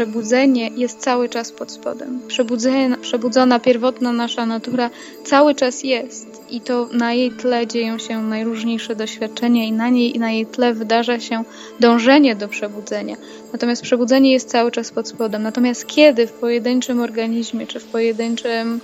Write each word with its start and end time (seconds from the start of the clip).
przebudzenie 0.00 0.70
jest 0.76 0.98
cały 0.98 1.28
czas 1.28 1.52
pod 1.52 1.72
spodem. 1.72 2.20
Przebudzenie, 2.28 2.96
przebudzona, 3.02 3.58
pierwotna 3.58 4.12
nasza 4.12 4.46
natura 4.46 4.90
cały 5.24 5.54
czas 5.54 5.84
jest 5.84 6.42
i 6.50 6.60
to 6.60 6.88
na 6.92 7.12
jej 7.12 7.30
tle 7.30 7.66
dzieją 7.66 7.98
się 7.98 8.22
najróżniejsze 8.22 8.96
doświadczenia 8.96 9.64
i 9.64 9.72
na, 9.72 9.88
niej, 9.88 10.18
na 10.18 10.30
jej 10.30 10.46
tle 10.46 10.74
wydarza 10.74 11.20
się 11.20 11.44
dążenie 11.80 12.36
do 12.36 12.48
przebudzenia. 12.48 13.16
Natomiast 13.52 13.82
przebudzenie 13.82 14.32
jest 14.32 14.48
cały 14.48 14.70
czas 14.70 14.90
pod 14.90 15.08
spodem. 15.08 15.42
Natomiast 15.42 15.86
kiedy 15.86 16.26
w 16.26 16.32
pojedynczym 16.32 17.00
organizmie 17.00 17.66
czy 17.66 17.80
w 17.80 17.84
pojedynczym 17.84 18.80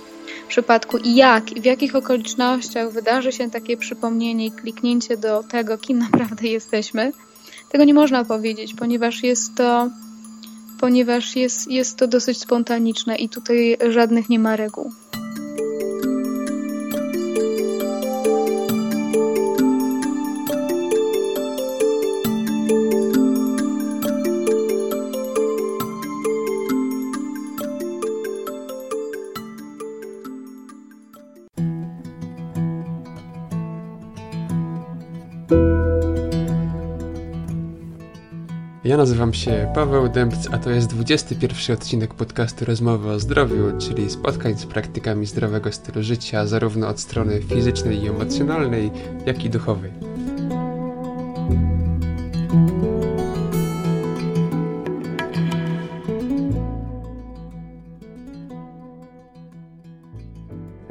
przypadku 0.47 0.97
i 0.97 1.15
jak 1.15 1.51
i 1.51 1.61
w 1.61 1.65
jakich 1.65 1.95
okolicznościach 1.95 2.91
wydarzy 2.91 3.31
się 3.31 3.49
takie 3.49 3.77
przypomnienie 3.77 4.45
i 4.45 4.51
kliknięcie 4.51 5.17
do 5.17 5.43
tego, 5.43 5.77
kim 5.77 5.99
naprawdę 5.99 6.47
jesteśmy, 6.47 7.11
tego 7.71 7.83
nie 7.83 7.93
można 7.93 8.25
powiedzieć, 8.25 8.73
ponieważ 8.73 9.23
jest 9.23 9.55
to 9.55 9.89
ponieważ 10.79 11.35
jest, 11.35 11.71
jest 11.71 11.97
to 11.97 12.07
dosyć 12.07 12.37
spontaniczne 12.39 13.15
i 13.15 13.29
tutaj 13.29 13.77
żadnych 13.89 14.29
nie 14.29 14.39
ma 14.39 14.55
reguł. 14.55 14.91
Nazywam 38.97 39.33
się 39.33 39.71
Paweł 39.75 40.09
Dębc, 40.09 40.47
a 40.51 40.57
to 40.57 40.69
jest 40.69 40.87
21 40.87 41.75
odcinek 41.75 42.13
podcastu 42.13 42.65
Rozmowy 42.65 43.09
o 43.09 43.19
Zdrowiu, 43.19 43.77
czyli 43.79 44.09
spotkań 44.09 44.57
z 44.57 44.65
praktykami 44.65 45.25
zdrowego 45.25 45.71
stylu 45.71 46.03
życia, 46.03 46.47
zarówno 46.47 46.87
od 46.87 46.99
strony 46.99 47.41
fizycznej 47.41 48.03
i 48.03 48.07
emocjonalnej, 48.07 48.91
jak 49.25 49.45
i 49.45 49.49
duchowej. 49.49 49.91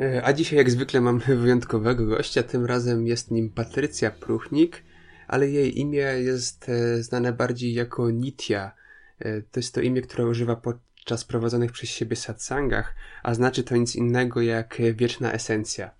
E, 0.00 0.24
a 0.24 0.32
dzisiaj, 0.32 0.58
jak 0.58 0.70
zwykle, 0.70 1.00
mamy 1.00 1.20
wyjątkowego 1.36 2.06
gościa. 2.06 2.42
Tym 2.42 2.66
razem 2.66 3.06
jest 3.06 3.30
nim 3.30 3.50
Patrycja 3.50 4.10
Pruchnik 4.10 4.82
ale 5.28 5.50
jej 5.50 5.80
imię 5.80 5.98
jest 6.02 6.68
e, 6.68 7.02
znane 7.02 7.32
bardziej 7.32 7.74
jako 7.74 8.10
Nitya. 8.10 8.72
E, 9.18 9.42
to 9.42 9.60
jest 9.60 9.74
to 9.74 9.80
imię, 9.80 10.02
które 10.02 10.26
używa 10.26 10.56
podczas 10.56 11.24
prowadzonych 11.24 11.72
przez 11.72 11.90
siebie 11.90 12.16
satsangach, 12.16 12.94
a 13.22 13.34
znaczy 13.34 13.62
to 13.62 13.76
nic 13.76 13.96
innego 13.96 14.42
jak 14.42 14.78
wieczna 14.94 15.32
esencja. 15.32 15.90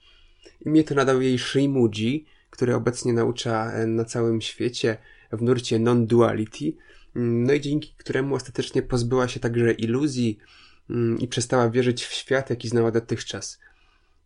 Imię 0.67 0.85
to 0.85 0.95
nadał 0.95 1.23
jej 1.23 1.39
Srimuji, 1.39 2.27
który 2.51 2.75
obecnie 2.75 3.13
naucza 3.13 3.73
e, 3.73 3.87
na 3.87 4.05
całym 4.05 4.41
świecie 4.41 4.97
w 5.33 5.43
nurcie 5.43 5.79
non-duality, 5.79 6.73
mm, 7.17 7.45
no 7.45 7.53
i 7.53 7.61
dzięki 7.61 7.95
któremu 7.97 8.35
ostatecznie 8.35 8.83
pozbyła 8.83 9.29
się 9.29 9.41
także 9.41 9.73
iluzji 9.73 10.39
mm, 10.91 11.19
i 11.19 11.29
przestała 11.29 11.71
wierzyć 11.71 12.05
w 12.05 12.13
świat, 12.13 12.51
jaki 12.51 12.69
znała 12.69 12.91
dotychczas. 12.91 13.59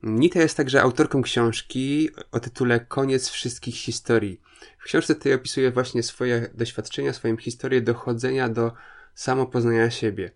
Nita 0.02 0.40
jest 0.40 0.56
także 0.56 0.82
autorką 0.82 1.22
książki 1.22 2.08
o 2.32 2.40
tytule 2.40 2.80
Koniec 2.80 3.28
wszystkich 3.28 3.74
historii. 3.74 4.40
W 4.78 4.84
książce 4.84 5.14
tej 5.14 5.34
opisuje 5.34 5.70
właśnie 5.70 6.02
swoje 6.02 6.50
doświadczenia, 6.54 7.12
swoją 7.12 7.36
historię 7.36 7.80
dochodzenia 7.80 8.48
do 8.48 8.72
samopoznania 9.14 9.90
siebie. 9.90 10.30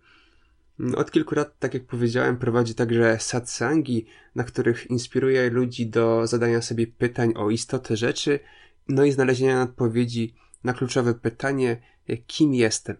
Od 0.96 1.10
kilku 1.10 1.34
lat, 1.34 1.58
tak 1.58 1.74
jak 1.74 1.86
powiedziałem, 1.86 2.36
prowadzi 2.36 2.74
także 2.74 3.18
satsangi, 3.20 4.06
na 4.34 4.44
których 4.44 4.90
inspiruje 4.90 5.50
ludzi 5.50 5.86
do 5.86 6.26
zadania 6.26 6.62
sobie 6.62 6.86
pytań 6.86 7.32
o 7.36 7.50
istotę 7.50 7.96
rzeczy, 7.96 8.40
no 8.88 9.04
i 9.04 9.12
znalezienia 9.12 9.62
odpowiedzi 9.62 10.34
na 10.64 10.72
kluczowe 10.72 11.14
pytanie, 11.14 11.80
kim 12.26 12.54
jestem. 12.54 12.96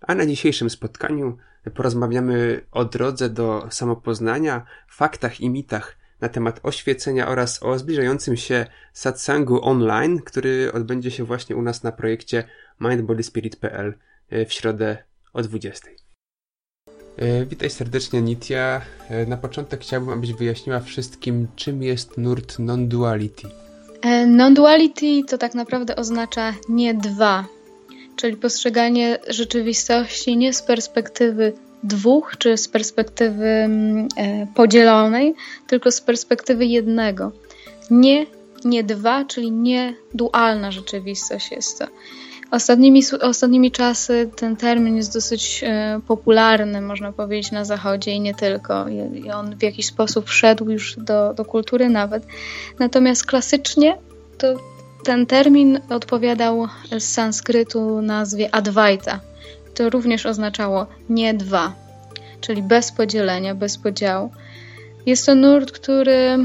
A 0.00 0.14
na 0.14 0.26
dzisiejszym 0.26 0.70
spotkaniu 0.70 1.38
porozmawiamy 1.74 2.66
o 2.70 2.84
drodze 2.84 3.30
do 3.30 3.66
samopoznania, 3.70 4.66
faktach 4.88 5.40
i 5.40 5.50
mitach 5.50 5.97
na 6.20 6.28
temat 6.28 6.60
oświecenia 6.62 7.28
oraz 7.28 7.62
o 7.62 7.78
zbliżającym 7.78 8.36
się 8.36 8.66
satsangu 8.92 9.64
online, 9.64 10.20
który 10.22 10.72
odbędzie 10.72 11.10
się 11.10 11.24
właśnie 11.24 11.56
u 11.56 11.62
nas 11.62 11.82
na 11.82 11.92
projekcie 11.92 12.44
mindbodyspirit.pl 12.80 13.94
e, 14.30 14.46
w 14.46 14.52
środę 14.52 14.96
o 15.32 15.42
20. 15.42 15.88
E, 17.16 17.46
witaj 17.46 17.70
serdecznie 17.70 18.22
Nitya. 18.22 18.80
E, 19.08 19.26
na 19.26 19.36
początek 19.36 19.80
chciałbym, 19.80 20.10
abyś 20.10 20.32
wyjaśniła 20.32 20.80
wszystkim, 20.80 21.48
czym 21.56 21.82
jest 21.82 22.18
nurt 22.18 22.58
non-duality. 22.58 23.48
Non-duality 24.26 25.24
to 25.28 25.38
tak 25.38 25.54
naprawdę 25.54 25.96
oznacza 25.96 26.54
nie 26.68 26.94
dwa, 26.94 27.44
czyli 28.16 28.36
postrzeganie 28.36 29.18
rzeczywistości 29.28 30.36
nie 30.36 30.52
z 30.52 30.62
perspektywy 30.62 31.52
dwóch, 31.82 32.36
czy 32.38 32.56
z 32.56 32.68
perspektywy 32.68 33.46
mm, 33.46 34.08
e, 34.16 34.46
podzielonej, 34.54 35.34
tylko 35.66 35.90
z 35.90 36.00
perspektywy 36.00 36.66
jednego. 36.66 37.32
Nie, 37.90 38.26
nie 38.64 38.84
dwa, 38.84 39.24
czyli 39.24 39.52
nie 39.52 39.94
dualna 40.14 40.72
rzeczywistość 40.72 41.50
jest 41.50 41.78
to. 41.78 41.86
Ostatnimi, 42.50 43.02
ostatnimi 43.20 43.70
czasy 43.70 44.30
ten 44.36 44.56
termin 44.56 44.96
jest 44.96 45.14
dosyć 45.14 45.64
e, 45.64 46.00
popularny, 46.06 46.80
można 46.80 47.12
powiedzieć, 47.12 47.52
na 47.52 47.64
Zachodzie 47.64 48.12
i 48.12 48.20
nie 48.20 48.34
tylko. 48.34 48.88
I 48.88 49.30
on 49.30 49.56
w 49.56 49.62
jakiś 49.62 49.86
sposób 49.86 50.28
wszedł 50.28 50.70
już 50.70 50.96
do, 50.96 51.34
do 51.34 51.44
kultury 51.44 51.88
nawet. 51.88 52.26
Natomiast 52.78 53.26
klasycznie 53.26 53.98
to 54.38 54.54
ten 55.04 55.26
termin 55.26 55.80
odpowiadał 55.90 56.68
z 56.98 57.04
sanskrytu 57.04 58.02
nazwie 58.02 58.54
Advaita, 58.54 59.20
to 59.78 59.90
również 59.90 60.26
oznaczało 60.26 60.86
nie 61.08 61.34
dwa, 61.34 61.72
czyli 62.40 62.62
bez 62.62 62.92
podzielenia, 62.92 63.54
bez 63.54 63.78
podziału. 63.78 64.30
Jest 65.06 65.26
to 65.26 65.34
nurt, 65.34 65.72
który, 65.72 66.38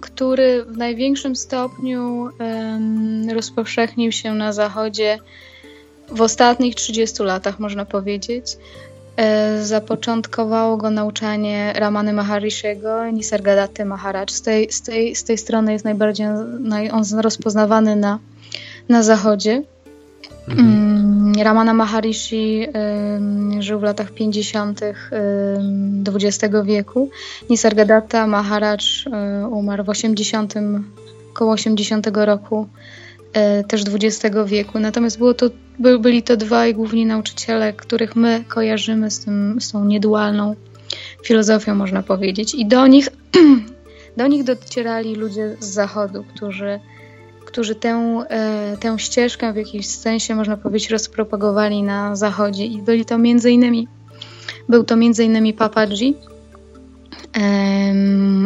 który 0.00 0.64
w 0.64 0.76
największym 0.76 1.36
stopniu 1.36 2.30
um, 2.40 3.30
rozpowszechnił 3.30 4.12
się 4.12 4.34
na 4.34 4.52
Zachodzie 4.52 5.18
w 6.08 6.20
ostatnich 6.20 6.74
30 6.74 7.22
latach, 7.22 7.58
można 7.58 7.84
powiedzieć. 7.84 8.56
E, 9.16 9.62
zapoczątkowało 9.62 10.76
go 10.76 10.90
nauczanie 10.90 11.72
Ramany 11.76 12.12
Maharishiego, 12.12 13.10
Nisargadaty 13.10 13.84
Maharaj. 13.84 14.26
Z 14.28 14.42
tej, 14.42 14.72
z, 14.72 14.82
tej, 14.82 15.16
z 15.16 15.24
tej 15.24 15.38
strony 15.38 15.72
jest 15.72 15.84
najbardziej 15.84 16.26
naj, 16.60 16.90
on 16.90 17.02
rozpoznawany 17.18 17.96
na, 17.96 18.18
na 18.88 19.02
Zachodzie. 19.02 19.62
Mhm. 20.48 20.68
Mm, 20.68 21.23
Ramana 21.42 21.74
Maharishi 21.74 22.66
żył 23.60 23.80
w 23.80 23.82
latach 23.82 24.10
50. 24.10 24.80
XX 26.14 26.54
wieku. 26.64 27.10
Nisargadatta 27.50 28.26
Maharaj 28.26 28.78
y, 29.42 29.46
umarł 29.48 29.84
w 29.84 29.88
80, 29.88 30.54
około 31.32 31.52
80 31.52 32.06
roku 32.14 32.68
y, 33.60 33.64
też 33.64 33.82
XX 33.82 34.36
wieku. 34.46 34.78
Natomiast 34.78 35.18
było 35.18 35.34
to, 35.34 35.50
by, 35.78 35.98
byli 35.98 36.22
to 36.22 36.36
dwaj 36.36 36.74
główni 36.74 37.06
nauczyciele, 37.06 37.72
których 37.72 38.16
my 38.16 38.44
kojarzymy 38.48 39.10
z, 39.10 39.20
tym, 39.20 39.60
z 39.60 39.72
tą 39.72 39.84
niedualną 39.84 40.54
filozofią, 41.24 41.74
można 41.74 42.02
powiedzieć. 42.02 42.54
I 42.54 42.66
do 42.66 42.86
nich, 42.86 43.08
do 44.16 44.26
nich 44.26 44.44
docierali 44.44 45.14
ludzie 45.14 45.56
z 45.60 45.66
zachodu, 45.66 46.24
którzy 46.34 46.80
którzy 47.54 47.74
tę, 47.74 48.24
e, 48.30 48.76
tę 48.80 48.98
ścieżkę 48.98 49.52
w 49.52 49.56
jakimś 49.56 49.86
sensie, 49.86 50.34
można 50.34 50.56
powiedzieć, 50.56 50.90
rozpropagowali 50.90 51.82
na 51.82 52.16
zachodzie 52.16 52.66
i 52.66 52.82
byli 52.82 53.04
to 53.04 53.18
między 53.18 53.50
innymi, 53.50 53.88
był 54.68 54.84
to 54.84 54.96
między 54.96 55.24
innymi 55.24 55.52
Papa 55.52 55.86
G, 55.86 56.12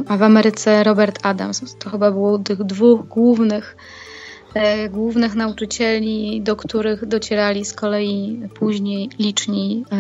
a 0.09 0.17
w 0.17 0.23
Ameryce 0.23 0.85
Robert 0.85 1.19
Adams. 1.23 1.77
To 1.79 1.91
chyba 1.91 2.11
było 2.11 2.39
tych 2.39 2.65
dwóch 2.65 3.07
głównych, 3.07 3.77
e, 4.55 4.89
głównych 4.89 5.35
nauczycieli, 5.35 6.41
do 6.43 6.57
których 6.57 7.07
docierali 7.07 7.65
z 7.65 7.73
kolei 7.73 8.41
później 8.55 9.11
liczni 9.19 9.85
e, 9.93 9.97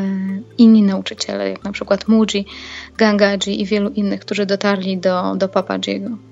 inni 0.58 0.82
nauczyciele, 0.82 1.50
jak 1.50 1.64
na 1.64 1.72
przykład 1.72 2.08
Muji, 2.08 2.46
Gangaji 2.96 3.60
i 3.62 3.66
wielu 3.66 3.90
innych, 3.90 4.20
którzy 4.20 4.46
dotarli 4.46 4.98
do, 4.98 5.34
do 5.36 5.48
Papa 5.48 5.78
G'ego 5.78 6.27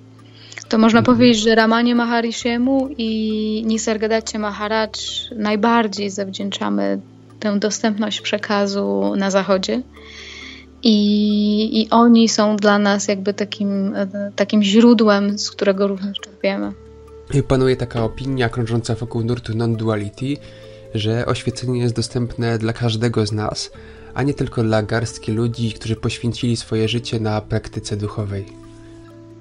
to 0.69 0.79
można 0.79 1.03
powiedzieć, 1.03 1.43
że 1.43 1.55
Ramanie 1.55 1.95
Maharishiemu 1.95 2.89
i 2.99 3.63
Nisargadacie 3.67 4.39
Maharaj 4.39 4.89
najbardziej 5.37 6.11
zawdzięczamy 6.11 7.01
tę 7.41 7.59
dostępność 7.59 8.21
przekazu 8.21 9.13
na 9.17 9.31
zachodzie. 9.31 9.83
I, 10.83 11.83
I 11.83 11.91
oni 11.91 12.29
są 12.29 12.57
dla 12.57 12.79
nas 12.79 13.09
jakby 13.09 13.35
takim, 13.35 13.95
takim 14.37 14.63
źródłem, 14.63 15.39
z 15.39 15.51
którego 15.51 15.89
również 15.89 16.19
czerpiemy. 16.21 16.73
Panuje 17.49 17.77
taka 17.77 18.05
opinia 18.05 18.49
krążąca 18.49 18.95
wokół 18.95 19.25
nurtu 19.25 19.53
non-duality, 19.53 20.37
że 20.95 21.27
oświecenie 21.27 21.81
jest 21.81 21.97
dostępne 21.97 22.59
dla 22.59 22.73
każdego 22.73 23.27
z 23.27 23.33
nas, 23.33 23.71
a 24.15 24.23
nie 24.23 24.35
tylko 24.35 24.63
dla 24.63 24.83
garstki 24.83 25.33
ludzi, 25.33 25.73
którzy 25.73 25.97
poświęcili 25.97 26.57
swoje 26.57 26.89
życie 26.89 27.21
na 27.21 27.41
praktyce 27.41 27.97
duchowej. 27.97 28.66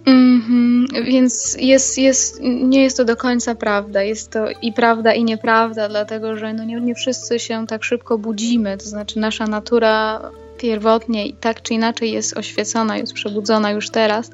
Mm-hmm, 0.06 1.04
więc 1.04 1.58
jest, 1.60 1.98
jest, 1.98 2.40
nie 2.42 2.84
jest 2.84 2.98
to 2.98 3.06
do 3.06 3.16
końca 3.16 3.56
prawda. 3.56 4.04
Jest 4.04 4.32
to 4.32 4.46
i 4.62 4.74
prawda, 4.74 5.14
i 5.14 5.24
nieprawda, 5.24 5.90
dlatego 5.90 6.38
że 6.38 6.54
no 6.54 6.64
nie, 6.64 6.82
nie 6.82 6.96
wszyscy 6.96 7.40
się 7.40 7.68
tak 7.68 7.84
szybko 7.84 8.18
budzimy. 8.18 8.78
To 8.78 8.86
znaczy, 8.86 9.20
nasza 9.20 9.48
natura 9.48 10.22
pierwotnie 10.58 11.28
i 11.28 11.34
tak 11.34 11.62
czy 11.62 11.74
inaczej 11.74 12.12
jest 12.12 12.38
oświecona, 12.38 12.98
jest 12.98 13.14
przebudzona 13.14 13.72
już 13.72 13.90
teraz. 13.90 14.32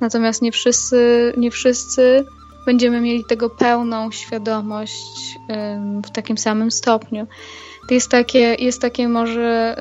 Natomiast 0.00 0.42
nie 0.42 0.52
wszyscy, 0.52 1.32
nie 1.36 1.50
wszyscy 1.50 2.24
będziemy 2.66 3.00
mieli 3.00 3.24
tego 3.24 3.50
pełną 3.50 4.10
świadomość 4.10 5.38
w 6.06 6.10
takim 6.10 6.38
samym 6.38 6.70
stopniu. 6.70 7.26
Jest 7.90 8.10
takie, 8.10 8.54
jest 8.58 8.80
takie 8.80 9.08
może, 9.08 9.76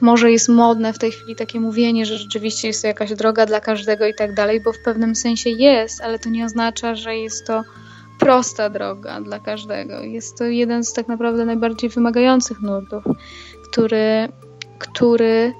może 0.00 0.32
jest 0.32 0.48
modne 0.48 0.92
w 0.92 0.98
tej 0.98 1.12
chwili 1.12 1.36
takie 1.36 1.60
mówienie, 1.60 2.06
że 2.06 2.18
rzeczywiście 2.18 2.68
jest 2.68 2.82
to 2.82 2.88
jakaś 2.88 3.14
droga 3.14 3.46
dla 3.46 3.60
każdego 3.60 4.06
i 4.06 4.14
tak 4.14 4.34
dalej, 4.34 4.60
bo 4.60 4.72
w 4.72 4.82
pewnym 4.84 5.14
sensie 5.14 5.50
jest, 5.50 6.00
ale 6.00 6.18
to 6.18 6.28
nie 6.28 6.44
oznacza, 6.44 6.94
że 6.94 7.16
jest 7.16 7.46
to 7.46 7.62
prosta 8.18 8.70
droga 8.70 9.20
dla 9.20 9.38
każdego. 9.38 10.00
Jest 10.00 10.38
to 10.38 10.44
jeden 10.44 10.84
z 10.84 10.92
tak 10.92 11.08
naprawdę 11.08 11.44
najbardziej 11.44 11.90
wymagających 11.90 12.60
nurtów, 12.60 13.04
który, 13.70 14.28
który 14.78 15.54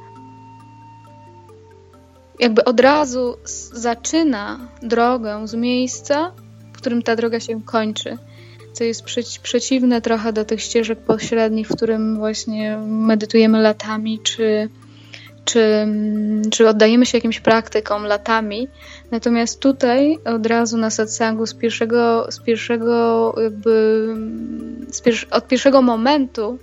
jakby 2.40 2.64
od 2.64 2.80
razu 2.80 3.36
zaczyna 3.72 4.58
drogę 4.82 5.48
z 5.48 5.54
miejsca, 5.54 6.32
w 6.72 6.76
którym 6.76 7.02
ta 7.02 7.16
droga 7.16 7.40
się 7.40 7.62
kończy. 7.62 8.18
Co 8.76 8.84
jest 8.84 9.02
przeciwne 9.42 10.00
trochę 10.00 10.32
do 10.32 10.44
tych 10.44 10.60
ścieżek 10.60 10.98
pośrednich, 10.98 11.68
w 11.68 11.76
którym 11.76 12.16
właśnie 12.16 12.78
medytujemy 12.86 13.60
latami, 13.60 14.20
czy, 14.22 14.68
czy, 15.44 15.86
czy 16.50 16.68
oddajemy 16.68 17.06
się 17.06 17.18
jakimś 17.18 17.40
praktykom 17.40 18.04
latami. 18.04 18.68
Natomiast 19.10 19.60
tutaj 19.60 20.18
od 20.24 20.46
razu 20.46 20.78
na 20.78 20.90
satsangu 20.90 21.46
z 21.46 21.54
pierwszego, 21.54 22.32
z 22.32 22.38
pierwszego 22.38 23.34
jakby 23.42 24.06
z 24.90 25.26
od 25.30 25.48
pierwszego 25.48 25.82
momentu 25.82 26.58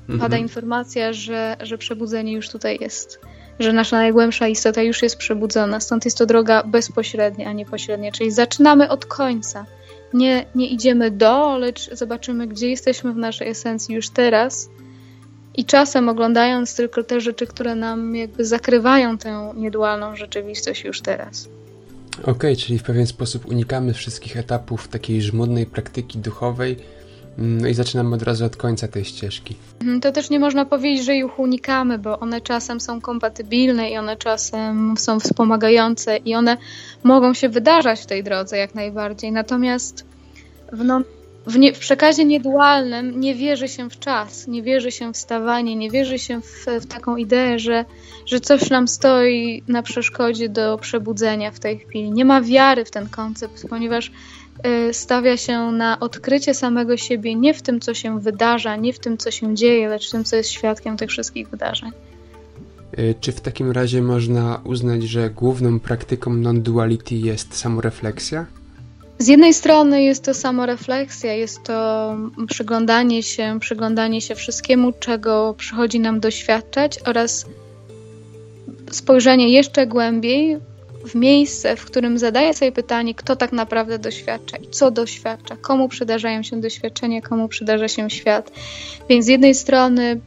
mhm. 0.00 0.20
pada 0.20 0.36
informacja, 0.36 1.12
że, 1.12 1.56
że 1.60 1.78
przebudzenie 1.78 2.32
już 2.32 2.48
tutaj 2.48 2.78
jest 2.80 3.20
że 3.58 3.72
nasza 3.72 3.96
najgłębsza 3.96 4.48
istota 4.48 4.82
już 4.82 5.02
jest 5.02 5.16
przebudzona. 5.16 5.80
Stąd 5.80 6.04
jest 6.04 6.18
to 6.18 6.26
droga 6.26 6.62
bezpośrednia, 6.62 7.48
a 7.48 7.52
nie 7.52 7.66
pośrednia. 7.66 8.12
Czyli 8.12 8.30
zaczynamy 8.30 8.88
od 8.88 9.06
końca. 9.06 9.66
Nie, 10.14 10.46
nie 10.54 10.68
idziemy 10.68 11.10
do, 11.10 11.58
lecz 11.58 11.94
zobaczymy, 11.94 12.46
gdzie 12.46 12.70
jesteśmy 12.70 13.12
w 13.12 13.16
naszej 13.16 13.48
esencji 13.48 13.94
już 13.94 14.10
teraz. 14.10 14.68
I 15.54 15.64
czasem 15.64 16.08
oglądając 16.08 16.76
tylko 16.76 17.02
te 17.02 17.20
rzeczy, 17.20 17.46
które 17.46 17.74
nam 17.74 18.16
jakby 18.16 18.44
zakrywają 18.44 19.18
tę 19.18 19.52
niedualną 19.56 20.16
rzeczywistość 20.16 20.84
już 20.84 21.00
teraz. 21.00 21.48
Okej, 22.20 22.32
okay, 22.32 22.56
czyli 22.56 22.78
w 22.78 22.82
pewien 22.82 23.06
sposób 23.06 23.46
unikamy 23.46 23.94
wszystkich 23.94 24.36
etapów 24.36 24.88
takiej 24.88 25.22
żmudnej 25.22 25.66
praktyki 25.66 26.18
duchowej, 26.18 26.76
no 27.38 27.68
i 27.68 27.74
zaczynamy 27.74 28.14
od 28.16 28.22
razu 28.22 28.44
od 28.44 28.56
końca 28.56 28.88
tej 28.88 29.04
ścieżki. 29.04 29.56
Mhm, 29.80 30.00
to 30.00 30.12
też 30.12 30.30
nie 30.30 30.40
można 30.40 30.64
powiedzieć, 30.64 31.04
że 31.04 31.16
ich 31.16 31.38
unikamy, 31.38 31.98
bo 31.98 32.20
one 32.20 32.40
czasem 32.40 32.80
są 32.80 33.00
kompatybilne 33.00 33.90
i 33.90 33.96
one 33.96 34.16
czasem 34.16 34.94
są 34.96 35.20
wspomagające 35.20 36.16
i 36.16 36.34
one 36.34 36.56
mogą 37.02 37.34
się 37.34 37.48
wydarzać 37.48 38.00
w 38.00 38.06
tej 38.06 38.24
drodze 38.24 38.56
jak 38.56 38.74
najbardziej. 38.74 39.32
Natomiast 39.32 40.04
w, 40.72 40.84
no, 40.84 41.02
w, 41.46 41.58
nie, 41.58 41.72
w 41.72 41.78
przekazie 41.78 42.24
niedualnym 42.24 43.20
nie 43.20 43.34
wierzy 43.34 43.68
się 43.68 43.90
w 43.90 43.98
czas, 43.98 44.48
nie 44.48 44.62
wierzy 44.62 44.92
się 44.92 45.12
w 45.12 45.16
stawanie, 45.16 45.76
nie 45.76 45.90
wierzy 45.90 46.18
się 46.18 46.40
w, 46.40 46.66
w 46.80 46.86
taką 46.86 47.16
ideę, 47.16 47.58
że, 47.58 47.84
że 48.26 48.40
coś 48.40 48.70
nam 48.70 48.88
stoi 48.88 49.62
na 49.68 49.82
przeszkodzie 49.82 50.48
do 50.48 50.78
przebudzenia 50.78 51.50
w 51.50 51.60
tej 51.60 51.78
chwili. 51.78 52.10
Nie 52.10 52.24
ma 52.24 52.40
wiary 52.40 52.84
w 52.84 52.90
ten 52.90 53.08
koncept, 53.08 53.68
ponieważ 53.68 54.12
stawia 54.92 55.36
się 55.36 55.58
na 55.58 56.00
odkrycie 56.00 56.54
samego 56.54 56.96
siebie 56.96 57.34
nie 57.34 57.54
w 57.54 57.62
tym, 57.62 57.80
co 57.80 57.94
się 57.94 58.20
wydarza, 58.20 58.76
nie 58.76 58.92
w 58.92 58.98
tym, 58.98 59.18
co 59.18 59.30
się 59.30 59.54
dzieje, 59.54 59.88
lecz 59.88 60.08
w 60.08 60.12
tym, 60.12 60.24
co 60.24 60.36
jest 60.36 60.50
świadkiem 60.50 60.96
tych 60.96 61.10
wszystkich 61.10 61.48
wydarzeń. 61.48 61.90
Y, 62.98 63.14
czy 63.20 63.32
w 63.32 63.40
takim 63.40 63.70
razie 63.70 64.02
można 64.02 64.60
uznać, 64.64 65.02
że 65.02 65.30
główną 65.30 65.80
praktyką 65.80 66.34
non-duality 66.34 67.14
jest 67.14 67.56
samorefleksja? 67.56 68.46
Z 69.18 69.28
jednej 69.28 69.54
strony 69.54 70.02
jest 70.02 70.24
to 70.24 70.34
samorefleksja, 70.34 71.34
jest 71.34 71.62
to 71.62 72.16
przyglądanie 72.48 73.22
się, 73.22 73.58
przyglądanie 73.60 74.20
się 74.20 74.34
wszystkiemu, 74.34 74.92
czego 74.92 75.54
przychodzi 75.58 76.00
nam 76.00 76.20
doświadczać 76.20 76.98
oraz 77.06 77.46
spojrzenie 78.90 79.48
jeszcze 79.48 79.86
głębiej 79.86 80.58
w 81.04 81.14
miejsce, 81.14 81.76
w 81.76 81.84
którym 81.84 82.18
zadaję 82.18 82.54
sobie 82.54 82.72
pytanie, 82.72 83.14
kto 83.14 83.36
tak 83.36 83.52
naprawdę 83.52 83.98
doświadcza 83.98 84.56
i 84.56 84.66
co 84.66 84.90
doświadcza, 84.90 85.56
komu 85.56 85.88
przydarzają 85.88 86.42
się 86.42 86.60
doświadczenia, 86.60 87.20
komu 87.20 87.48
przydarza 87.48 87.88
się 87.88 88.10
świat. 88.10 88.52
Więc 89.08 89.24
z 89.24 89.28
jednej 89.28 89.54
strony 89.54 90.20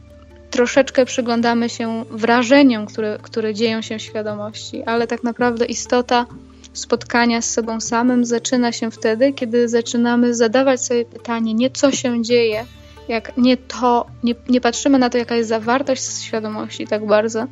troszeczkę 0.50 1.04
przyglądamy 1.04 1.68
się 1.68 2.04
wrażeniom, 2.10 2.86
które, 2.86 3.18
które 3.22 3.54
dzieją 3.54 3.82
się 3.82 3.98
w 3.98 4.02
świadomości, 4.02 4.82
ale 4.82 5.06
tak 5.06 5.22
naprawdę 5.22 5.64
istota 5.64 6.26
spotkania 6.72 7.42
z 7.42 7.50
sobą 7.50 7.80
samym 7.80 8.24
zaczyna 8.24 8.72
się 8.72 8.90
wtedy, 8.90 9.32
kiedy 9.32 9.68
zaczynamy 9.68 10.34
zadawać 10.34 10.84
sobie 10.84 11.04
pytanie 11.04 11.54
nie 11.54 11.70
co 11.70 11.92
się 11.92 12.22
dzieje, 12.22 12.64
jak 13.08 13.36
nie 13.36 13.56
to, 13.56 14.06
nie, 14.22 14.34
nie 14.48 14.60
patrzymy 14.60 14.98
na 14.98 15.10
to, 15.10 15.18
jaka 15.18 15.36
jest 15.36 15.48
zawartość 15.48 16.22
świadomości 16.22 16.86
tak 16.86 17.06
bardzo, 17.06 17.46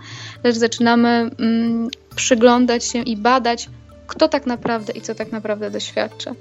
lecz 0.45 0.57
zaczynamy 0.57 1.31
mm, 1.39 1.89
przyglądać 2.17 2.85
się 2.85 2.99
i 2.99 3.17
badać, 3.17 3.69
kto 4.07 4.29
tak 4.29 4.47
naprawdę 4.47 4.93
i 4.93 5.01
co 5.01 5.15
tak 5.15 5.33
naprawdę 5.33 5.71
doświadcza. 5.71 6.35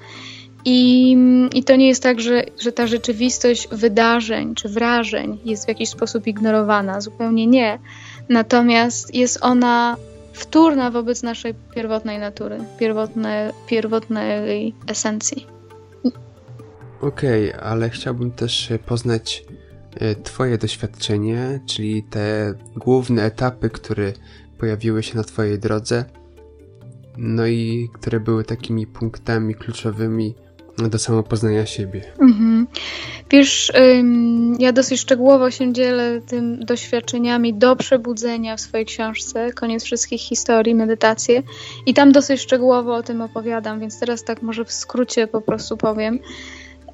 I, 0.65 1.17
I 1.53 1.63
to 1.63 1.75
nie 1.75 1.87
jest 1.87 2.03
tak, 2.03 2.21
że, 2.21 2.43
że 2.59 2.71
ta 2.71 2.87
rzeczywistość 2.87 3.67
wydarzeń 3.71 4.55
czy 4.55 4.69
wrażeń 4.69 5.39
jest 5.45 5.65
w 5.65 5.67
jakiś 5.67 5.89
sposób 5.89 6.27
ignorowana. 6.27 7.01
Zupełnie 7.01 7.47
nie. 7.47 7.79
Natomiast 8.29 9.15
jest 9.15 9.37
ona 9.41 9.97
wtórna 10.33 10.91
wobec 10.91 11.23
naszej 11.23 11.53
pierwotnej 11.75 12.19
natury, 12.19 12.57
pierwotne, 12.79 13.53
pierwotnej 13.67 14.73
esencji. 14.87 15.47
Okej, 17.01 17.49
okay, 17.49 17.61
ale 17.61 17.89
chciałbym 17.89 18.31
też 18.31 18.69
poznać 18.85 19.43
e, 19.99 20.15
Twoje 20.15 20.57
doświadczenie, 20.57 21.59
czyli 21.67 22.03
te 22.03 22.53
główne 22.75 23.23
etapy, 23.23 23.69
które 23.69 24.13
pojawiły 24.57 25.03
się 25.03 25.17
na 25.17 25.23
Twojej 25.23 25.59
drodze, 25.59 26.05
no 27.17 27.47
i 27.47 27.89
które 27.93 28.19
były 28.19 28.43
takimi 28.43 28.87
punktami 28.87 29.55
kluczowymi 29.55 30.35
do 30.77 30.99
samopoznania 30.99 31.65
siebie. 31.65 32.01
Mhm. 32.19 32.67
Wiesz, 33.31 33.71
ja 34.59 34.71
dosyć 34.71 34.99
szczegółowo 34.99 35.51
się 35.51 35.73
dzielę 35.73 36.21
tym 36.27 36.65
doświadczeniami 36.65 37.53
do 37.53 37.75
przebudzenia 37.75 38.57
w 38.57 38.61
swojej 38.61 38.85
książce 38.85 39.51
Koniec 39.51 39.83
wszystkich 39.83 40.21
historii, 40.21 40.75
medytacje 40.75 41.43
i 41.85 41.93
tam 41.93 42.11
dosyć 42.11 42.41
szczegółowo 42.41 42.95
o 42.95 43.03
tym 43.03 43.21
opowiadam, 43.21 43.79
więc 43.79 43.99
teraz 43.99 44.23
tak 44.23 44.41
może 44.41 44.65
w 44.65 44.71
skrócie 44.71 45.27
po 45.27 45.41
prostu 45.41 45.77
powiem. 45.77 46.19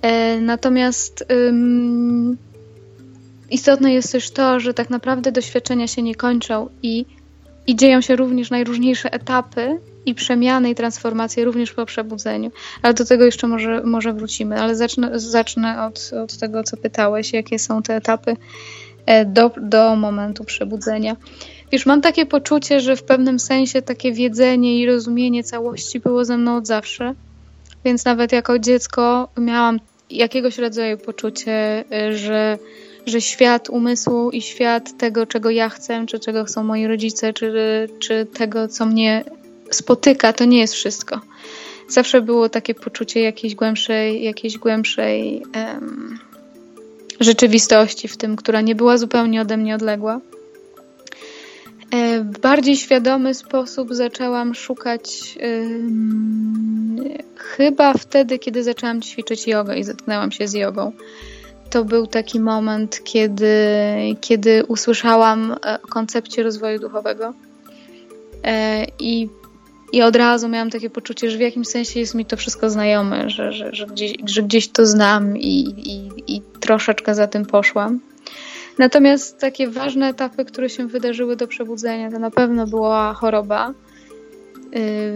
E, 0.01 0.41
natomiast 0.41 1.25
istotne 3.49 3.93
jest 3.93 4.11
też 4.11 4.31
to, 4.31 4.59
że 4.59 4.73
tak 4.73 4.89
naprawdę 4.89 5.31
doświadczenia 5.31 5.87
się 5.87 6.01
nie 6.01 6.15
kończą 6.15 6.69
i 6.83 7.05
i 7.69 7.75
dzieją 7.75 8.01
się 8.01 8.15
również 8.15 8.49
najróżniejsze 8.49 9.13
etapy 9.13 9.79
i 10.05 10.15
przemiany 10.15 10.69
i 10.69 10.75
transformacje 10.75 11.45
również 11.45 11.73
po 11.73 11.85
przebudzeniu. 11.85 12.51
Ale 12.81 12.93
do 12.93 13.05
tego 13.05 13.25
jeszcze 13.25 13.47
może, 13.47 13.83
może 13.83 14.13
wrócimy. 14.13 14.61
Ale 14.61 14.75
zacznę, 14.75 15.19
zacznę 15.19 15.85
od, 15.85 16.11
od 16.23 16.37
tego, 16.37 16.63
co 16.63 16.77
pytałeś, 16.77 17.33
jakie 17.33 17.59
są 17.59 17.81
te 17.81 17.95
etapy 17.95 18.35
e, 19.05 19.25
do, 19.25 19.51
do 19.61 19.95
momentu 19.95 20.43
przebudzenia. 20.43 21.15
Wiesz, 21.71 21.85
mam 21.85 22.01
takie 22.01 22.25
poczucie, 22.25 22.79
że 22.79 22.95
w 22.95 23.03
pewnym 23.03 23.39
sensie 23.39 23.81
takie 23.81 24.11
wiedzenie 24.13 24.79
i 24.79 24.85
rozumienie 24.85 25.43
całości 25.43 25.99
było 25.99 26.25
ze 26.25 26.37
mną 26.37 26.57
od 26.57 26.67
zawsze. 26.67 27.13
Więc 27.85 28.05
nawet 28.05 28.31
jako 28.31 28.59
dziecko 28.59 29.29
miałam 29.37 29.79
jakiegoś 30.09 30.57
rodzaju 30.57 30.97
poczucie, 30.97 31.83
e, 31.91 32.13
że 32.17 32.57
że 33.05 33.21
świat 33.21 33.69
umysłu 33.69 34.31
i 34.31 34.41
świat 34.41 34.97
tego, 34.97 35.25
czego 35.25 35.49
ja 35.49 35.69
chcę, 35.69 36.05
czy 36.05 36.19
czego 36.19 36.45
chcą 36.45 36.63
moi 36.63 36.87
rodzice, 36.87 37.33
czy, 37.33 37.53
czy 37.99 38.25
tego, 38.25 38.67
co 38.67 38.85
mnie 38.85 39.23
spotyka, 39.71 40.33
to 40.33 40.45
nie 40.45 40.59
jest 40.59 40.73
wszystko. 40.73 41.21
Zawsze 41.87 42.21
było 42.21 42.49
takie 42.49 42.75
poczucie 42.75 43.21
jakiejś 43.21 43.55
głębszej, 43.55 44.23
jakiejś 44.23 44.57
głębszej 44.57 45.43
um, 45.55 46.19
rzeczywistości 47.19 48.07
w 48.07 48.17
tym, 48.17 48.35
która 48.35 48.61
nie 48.61 48.75
była 48.75 48.97
zupełnie 48.97 49.41
ode 49.41 49.57
mnie 49.57 49.75
odległa. 49.75 50.21
E, 51.91 52.19
w 52.19 52.39
bardziej 52.39 52.77
świadomy 52.77 53.33
sposób 53.33 53.93
zaczęłam 53.93 54.55
szukać 54.55 55.37
chyba 57.35 57.93
wtedy, 57.93 58.39
kiedy 58.39 58.63
zaczęłam 58.63 59.01
ćwiczyć 59.01 59.47
jogę 59.47 59.77
i 59.77 59.83
zetknęłam 59.83 60.31
się 60.31 60.47
z 60.47 60.53
jogą. 60.53 60.91
To 61.69 61.85
był 61.85 62.07
taki 62.07 62.39
moment, 62.39 63.03
kiedy, 63.03 63.55
kiedy 64.21 64.65
usłyszałam 64.65 65.55
e, 65.65 65.79
o 65.83 65.87
koncepcie 65.87 66.43
rozwoju 66.43 66.79
duchowego. 66.79 67.33
E, 68.43 68.85
I, 68.99 69.29
I 69.93 70.01
od 70.01 70.15
razu 70.15 70.49
miałam 70.49 70.69
takie 70.69 70.89
poczucie, 70.89 71.31
że 71.31 71.37
w 71.37 71.41
jakimś 71.41 71.67
sensie 71.67 71.99
jest 71.99 72.15
mi 72.15 72.25
to 72.25 72.37
wszystko 72.37 72.69
znajome, 72.69 73.29
że, 73.29 73.53
że, 73.53 73.75
że, 73.75 73.85
gdzieś, 73.85 74.13
że 74.25 74.43
gdzieś 74.43 74.67
to 74.67 74.85
znam 74.85 75.37
i, 75.37 75.59
i, 75.67 76.09
i 76.35 76.41
troszeczkę 76.59 77.15
za 77.15 77.27
tym 77.27 77.45
poszłam. 77.45 77.99
Natomiast 78.77 79.39
takie 79.39 79.67
ważne 79.67 80.07
etapy, 80.07 80.45
które 80.45 80.69
się 80.69 80.87
wydarzyły 80.87 81.35
do 81.35 81.47
przebudzenia, 81.47 82.11
to 82.11 82.19
na 82.19 82.31
pewno 82.31 82.67
była 82.67 83.13
choroba. 83.13 83.73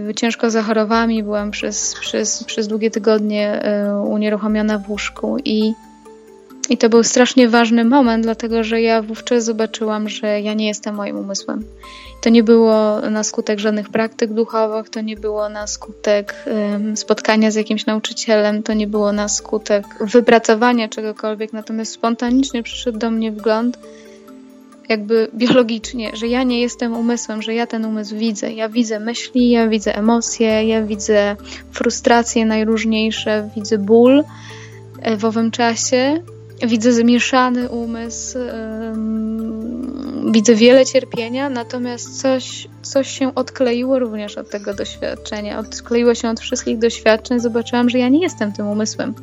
Yy, 0.07 0.13
ciężko 0.13 0.49
zachorowałam 0.49 1.11
i 1.11 1.23
byłam 1.23 1.51
przez, 1.51 1.95
przez, 1.99 2.43
przez 2.43 2.67
długie 2.67 2.91
tygodnie 2.91 3.63
unieruchomiona 4.05 4.77
w 4.77 4.89
łóżku 4.89 5.37
i 5.45 5.73
i 6.69 6.77
to 6.77 6.89
był 6.89 7.03
strasznie 7.03 7.49
ważny 7.49 7.85
moment, 7.85 8.23
dlatego 8.23 8.63
że 8.63 8.81
ja 8.81 9.01
wówczas 9.01 9.43
zobaczyłam, 9.43 10.09
że 10.09 10.41
ja 10.41 10.53
nie 10.53 10.67
jestem 10.67 10.95
moim 10.95 11.17
umysłem. 11.17 11.63
To 12.21 12.29
nie 12.29 12.43
było 12.43 13.01
na 13.01 13.23
skutek 13.23 13.59
żadnych 13.59 13.89
praktyk 13.89 14.33
duchowych, 14.33 14.89
to 14.89 15.01
nie 15.01 15.15
było 15.15 15.49
na 15.49 15.67
skutek 15.67 16.35
um, 16.45 16.97
spotkania 16.97 17.51
z 17.51 17.55
jakimś 17.55 17.85
nauczycielem, 17.85 18.63
to 18.63 18.73
nie 18.73 18.87
było 18.87 19.11
na 19.11 19.29
skutek 19.29 19.85
wypracowania 20.01 20.89
czegokolwiek, 20.89 21.53
natomiast 21.53 21.91
spontanicznie 21.91 22.63
przyszedł 22.63 22.97
do 22.97 23.11
mnie 23.11 23.31
wgląd, 23.31 23.77
jakby 24.89 25.27
biologicznie, 25.33 26.11
że 26.13 26.27
ja 26.27 26.43
nie 26.43 26.61
jestem 26.61 26.93
umysłem, 26.97 27.41
że 27.41 27.53
ja 27.53 27.67
ten 27.67 27.85
umysł 27.85 28.15
widzę. 28.15 28.53
Ja 28.53 28.69
widzę 28.69 28.99
myśli, 28.99 29.49
ja 29.49 29.67
widzę 29.67 29.95
emocje, 29.95 30.67
ja 30.67 30.81
widzę 30.81 31.35
frustracje 31.71 32.45
najróżniejsze, 32.45 33.49
widzę 33.55 33.77
ból 33.77 34.23
e, 35.01 35.17
w 35.17 35.25
owym 35.25 35.51
czasie 35.51 36.23
widzę 36.61 36.93
zmieszany 36.93 37.69
umysł, 37.69 38.37
widzę 40.31 40.55
wiele 40.55 40.85
cierpienia, 40.85 41.49
natomiast 41.49 42.21
coś, 42.21 42.67
coś 42.81 43.07
się 43.07 43.35
odkleiło 43.35 43.99
również 43.99 44.37
od 44.37 44.49
tego 44.49 44.73
doświadczenia. 44.73 45.59
Odkleiło 45.59 46.15
się 46.15 46.29
od 46.29 46.39
wszystkich 46.39 46.77
doświadczeń, 46.79 47.39
zobaczyłam, 47.39 47.89
że 47.89 47.99
ja 47.99 48.09
nie 48.09 48.21
jestem 48.21 48.51
tym 48.51 48.67
umysłem. 48.67 49.13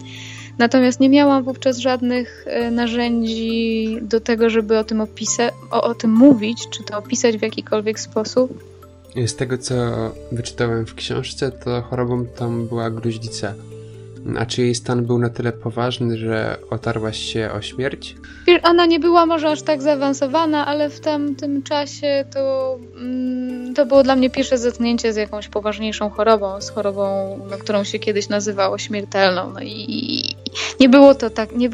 Natomiast 0.59 1.01
nie 1.01 1.09
miałam 1.09 1.45
wówczas 1.45 1.79
żadnych 1.79 2.45
e, 2.47 2.71
narzędzi 2.71 3.99
do 4.03 4.21
tego, 4.21 4.51
żeby 4.51 4.79
o 4.79 4.85
tym 4.85 5.01
opisać, 5.01 5.55
o, 5.71 5.83
o 5.83 5.95
tym 5.95 6.13
mówić, 6.13 6.69
czy 6.71 6.85
to 6.85 6.99
opisać 6.99 7.39
w 7.39 7.43
jakikolwiek 7.43 8.01
sposób. 8.01 8.65
Z 9.27 9.37
tego, 9.37 9.59
co 9.59 9.75
wyczytałem 10.33 10.87
w 10.87 10.95
książce, 10.95 11.51
to 11.51 11.83
chorobą 11.83 12.27
tam 12.27 12.67
była 12.67 12.91
gruźlica. 12.91 13.55
A 14.39 14.47
czy 14.47 14.63
jej 14.63 14.75
stan 14.75 15.07
był 15.07 15.19
na 15.19 15.31
tyle 15.31 15.53
poważny, 15.53 16.19
że 16.19 16.57
otarłaś 16.71 17.19
się 17.19 17.51
o 17.53 17.63
śmierć? 17.63 18.17
Ona 18.63 18.87
nie 18.87 19.01
była 19.01 19.27
może 19.27 19.49
aż 19.49 19.63
tak 19.63 19.83
zaawansowana, 19.83 20.67
ale 20.67 20.91
w 20.91 21.01
tamtym 21.01 21.63
czasie 21.63 22.25
to, 22.35 22.79
mm, 22.97 23.75
to 23.75 23.87
było 23.87 24.03
dla 24.03 24.17
mnie 24.17 24.31
pierwsze 24.31 24.59
zetknięcie 24.59 25.13
z 25.13 25.17
jakąś 25.17 25.49
poważniejszą 25.49 26.11
chorobą, 26.11 26.61
z 26.61 26.71
chorobą, 26.71 27.39
no, 27.51 27.59
którą 27.59 27.85
się 27.85 27.99
kiedyś 27.99 28.29
nazywało 28.29 28.79
śmiertelną. 28.79 29.53
No 29.55 29.61
i 29.61 30.23
nie 30.81 30.89
było 30.89 31.15
to 31.15 31.31
tak, 31.31 31.57
nie, 31.57 31.71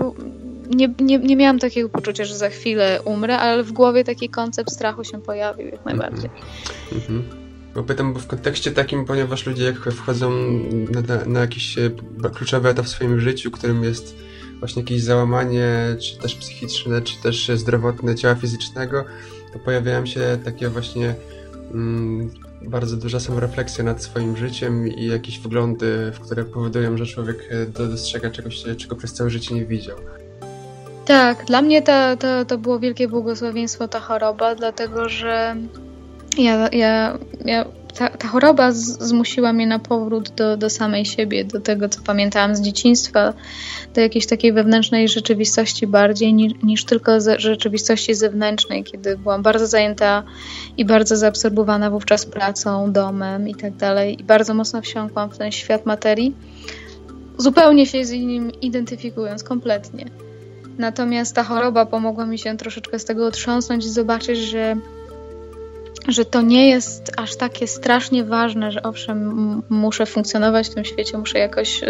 nie, 0.71 0.89
nie, 1.01 1.19
nie 1.19 1.37
miałam 1.37 1.59
takiego 1.59 1.89
poczucia, 1.89 2.25
że 2.25 2.37
za 2.37 2.49
chwilę 2.49 3.01
umrę, 3.05 3.39
ale 3.39 3.63
w 3.63 3.73
głowie 3.73 4.05
taki 4.05 4.29
koncept 4.29 4.73
strachu 4.73 5.05
się 5.05 5.21
pojawił 5.21 5.67
jak 5.67 5.85
najbardziej. 5.85 6.31
Mm 6.93 7.03
-hmm. 7.05 7.46
Bo 7.77 7.83
pytam, 7.83 8.13
bo 8.13 8.21
w 8.21 8.27
kontekście 8.27 8.73
takim, 8.73 9.05
ponieważ 9.05 9.47
ludzie 9.47 9.65
jak 9.65 9.77
wchodzą 9.77 10.31
na, 11.09 11.25
na, 11.27 11.41
jakiś 11.41 11.79
e, 11.79 11.91
kluczowy 12.35 12.69
etap 12.69 12.87
w 12.87 12.89
swoim 12.89 13.21
życiu, 13.21 13.51
którym 13.51 13.85
jest 13.85 14.17
właśnie 14.59 14.83
jakieś 14.83 15.03
załamanie, 15.03 15.97
czy 16.01 16.19
też 16.19 16.35
psychiczne, 16.35 17.03
czy 17.03 17.23
też 17.23 17.51
zdrowotne 17.55 18.15
ciała 18.15 18.35
fizycznego, 18.35 19.05
to 19.53 19.59
pojawiają 19.59 20.07
się 20.07 20.39
takie 20.45 20.69
właśnie 20.69 21.15
mm, 21.75 22.31
bardzo 22.63 22.97
duża 22.97 23.21
samorefleksja 23.21 23.85
nad 23.85 24.03
swoim 24.03 24.37
życiem 24.37 24.89
i 24.89 25.07
jakieś 25.07 25.41
wglądy, 25.41 26.13
w 26.15 26.21
które 26.21 26.45
powodują, 26.45 26.97
że 26.97 27.07
człowiek 27.07 27.49
e, 27.51 27.67
dostrzega 27.67 28.31
czegoś, 28.31 28.65
czego 28.77 28.97
przez 28.97 29.13
całe 29.13 29.31
życie 29.31 29.55
nie 29.55 29.65
widział. 29.65 29.97
Tak, 31.07 31.45
dla 31.45 31.63
mnie 31.63 31.83
to, 31.83 32.17
to, 32.17 32.45
to 32.45 32.59
było 32.59 32.79
wielkie 32.79 33.09
błogosławieństwo 33.09 33.89
ta 33.89 34.01
choroba, 34.01 34.55
dlatego 34.55 35.09
że 35.09 35.57
ja, 36.39 36.69
ja, 36.73 37.19
ja 37.45 37.65
ta, 37.99 38.09
ta 38.09 38.29
choroba 38.29 38.73
z, 38.73 38.99
zmusiła 39.03 39.53
mnie 39.53 39.67
na 39.67 39.79
powrót 39.79 40.31
do, 40.31 40.57
do 40.57 40.71
samej 40.71 41.05
siebie, 41.05 41.45
do 41.45 41.61
tego, 41.61 41.89
co 41.89 42.01
pamiętałam 42.03 42.57
z 42.57 42.61
dzieciństwa, 42.61 43.33
do 43.95 44.01
jakiejś 44.01 44.27
takiej 44.27 44.53
wewnętrznej 44.53 45.09
rzeczywistości 45.09 45.87
bardziej 45.87 46.35
niż, 46.35 46.53
niż 46.63 46.85
tylko 46.85 47.11
rzeczywistości 47.39 48.15
zewnętrznej, 48.15 48.85
kiedy 48.85 49.19
byłam 49.19 49.43
bardzo 49.43 49.67
zajęta 49.67 50.23
i 50.77 50.85
bardzo 50.85 51.17
zaabsorbowana 51.17 51.91
wówczas 51.91 52.27
pracą, 52.27 52.93
domem 52.93 53.49
i 53.49 53.55
tak 53.55 53.77
dalej. 53.77 54.21
I 54.21 54.25
bardzo 54.25 54.55
mocno 54.55 54.83
wsiąkłam 54.83 55.31
w 55.31 55.39
ten 55.39 55.53
świat 55.53 55.87
materii, 55.87 56.35
zupełnie 57.39 57.87
się 57.87 58.05
z 58.05 58.11
nim 58.11 58.53
identyfikując 58.61 59.45
kompletnie. 59.45 60.07
Natomiast 60.79 61.35
ta 61.35 61.45
choroba 61.45 61.87
pomogła 61.87 62.27
mi 62.27 62.39
się 62.39 62.57
troszeczkę 62.57 62.99
z 62.99 63.05
tego 63.05 63.27
otrząsnąć 63.27 63.85
i 63.85 63.91
zobaczyć, 63.91 64.39
że 64.39 64.77
że 66.09 66.25
to 66.25 66.43
nie 66.43 66.69
jest 66.69 67.13
aż 67.17 67.37
takie 67.37 67.67
strasznie 67.67 68.25
ważne, 68.25 68.73
że 68.73 68.83
owszem, 68.83 69.63
muszę 69.69 70.07
funkcjonować 70.07 70.69
w 70.69 70.75
tym 70.75 70.85
świecie, 70.85 71.19
muszę 71.19 71.39
jakoś 71.39 71.83
y, 71.83 71.87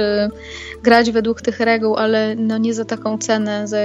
grać 0.83 1.11
według 1.11 1.43
tych 1.43 1.61
reguł, 1.61 1.97
ale 1.97 2.35
no 2.37 2.59
nie 2.59 2.75
za 2.75 2.85
taką 2.85 3.19
cenę, 3.19 3.69
za 3.69 3.79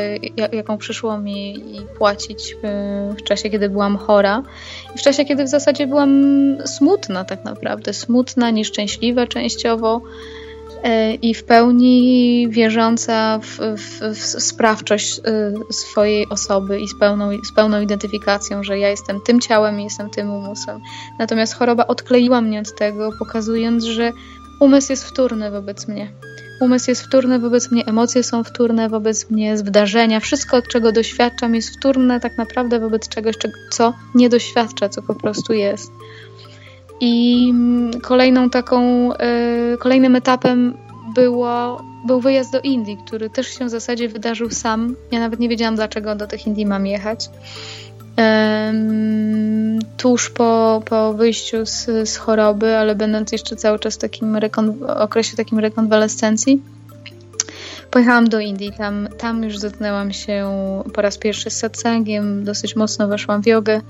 jaką 0.51 0.77
przyszło 0.77 1.17
mi 1.17 1.63
płacić 1.97 2.51
y, 2.51 3.15
w 3.15 3.23
czasie, 3.23 3.50
kiedy 3.50 3.69
byłam 3.69 3.97
chora 3.97 4.43
i 4.95 4.97
w 4.97 5.01
czasie, 5.01 5.25
kiedy 5.25 5.43
w 5.43 5.50
zasadzie 5.50 5.88
byłam 5.88 6.11
smutna 6.65 7.25
tak 7.25 7.43
naprawdę, 7.43 7.93
smutna, 7.93 8.50
nieszczęśliwa 8.50 9.27
częściowo. 9.27 10.01
E, 10.83 11.13
i 11.13 11.33
w 11.33 11.43
pełni 11.43 12.47
wierząca 12.50 13.39
w, 13.39 13.57
w, 13.77 14.00
w, 14.15 14.43
sprawczość 14.43 15.19
e, 15.19 15.73
swojej 15.73 16.29
osoby 16.29 16.79
i 16.79 16.88
z 16.88 17.00
pełną, 17.00 17.29
z 17.43 17.51
pełną 17.55 17.81
identyfikacją, 17.81 18.63
że 18.63 18.79
ja 18.79 18.89
jestem 18.89 19.21
tym 19.21 19.39
ciałem 19.39 19.79
i 19.79 19.83
jestem 19.83 20.09
tym 20.09 20.29
umysłem. 20.29 20.79
Natomiast 21.19 21.53
choroba 21.53 21.88
odkleiła 21.88 22.41
mnie 22.41 22.59
od 22.59 22.75
tego, 22.75 23.09
pokazując, 23.19 23.83
że 23.83 24.11
umysł 24.59 24.91
jest 24.91 25.05
wtórny 25.05 25.51
wobec 25.51 25.88
mnie. 25.88 26.11
Umysł 26.61 26.91
jest 26.91 27.01
wtórny 27.01 27.39
wobec 27.39 27.71
mnie, 27.71 27.85
emocje 27.85 28.23
są 28.23 28.43
wtórne 28.43 28.89
wobec 28.89 29.29
mnie, 29.29 29.57
zdarzenia, 29.57 30.19
wszystko, 30.19 30.61
czego 30.61 30.91
doświadczam, 30.91 31.55
jest 31.55 31.69
wtórne 31.69 32.19
tak 32.19 32.38
naprawdę 32.38 32.79
wobec 32.79 33.09
czegoś, 33.09 33.35
co 33.71 33.93
nie 34.15 34.29
doświadcza, 34.29 34.89
co 34.89 35.01
po 35.01 35.15
prostu 35.15 35.53
jest. 35.53 35.91
I 37.01 37.53
kolejną 38.01 38.50
taką, 38.50 39.13
e, 39.13 39.77
kolejnym 39.77 40.15
etapem 40.15 40.77
było, 41.15 41.81
był 42.08 42.22
wyjazd 42.22 42.51
do 42.51 42.62
Indii, 42.62 42.98
który 43.05 43.29
też 43.29 43.48
się 43.48 43.65
w 43.65 43.70
zasadzie 43.70 44.10
wydarzył 44.10 44.50
sam. 44.50 44.96
Ja 45.12 45.20
nawet 45.20 45.39
nie 45.39 45.50
wiedziałam, 45.50 45.75
dlaczego 45.75 46.15
do 46.15 46.27
tych 46.27 46.48
Indii 46.48 46.65
mam 46.65 46.88
jechać. 46.88 47.29
tuż 49.98 50.29
po, 50.29 50.81
po 50.86 51.13
wyjściu 51.13 51.65
z, 51.65 51.86
z 52.10 52.17
choroby, 52.17 52.77
ale 52.77 52.96
będąc 52.96 53.31
jeszcze 53.31 53.55
cały 53.55 53.79
czas 53.79 53.96
w 53.96 53.98
takim 53.98 54.38
okresie 54.88 55.38
takim 55.38 55.60
rekonwalescencji, 55.60 56.62
pojechałam 57.91 58.29
do 58.29 58.39
Indii. 58.39 58.72
Tam, 58.77 59.10
tam 59.17 59.43
już 59.43 59.58
zetknęłam 59.58 60.13
się 60.13 60.50
po 60.93 61.01
raz 61.01 61.17
pierwszy 61.17 61.50
z 61.50 61.58
satsangiem, 61.58 62.43
dosyć 62.43 62.75
mocno 62.75 63.08
weszłam 63.08 63.43
w 63.43 63.48
jogę. 63.48 63.81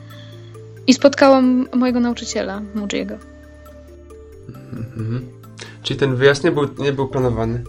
I 0.87 0.93
spotkałam 0.93 1.67
mojego 1.73 1.99
nauczyciela, 1.99 2.61
Mujiego. 2.75 3.15
Mhm. 4.73 5.29
Czyli 5.83 5.99
ten 5.99 6.15
wyjazd 6.15 6.43
nie 6.43 6.51
był, 6.51 6.67
nie 6.77 6.93
był 6.93 7.07
planowany? 7.07 7.63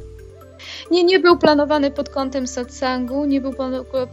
Nie, 0.90 1.04
nie 1.04 1.21
był 1.21 1.38
planowany 1.38 1.90
pod 1.90 2.09
kątem 2.09 2.47
satsangu, 2.47 3.25
nie 3.25 3.40
był 3.40 3.54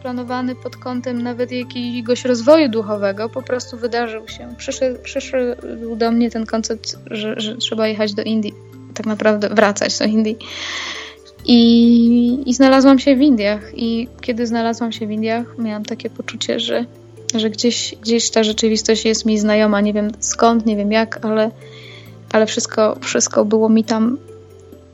planowany 0.02 0.56
pod 0.56 0.78
kątem 0.78 1.22
nawet 1.22 1.52
jakiegoś 1.52 2.26
rozwoju 2.26 2.70
duchowego, 2.70 3.30
po 3.30 3.42
prostu 3.42 3.78
wydarzył 3.78 4.28
się. 4.28 4.50
Przyszedł, 4.58 5.00
przyszedł 5.04 5.96
do 5.96 6.12
mnie 6.12 6.32
ten 6.32 6.46
koncept, 6.46 6.98
że, 7.12 7.40
że 7.40 7.58
trzeba 7.58 7.88
jechać 7.88 8.14
do 8.14 8.22
Indii, 8.22 8.54
tak 8.94 9.06
naprawdę 9.06 9.50
wracać 9.50 10.00
do 10.00 10.06
Indii. 10.06 10.38
I, 11.46 12.50
I 12.50 12.54
znalazłam 12.54 13.00
się 13.00 13.16
w 13.16 13.22
Indiach. 13.22 13.72
I 13.74 14.08
kiedy 14.22 14.48
znalazłam 14.48 14.92
się 14.92 15.08
w 15.08 15.12
Indiach, 15.12 15.58
miałam 15.58 15.86
takie 15.86 16.10
poczucie, 16.10 16.60
że 16.60 16.86
że 17.36 17.50
gdzieś, 17.50 17.96
gdzieś 18.02 18.30
ta 18.30 18.44
rzeczywistość 18.44 19.06
jest 19.06 19.26
mi 19.26 19.40
znajoma, 19.40 19.82
nie 19.82 19.94
wiem 19.94 20.12
skąd, 20.20 20.66
nie 20.66 20.76
wiem 20.76 20.92
jak, 20.92 21.26
ale, 21.26 21.52
ale 22.32 22.46
wszystko, 22.46 22.98
wszystko 23.02 23.46
było 23.46 23.70
mi 23.70 23.84
tam 23.84 24.18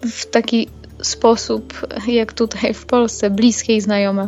w 0.01 0.25
taki 0.25 0.68
sposób, 1.01 1.88
jak 2.08 2.34
tutaj 2.34 2.74
w 2.74 2.86
Polsce, 2.86 3.30
bliskie 3.30 3.75
i 3.75 3.82
znajome. 3.82 4.27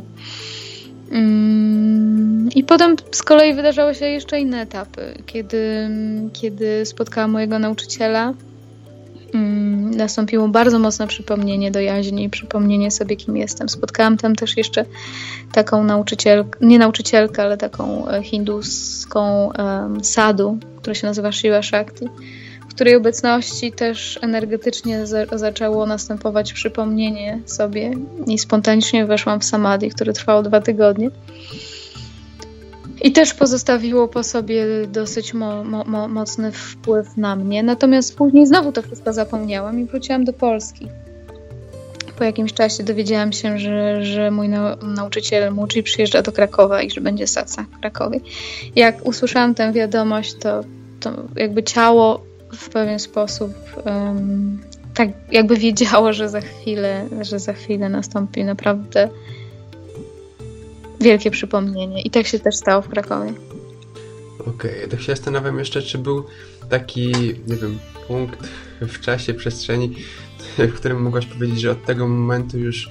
Mm, 1.11 2.49
I 2.55 2.63
potem 2.63 2.95
z 3.11 3.23
kolei 3.23 3.53
wydarzały 3.53 3.95
się 3.95 4.05
jeszcze 4.05 4.39
inne 4.39 4.61
etapy, 4.61 5.23
kiedy, 5.25 5.89
kiedy 6.33 6.85
spotkałam 6.85 7.31
mojego 7.31 7.59
nauczyciela. 7.59 8.33
Nastąpiło 9.97 10.47
bardzo 10.47 10.79
mocne 10.79 11.07
przypomnienie 11.07 11.71
do 11.71 11.79
jaźni 11.79 12.23
i 12.23 12.29
przypomnienie 12.29 12.91
sobie, 12.91 13.15
kim 13.15 13.37
jestem. 13.37 13.69
Spotkałam 13.69 14.17
tam 14.17 14.35
też 14.35 14.57
jeszcze 14.57 14.85
taką 15.51 15.83
nauczycielkę, 15.83 16.59
nie 16.61 16.79
nauczycielkę, 16.79 17.43
ale 17.43 17.57
taką 17.57 18.07
e, 18.07 18.23
hinduską 18.23 19.51
um, 19.57 20.03
sadu, 20.03 20.57
która 20.77 20.93
się 20.93 21.07
nazywa 21.07 21.31
Shiva 21.31 21.61
Shakti 21.61 22.09
której 22.77 22.95
obecności 22.95 23.71
też 23.71 24.19
energetycznie 24.21 25.05
za 25.05 25.25
zaczęło 25.31 25.85
następować 25.85 26.53
przypomnienie 26.53 27.39
sobie 27.45 27.91
i 28.27 28.37
spontanicznie 28.37 29.05
weszłam 29.05 29.39
w 29.39 29.45
samadhi, 29.45 29.89
które 29.89 30.13
trwało 30.13 30.43
dwa 30.43 30.61
tygodnie. 30.61 31.09
I 33.01 33.11
też 33.11 33.33
pozostawiło 33.33 34.07
po 34.07 34.23
sobie 34.23 34.65
dosyć 34.87 35.33
mo 35.33 35.63
mo 35.63 36.07
mocny 36.07 36.51
wpływ 36.51 37.17
na 37.17 37.35
mnie. 37.35 37.63
Natomiast 37.63 38.17
później 38.17 38.47
znowu 38.47 38.71
to 38.71 38.81
wszystko 38.81 39.13
zapomniałam 39.13 39.79
i 39.79 39.85
wróciłam 39.85 40.25
do 40.25 40.33
Polski. 40.33 40.87
Po 42.17 42.23
jakimś 42.23 42.53
czasie 42.53 42.83
dowiedziałam 42.83 43.33
się, 43.33 43.59
że, 43.59 44.05
że 44.05 44.31
mój 44.31 44.49
nauczyciel 44.81 45.53
Muci 45.53 45.83
przyjeżdża 45.83 46.21
do 46.21 46.31
Krakowa 46.31 46.81
i 46.81 46.91
że 46.91 47.01
będzie 47.01 47.27
saca 47.27 47.65
w 47.77 47.79
Krakowie. 47.79 48.19
Jak 48.75 49.05
usłyszałam 49.05 49.55
tę 49.55 49.73
wiadomość, 49.73 50.35
to, 50.35 50.61
to 50.99 51.11
jakby 51.35 51.63
ciało 51.63 52.21
w 52.53 52.69
pewien 52.69 52.99
sposób 52.99 53.53
um, 53.85 54.61
tak 54.93 55.09
jakby 55.31 55.57
wiedziało, 55.57 56.13
że 56.13 56.29
za 56.29 56.41
chwilę, 56.41 57.07
że 57.21 57.39
za 57.39 57.53
chwilę 57.53 57.89
nastąpi 57.89 58.43
naprawdę 58.43 59.09
wielkie 61.01 61.31
przypomnienie. 61.31 62.01
I 62.01 62.09
tak 62.09 62.27
się 62.27 62.39
też 62.39 62.55
stało 62.55 62.81
w 62.81 62.89
Krakowie. 62.89 63.33
Okej, 64.39 64.77
okay, 64.77 64.87
to 64.87 64.97
się 64.97 65.15
zastanawiam 65.15 65.59
jeszcze, 65.59 65.81
czy 65.81 65.97
był 65.97 66.23
taki, 66.69 67.07
nie 67.47 67.55
wiem, 67.55 67.79
punkt 68.07 68.47
w 68.81 68.99
czasie, 68.99 69.33
przestrzeni, 69.33 69.95
w 70.57 70.73
którym 70.73 71.01
mogłaś 71.01 71.25
powiedzieć, 71.25 71.61
że 71.61 71.71
od 71.71 71.85
tego 71.85 72.07
momentu 72.07 72.57
już 72.57 72.89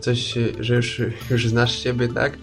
coś, 0.00 0.34
że 0.60 0.74
już, 0.74 1.02
już 1.30 1.48
znasz 1.48 1.82
siebie, 1.82 2.08
tak? 2.08 2.38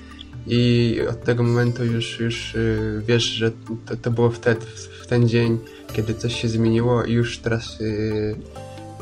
I 0.48 1.00
od 1.10 1.24
tego 1.24 1.43
momentu 1.43 1.86
już, 1.86 2.20
już 2.20 2.55
y, 2.55 3.01
wiesz, 3.08 3.24
że 3.24 3.51
to, 3.86 3.98
to 4.01 4.12
było 4.12 4.29
wtedy, 4.29 4.65
w 5.01 5.08
ten 5.08 5.29
dzień, 5.29 5.58
kiedy 5.93 6.13
coś 6.13 6.41
się 6.41 6.48
zmieniło 6.48 7.03
i 7.03 7.13
już 7.13 7.39
teraz 7.39 7.79
yy, 7.79 8.36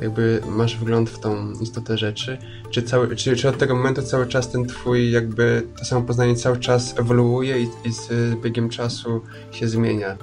jakby 0.01 0.41
masz 0.47 0.77
wgląd 0.77 1.09
w 1.09 1.19
tą 1.19 1.51
istotę 1.61 1.97
rzeczy? 1.97 2.37
Czy, 2.71 2.83
cały, 2.83 3.15
czy, 3.15 3.35
czy 3.35 3.49
od 3.49 3.57
tego 3.57 3.75
momentu 3.75 4.01
cały 4.01 4.27
czas 4.27 4.51
ten 4.51 4.65
twój 4.65 5.11
jakby 5.11 5.63
to 5.79 5.85
samo 5.85 6.01
poznanie 6.01 6.35
cały 6.35 6.57
czas 6.57 6.99
ewoluuje 6.99 7.59
i, 7.59 7.67
i 7.85 7.91
z 7.93 8.35
biegiem 8.41 8.69
czasu 8.69 9.21
się 9.51 9.67
zmienia? 9.67 10.17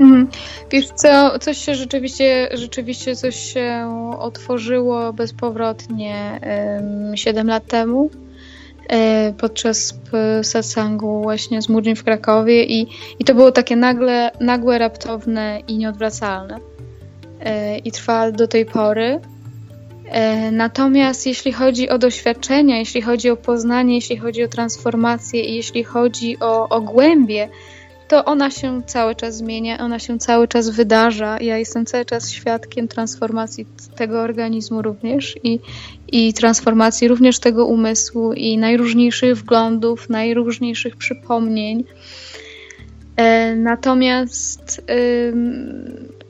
Mhm. 0.00 0.28
Wiesz 0.70 0.86
co, 0.86 1.38
coś 1.38 1.58
się 1.58 1.74
rzeczywiście, 1.74 2.48
rzeczywiście 2.54 3.16
coś 3.16 3.36
się 3.36 3.90
otworzyło 4.18 5.12
bezpowrotnie 5.12 6.40
um, 7.06 7.16
7 7.16 7.46
lat 7.46 7.66
temu 7.66 8.10
E, 8.88 9.32
podczas 9.38 9.98
satsangu 10.42 11.22
właśnie 11.22 11.62
z 11.62 11.68
Murdzin 11.68 11.96
w 11.96 12.04
Krakowie 12.04 12.64
i, 12.64 12.86
i 13.18 13.24
to 13.24 13.34
było 13.34 13.52
takie 13.52 13.76
nagle, 13.76 14.30
nagłe, 14.40 14.78
raptowne 14.78 15.60
i 15.68 15.78
nieodwracalne. 15.78 16.58
E, 17.44 17.78
I 17.78 17.92
trwa 17.92 18.32
do 18.32 18.48
tej 18.48 18.66
pory. 18.66 19.20
E, 20.04 20.50
natomiast 20.50 21.26
jeśli 21.26 21.52
chodzi 21.52 21.88
o 21.88 21.98
doświadczenia, 21.98 22.78
jeśli 22.78 23.02
chodzi 23.02 23.30
o 23.30 23.36
poznanie, 23.36 23.94
jeśli 23.94 24.16
chodzi 24.16 24.44
o 24.44 24.48
transformację 24.48 25.44
i 25.44 25.56
jeśli 25.56 25.84
chodzi 25.84 26.36
o, 26.40 26.68
o 26.68 26.80
głębie, 26.80 27.48
to 28.08 28.24
ona 28.24 28.50
się 28.50 28.82
cały 28.86 29.14
czas 29.14 29.36
zmienia, 29.36 29.78
ona 29.78 29.98
się 29.98 30.18
cały 30.18 30.48
czas 30.48 30.70
wydarza. 30.70 31.38
Ja 31.40 31.58
jestem 31.58 31.86
cały 31.86 32.04
czas 32.04 32.30
świadkiem 32.30 32.88
transformacji 32.88 33.66
tego 33.96 34.20
organizmu 34.20 34.82
również 34.82 35.36
i, 35.42 35.60
i 36.12 36.34
transformacji 36.34 37.08
również 37.08 37.38
tego 37.38 37.66
umysłu 37.66 38.32
i 38.32 38.58
najróżniejszych 38.58 39.38
wglądów, 39.38 40.08
najróżniejszych 40.08 40.96
przypomnień. 40.96 41.84
E, 43.16 43.56
natomiast 43.56 44.82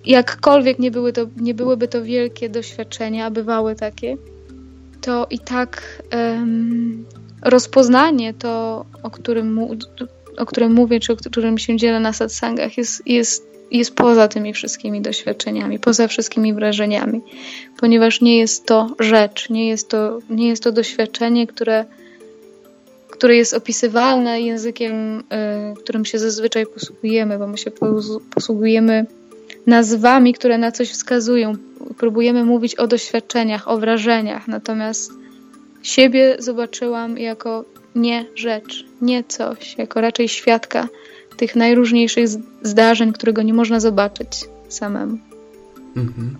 jakkolwiek 0.06 0.78
nie, 0.78 0.90
były 0.90 1.12
to, 1.12 1.26
nie 1.36 1.54
byłyby 1.54 1.88
to 1.88 2.02
wielkie 2.02 2.48
doświadczenia, 2.48 3.30
bywały 3.30 3.74
takie, 3.74 4.16
to 5.00 5.26
i 5.30 5.38
tak 5.38 6.02
rozpoznanie 7.42 8.34
to, 8.34 8.84
o 9.02 9.10
którym, 9.10 9.60
o 10.38 10.46
którym 10.46 10.72
mówię, 10.72 11.00
czy 11.00 11.12
o 11.12 11.16
którym 11.16 11.58
się 11.58 11.76
dzielę 11.76 12.00
na 12.00 12.12
satsangach, 12.12 12.78
jest, 12.78 13.06
jest, 13.06 13.46
jest 13.70 13.94
poza 13.94 14.28
tymi 14.28 14.52
wszystkimi 14.52 15.00
doświadczeniami, 15.00 15.78
poza 15.78 16.08
wszystkimi 16.08 16.54
wrażeniami, 16.54 17.20
ponieważ 17.80 18.20
nie 18.20 18.38
jest 18.38 18.66
to 18.66 18.94
rzecz, 19.00 19.50
nie 19.50 19.68
jest 19.68 19.88
to, 19.88 20.18
nie 20.30 20.48
jest 20.48 20.62
to 20.62 20.72
doświadczenie, 20.72 21.46
które, 21.46 21.84
które 23.10 23.36
jest 23.36 23.54
opisywalne 23.54 24.40
językiem, 24.40 25.20
y, 25.20 25.22
którym 25.76 26.04
się 26.04 26.18
zazwyczaj 26.18 26.66
posługujemy, 26.66 27.38
bo 27.38 27.46
my 27.46 27.58
się 27.58 27.70
posługujemy 28.34 29.06
nazwami, 29.66 30.34
które 30.34 30.58
na 30.58 30.72
coś 30.72 30.90
wskazują. 30.90 31.52
Próbujemy 31.98 32.44
mówić 32.44 32.74
o 32.74 32.86
doświadczeniach, 32.86 33.68
o 33.68 33.78
wrażeniach, 33.78 34.48
natomiast 34.48 35.12
siebie 35.82 36.36
zobaczyłam 36.38 37.18
jako 37.18 37.64
nie 37.94 38.26
rzecz, 38.34 38.84
nie 39.02 39.24
coś, 39.24 39.78
jako 39.78 40.00
raczej 40.00 40.28
świadka 40.28 40.88
tych 41.36 41.56
najróżniejszych 41.56 42.28
zdarzeń, 42.62 43.12
którego 43.12 43.42
nie 43.42 43.54
można 43.54 43.80
zobaczyć 43.80 44.28
samemu. 44.68 45.18
Mhm. 45.96 46.36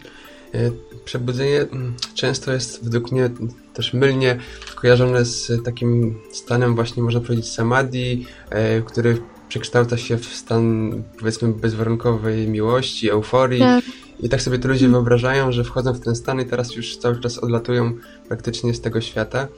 E, 0.55 0.71
przebudzenie 1.05 1.61
mm, 1.61 1.95
często 2.15 2.53
jest 2.53 2.85
według 2.85 3.13
mnie 3.13 3.31
też 3.75 3.93
mylnie 3.93 4.39
kojarzone 4.75 5.25
z 5.25 5.65
takim 5.65 6.19
stanem 6.33 6.75
właśnie 6.75 7.03
można 7.03 7.21
powiedzieć 7.21 7.49
samadhi, 7.49 8.27
e, 8.51 8.81
który 8.81 9.19
przekształca 9.49 9.97
się 9.97 10.19
w 10.19 10.27
stan 10.27 10.93
powiedzmy 11.19 11.49
bezwarunkowej 11.49 12.49
miłości, 12.49 13.11
euforii. 13.11 13.61
Tak. 13.61 13.85
I 14.21 14.29
tak 14.29 14.43
sobie 14.43 14.59
to 14.59 14.69
ludzie 14.69 14.89
wyobrażają, 14.89 15.53
że 15.53 15.65
wchodzą 15.65 15.93
w 15.93 16.01
ten 16.01 16.17
stan 16.17 16.41
i 16.41 16.45
teraz 16.45 16.77
już 16.77 16.97
cały 16.97 17.21
czas 17.21 17.39
odlatują 17.39 17.93
praktycznie 18.29 18.75
z 18.75 18.81
tego 18.81 19.01
świata. 19.01 19.49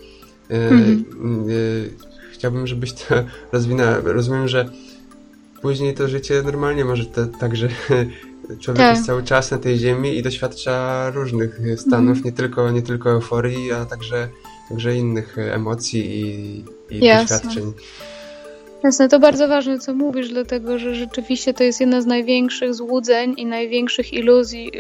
Mhm. 0.48 1.04
Chciałbym, 2.32 2.66
żebyś 2.66 2.92
to 2.92 3.14
rozwinęła. 3.52 4.00
Rozumiem, 4.04 4.48
że 4.48 4.70
później 5.62 5.94
to 5.94 6.08
życie 6.08 6.42
normalnie 6.42 6.84
może 6.84 7.06
to, 7.06 7.26
tak, 7.26 7.56
że 7.56 7.68
człowiek 8.60 8.82
tak. 8.82 8.96
jest 8.96 9.06
cały 9.06 9.22
czas 9.22 9.50
na 9.50 9.58
tej 9.58 9.78
ziemi 9.78 10.18
i 10.18 10.22
doświadcza 10.22 11.10
różnych 11.10 11.60
stanów, 11.76 12.16
mhm. 12.16 12.24
nie, 12.24 12.32
tylko, 12.32 12.70
nie 12.70 12.82
tylko 12.82 13.10
euforii, 13.10 13.72
a 13.72 13.84
także, 13.84 14.28
także 14.68 14.96
innych 14.96 15.38
emocji 15.38 16.20
i, 16.20 16.64
i 16.90 17.00
doświadczeń. 17.00 17.72
Jasne, 18.84 19.08
to 19.08 19.18
bardzo 19.18 19.48
ważne, 19.48 19.78
co 19.78 19.94
mówisz, 19.94 20.28
dlatego 20.28 20.78
że 20.78 20.94
rzeczywiście 20.94 21.54
to 21.54 21.64
jest 21.64 21.80
jedna 21.80 22.00
z 22.00 22.06
największych 22.06 22.74
złudzeń 22.74 23.34
i 23.36 23.46
największych 23.46 24.12
iluzji 24.12 24.72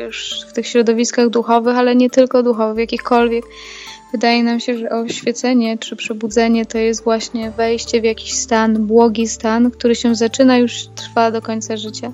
w 0.48 0.52
tych 0.52 0.66
środowiskach 0.66 1.28
duchowych, 1.28 1.76
ale 1.76 1.96
nie 1.96 2.10
tylko 2.10 2.42
duchowych, 2.42 2.78
jakichkolwiek. 2.78 3.44
Wydaje 4.12 4.42
nam 4.42 4.60
się, 4.60 4.78
że 4.78 4.90
oświecenie 4.90 5.78
czy 5.78 5.96
przebudzenie 5.96 6.66
to 6.66 6.78
jest 6.78 7.04
właśnie 7.04 7.50
wejście 7.50 8.00
w 8.00 8.04
jakiś 8.04 8.32
stan, 8.32 8.86
błogi 8.86 9.28
stan, 9.28 9.70
który 9.70 9.94
się 9.94 10.14
zaczyna 10.14 10.58
już 10.58 10.86
trwa 10.94 11.30
do 11.30 11.42
końca 11.42 11.76
życia. 11.76 12.12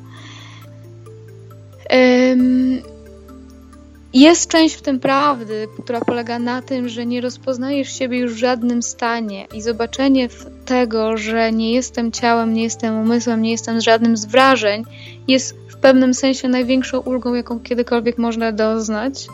Jest 4.14 4.50
część 4.50 4.74
w 4.74 4.82
tym 4.82 5.00
prawdy, 5.00 5.68
która 5.82 6.00
polega 6.00 6.38
na 6.38 6.62
tym, 6.62 6.88
że 6.88 7.06
nie 7.06 7.20
rozpoznajesz 7.20 7.98
siebie 7.98 8.18
już 8.18 8.34
w 8.34 8.36
żadnym 8.36 8.82
stanie. 8.82 9.46
I 9.54 9.62
zobaczenie 9.62 10.28
tego, 10.64 11.16
że 11.16 11.52
nie 11.52 11.72
jestem 11.72 12.12
ciałem, 12.12 12.54
nie 12.54 12.62
jestem 12.62 13.00
umysłem, 13.00 13.42
nie 13.42 13.50
jestem 13.50 13.80
żadnym 13.80 14.16
z 14.16 14.24
wrażeń, 14.24 14.84
jest 15.28 15.56
w 15.68 15.76
pewnym 15.76 16.14
sensie 16.14 16.48
największą 16.48 17.00
ulgą, 17.00 17.34
jaką 17.34 17.60
kiedykolwiek 17.60 18.18
można 18.18 18.52
doznać 18.52 19.26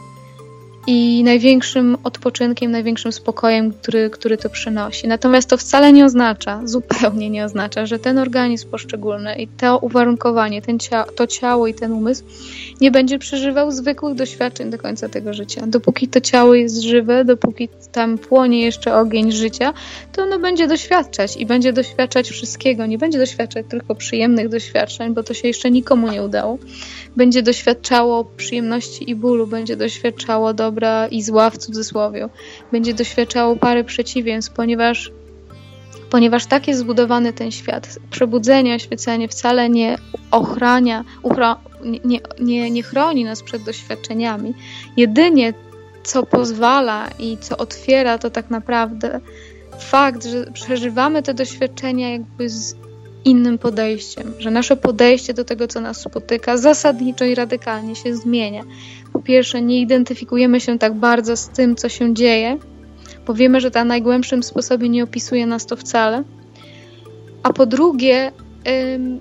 i 0.90 1.24
największym 1.24 1.96
odpoczynkiem, 2.04 2.70
największym 2.70 3.12
spokojem, 3.12 3.72
który, 3.72 4.10
który 4.10 4.36
to 4.36 4.50
przynosi. 4.50 5.08
Natomiast 5.08 5.50
to 5.50 5.56
wcale 5.56 5.92
nie 5.92 6.04
oznacza, 6.04 6.60
zupełnie 6.64 7.30
nie 7.30 7.44
oznacza, 7.44 7.86
że 7.86 7.98
ten 7.98 8.18
organizm 8.18 8.70
poszczególny 8.70 9.34
i 9.34 9.48
to 9.48 9.78
uwarunkowanie, 9.78 10.62
ten 10.62 10.78
to 11.16 11.26
ciało 11.26 11.66
i 11.66 11.74
ten 11.74 11.92
umysł 11.92 12.24
nie 12.80 12.90
będzie 12.90 13.18
przeżywał 13.18 13.70
zwykłych 13.70 14.14
doświadczeń 14.14 14.70
do 14.70 14.78
końca 14.78 15.08
tego 15.08 15.34
życia. 15.34 15.66
Dopóki 15.66 16.08
to 16.08 16.20
ciało 16.20 16.54
jest 16.54 16.80
żywe, 16.82 17.24
dopóki 17.24 17.68
tam 17.92 18.18
płonie 18.18 18.62
jeszcze 18.62 18.94
ogień 18.96 19.32
życia, 19.32 19.74
to 20.12 20.22
ono 20.22 20.38
będzie 20.38 20.66
doświadczać 20.66 21.36
i 21.36 21.46
będzie 21.46 21.72
doświadczać 21.72 22.30
wszystkiego. 22.30 22.86
Nie 22.86 22.98
będzie 22.98 23.18
doświadczać 23.18 23.66
tylko 23.68 23.94
przyjemnych 23.94 24.48
doświadczeń, 24.48 25.14
bo 25.14 25.22
to 25.22 25.34
się 25.34 25.48
jeszcze 25.48 25.70
nikomu 25.70 26.10
nie 26.10 26.22
udało. 26.22 26.58
Będzie 27.16 27.42
doświadczało 27.42 28.24
przyjemności 28.24 29.10
i 29.10 29.14
bólu, 29.14 29.46
będzie 29.46 29.76
doświadczało 29.76 30.54
dobra 30.54 31.08
i 31.08 31.22
zła 31.22 31.50
w 31.50 31.58
cudzysłowie. 31.58 32.28
Będzie 32.72 32.94
doświadczało 32.94 33.56
parę 33.56 33.84
przeciwieństw, 33.84 34.52
ponieważ 34.52 35.12
ponieważ 36.10 36.46
tak 36.46 36.68
jest 36.68 36.80
zbudowany 36.80 37.32
ten 37.32 37.50
świat. 37.50 37.98
Przebudzenie, 38.10 38.74
oświecenie 38.74 39.28
wcale 39.28 39.68
nie 39.68 39.98
ochrania, 40.30 41.04
nie, 42.04 42.20
nie, 42.40 42.70
nie 42.70 42.82
chroni 42.82 43.24
nas 43.24 43.42
przed 43.42 43.62
doświadczeniami. 43.62 44.54
Jedynie 44.96 45.54
co 46.02 46.22
pozwala 46.22 47.08
i 47.18 47.38
co 47.40 47.56
otwiera, 47.56 48.18
to 48.18 48.30
tak 48.30 48.50
naprawdę 48.50 49.20
fakt, 49.78 50.24
że 50.24 50.50
przeżywamy 50.52 51.22
te 51.22 51.34
doświadczenia 51.34 52.10
jakby 52.10 52.48
z 52.48 52.74
innym 53.28 53.58
podejściem, 53.58 54.32
że 54.38 54.50
nasze 54.50 54.76
podejście 54.76 55.34
do 55.34 55.44
tego, 55.44 55.68
co 55.68 55.80
nas 55.80 56.00
spotyka, 56.00 56.56
zasadniczo 56.56 57.24
i 57.24 57.34
radykalnie 57.34 57.96
się 57.96 58.16
zmienia. 58.16 58.64
Po 59.12 59.22
pierwsze, 59.22 59.62
nie 59.62 59.80
identyfikujemy 59.80 60.60
się 60.60 60.78
tak 60.78 60.94
bardzo 60.94 61.36
z 61.36 61.48
tym, 61.48 61.76
co 61.76 61.88
się 61.88 62.14
dzieje, 62.14 62.58
bo 63.26 63.34
wiemy, 63.34 63.60
że 63.60 63.70
na 63.74 63.84
najgłębszym 63.84 64.42
sposobie 64.42 64.88
nie 64.88 65.04
opisuje 65.04 65.46
nas 65.46 65.66
to 65.66 65.76
wcale. 65.76 66.24
A 67.42 67.52
po 67.52 67.66
drugie, 67.66 68.32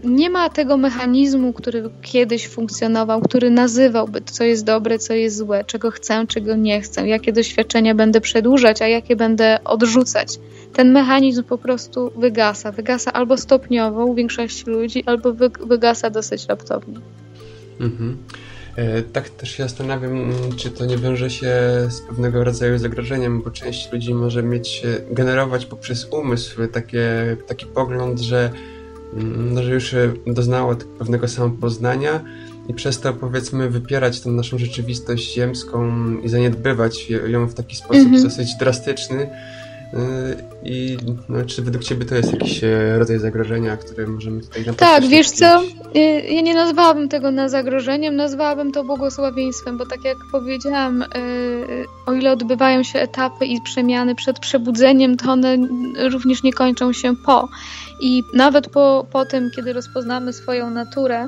nie 0.03 0.29
ma 0.29 0.49
tego 0.49 0.77
mechanizmu, 0.77 1.53
który 1.53 1.89
kiedyś 2.01 2.47
funkcjonował, 2.47 3.21
który 3.21 3.49
nazywałby, 3.49 4.21
co 4.25 4.43
jest 4.43 4.65
dobre, 4.65 4.99
co 4.99 5.13
jest 5.13 5.38
złe, 5.38 5.63
czego 5.63 5.91
chcę, 5.91 6.27
czego 6.27 6.55
nie 6.55 6.81
chcę, 6.81 7.07
jakie 7.07 7.33
doświadczenia 7.33 7.95
będę 7.95 8.21
przedłużać, 8.21 8.81
a 8.81 8.88
jakie 8.88 9.15
będę 9.15 9.60
odrzucać. 9.63 10.39
Ten 10.73 10.91
mechanizm 10.91 11.43
po 11.43 11.57
prostu 11.57 12.12
wygasa. 12.15 12.71
Wygasa 12.71 13.13
albo 13.13 13.38
stopniowo 13.38 14.05
u 14.05 14.15
większości 14.15 14.69
ludzi, 14.69 15.03
albo 15.05 15.33
wygasa 15.65 16.10
dosyć 16.10 16.45
raptownie. 16.45 16.97
Mhm. 17.79 18.17
E, 18.75 19.01
tak 19.01 19.29
też 19.29 19.51
się 19.51 19.63
zastanawiam, 19.63 20.33
czy 20.57 20.69
to 20.69 20.86
nie 20.86 20.97
wiąże 20.97 21.29
się 21.29 21.51
z 21.89 22.01
pewnego 22.01 22.43
rodzaju 22.43 22.77
zagrożeniem, 22.77 23.41
bo 23.41 23.51
część 23.51 23.91
ludzi 23.91 24.13
może 24.13 24.43
mieć, 24.43 24.83
generować 25.12 25.65
poprzez 25.65 26.07
umysł 26.12 26.67
takie, 26.67 27.38
taki 27.47 27.65
pogląd, 27.65 28.19
że, 28.19 28.51
że 29.63 29.74
już 29.74 29.96
doznało 30.28 30.76
pewnego 30.76 31.28
samopoznania 31.28 32.24
i 32.70 32.74
przez 32.74 33.00
to 33.00 33.13
powiedzmy 33.13 33.70
wypierać 33.70 34.22
tę 34.22 34.30
naszą 34.30 34.58
rzeczywistość 34.58 35.34
ziemską 35.34 35.91
i 36.24 36.30
zaniedbywać 36.30 37.10
ją 37.10 37.48
w 37.48 37.54
taki 37.54 37.76
sposób 37.76 38.08
mm 38.08 38.13
-hmm. 38.13 38.24
dosyć 38.24 38.56
drastyczny, 38.60 39.30
i 40.63 40.98
no, 41.30 41.46
czy 41.46 41.62
według 41.62 41.84
Ciebie 41.84 42.06
to 42.06 42.15
jest 42.15 42.34
jakiś 42.34 42.63
e, 42.63 43.00
rodzaj 43.00 43.20
zagrożenia, 43.20 43.78
które 43.78 44.08
możemy 44.08 44.41
tutaj 44.41 44.65
na 44.65 44.74
Tak, 44.74 45.06
wiesz 45.06 45.30
co, 45.30 45.63
e, 45.96 46.00
ja 46.34 46.41
nie 46.41 46.54
nazwałabym 46.54 47.10
tego 47.10 47.32
na 47.32 47.50
zagrożeniem, 47.50 48.15
nazwałabym 48.15 48.72
to 48.72 48.84
błogosławieństwem, 48.84 49.78
bo 49.78 49.86
tak 49.86 50.04
jak 50.04 50.17
powiedziałam, 50.32 51.02
e, 51.02 51.08
o 52.06 52.13
ile 52.13 52.32
odbywają 52.32 52.84
się 52.84 53.00
etapy 53.00 53.46
i 53.46 53.62
przemiany 53.62 54.15
przed 54.15 54.39
przebudzeniem, 54.39 55.17
to 55.17 55.32
one 55.32 55.58
również 56.10 56.43
nie 56.43 56.54
kończą 56.54 56.93
się 56.93 57.15
po. 57.15 57.50
I 57.99 58.23
nawet 58.33 58.69
po, 58.69 59.07
po 59.12 59.25
tym, 59.25 59.51
kiedy 59.55 59.73
rozpoznamy 59.73 60.33
swoją 60.33 60.69
naturę, 60.69 61.27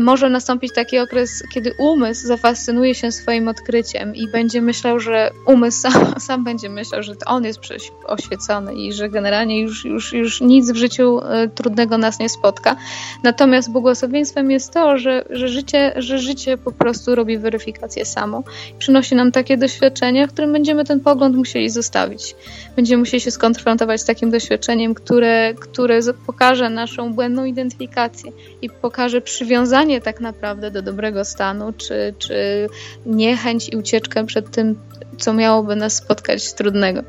może 0.00 0.30
nastąpić 0.30 0.72
taki 0.74 0.98
okres, 0.98 1.42
kiedy 1.54 1.74
umysł 1.78 2.26
zafascynuje 2.26 2.94
się 2.94 3.12
swoim 3.12 3.48
odkryciem 3.48 4.14
i 4.14 4.28
będzie 4.28 4.62
myślał, 4.62 5.00
że 5.00 5.30
umysł 5.46 5.80
sam, 5.80 6.14
sam 6.28 6.44
będzie 6.44 6.68
myślał, 6.68 7.02
że 7.02 7.16
to 7.16 7.26
on 7.26 7.44
jest 7.44 7.60
oświecony 8.06 8.74
i 8.74 8.92
że 8.92 9.08
generalnie 9.08 9.60
już, 9.60 9.84
już, 9.84 10.12
już 10.12 10.40
nic 10.40 10.70
w 10.70 10.76
życiu 10.76 11.18
y, 11.18 11.48
trudnego 11.48 11.98
nas 11.98 12.18
nie 12.18 12.28
spotka. 12.28 12.76
Natomiast 13.22 13.70
błogosławieństwem 13.70 14.50
jest 14.50 14.72
to, 14.72 14.98
że, 14.98 15.24
że, 15.30 15.48
życie, 15.48 15.92
że 15.96 16.18
życie 16.18 16.58
po 16.58 16.72
prostu 16.72 17.14
robi 17.14 17.38
weryfikację 17.38 18.04
samo. 18.04 18.42
Przynosi 18.78 19.14
nam 19.14 19.32
takie 19.32 19.56
doświadczenia, 19.56 20.26
w 20.26 20.32
którym 20.32 20.52
będziemy 20.52 20.84
ten 20.84 21.00
pogląd 21.00 21.36
musieli 21.36 21.70
zostawić. 21.70 22.36
Będziemy 22.76 23.00
musieli 23.00 23.20
się 23.20 23.30
skonfrontować 23.30 24.00
z 24.00 24.04
takim 24.04 24.30
doświadczeniem, 24.30 24.94
które, 24.94 25.54
które 25.54 26.00
pokaże 26.26 26.70
naszą 26.70 27.12
błędną 27.14 27.44
identyfikację 27.44 28.32
i 28.62 28.70
pokaże 28.70 29.20
przywiązanie 29.20 29.71
przywiązanie 29.72 30.00
tak 30.00 30.20
naprawdę 30.20 30.70
do 30.70 30.82
dobrego 30.82 31.24
stanu, 31.24 31.72
czy, 31.72 32.14
czy 32.18 32.68
niechęć 33.06 33.68
i 33.68 33.76
ucieczkę 33.76 34.26
przed 34.26 34.50
tym, 34.50 34.78
co 35.18 35.32
miałoby 35.32 35.76
nas 35.76 35.94
spotkać 35.94 36.52
trudnego. 36.52 37.02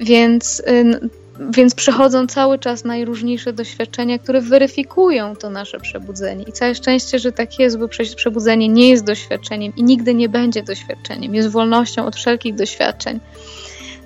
Więc, 0.00 0.60
y, 0.60 1.00
więc 1.50 1.74
przychodzą 1.74 2.26
cały 2.26 2.58
czas 2.58 2.84
najróżniejsze 2.84 3.52
doświadczenia, 3.52 4.18
które 4.18 4.40
weryfikują 4.40 5.36
to 5.36 5.50
nasze 5.50 5.80
przebudzenie. 5.80 6.44
I 6.44 6.52
całe 6.52 6.74
szczęście, 6.74 7.18
że 7.18 7.32
tak 7.32 7.58
jest, 7.58 7.78
bo 7.78 7.88
przebudzenie 8.16 8.68
nie 8.68 8.88
jest 8.88 9.04
doświadczeniem 9.04 9.72
i 9.76 9.82
nigdy 9.82 10.14
nie 10.14 10.28
będzie 10.28 10.62
doświadczeniem. 10.62 11.34
Jest 11.34 11.48
wolnością 11.48 12.06
od 12.06 12.16
wszelkich 12.16 12.54
doświadczeń. 12.54 13.20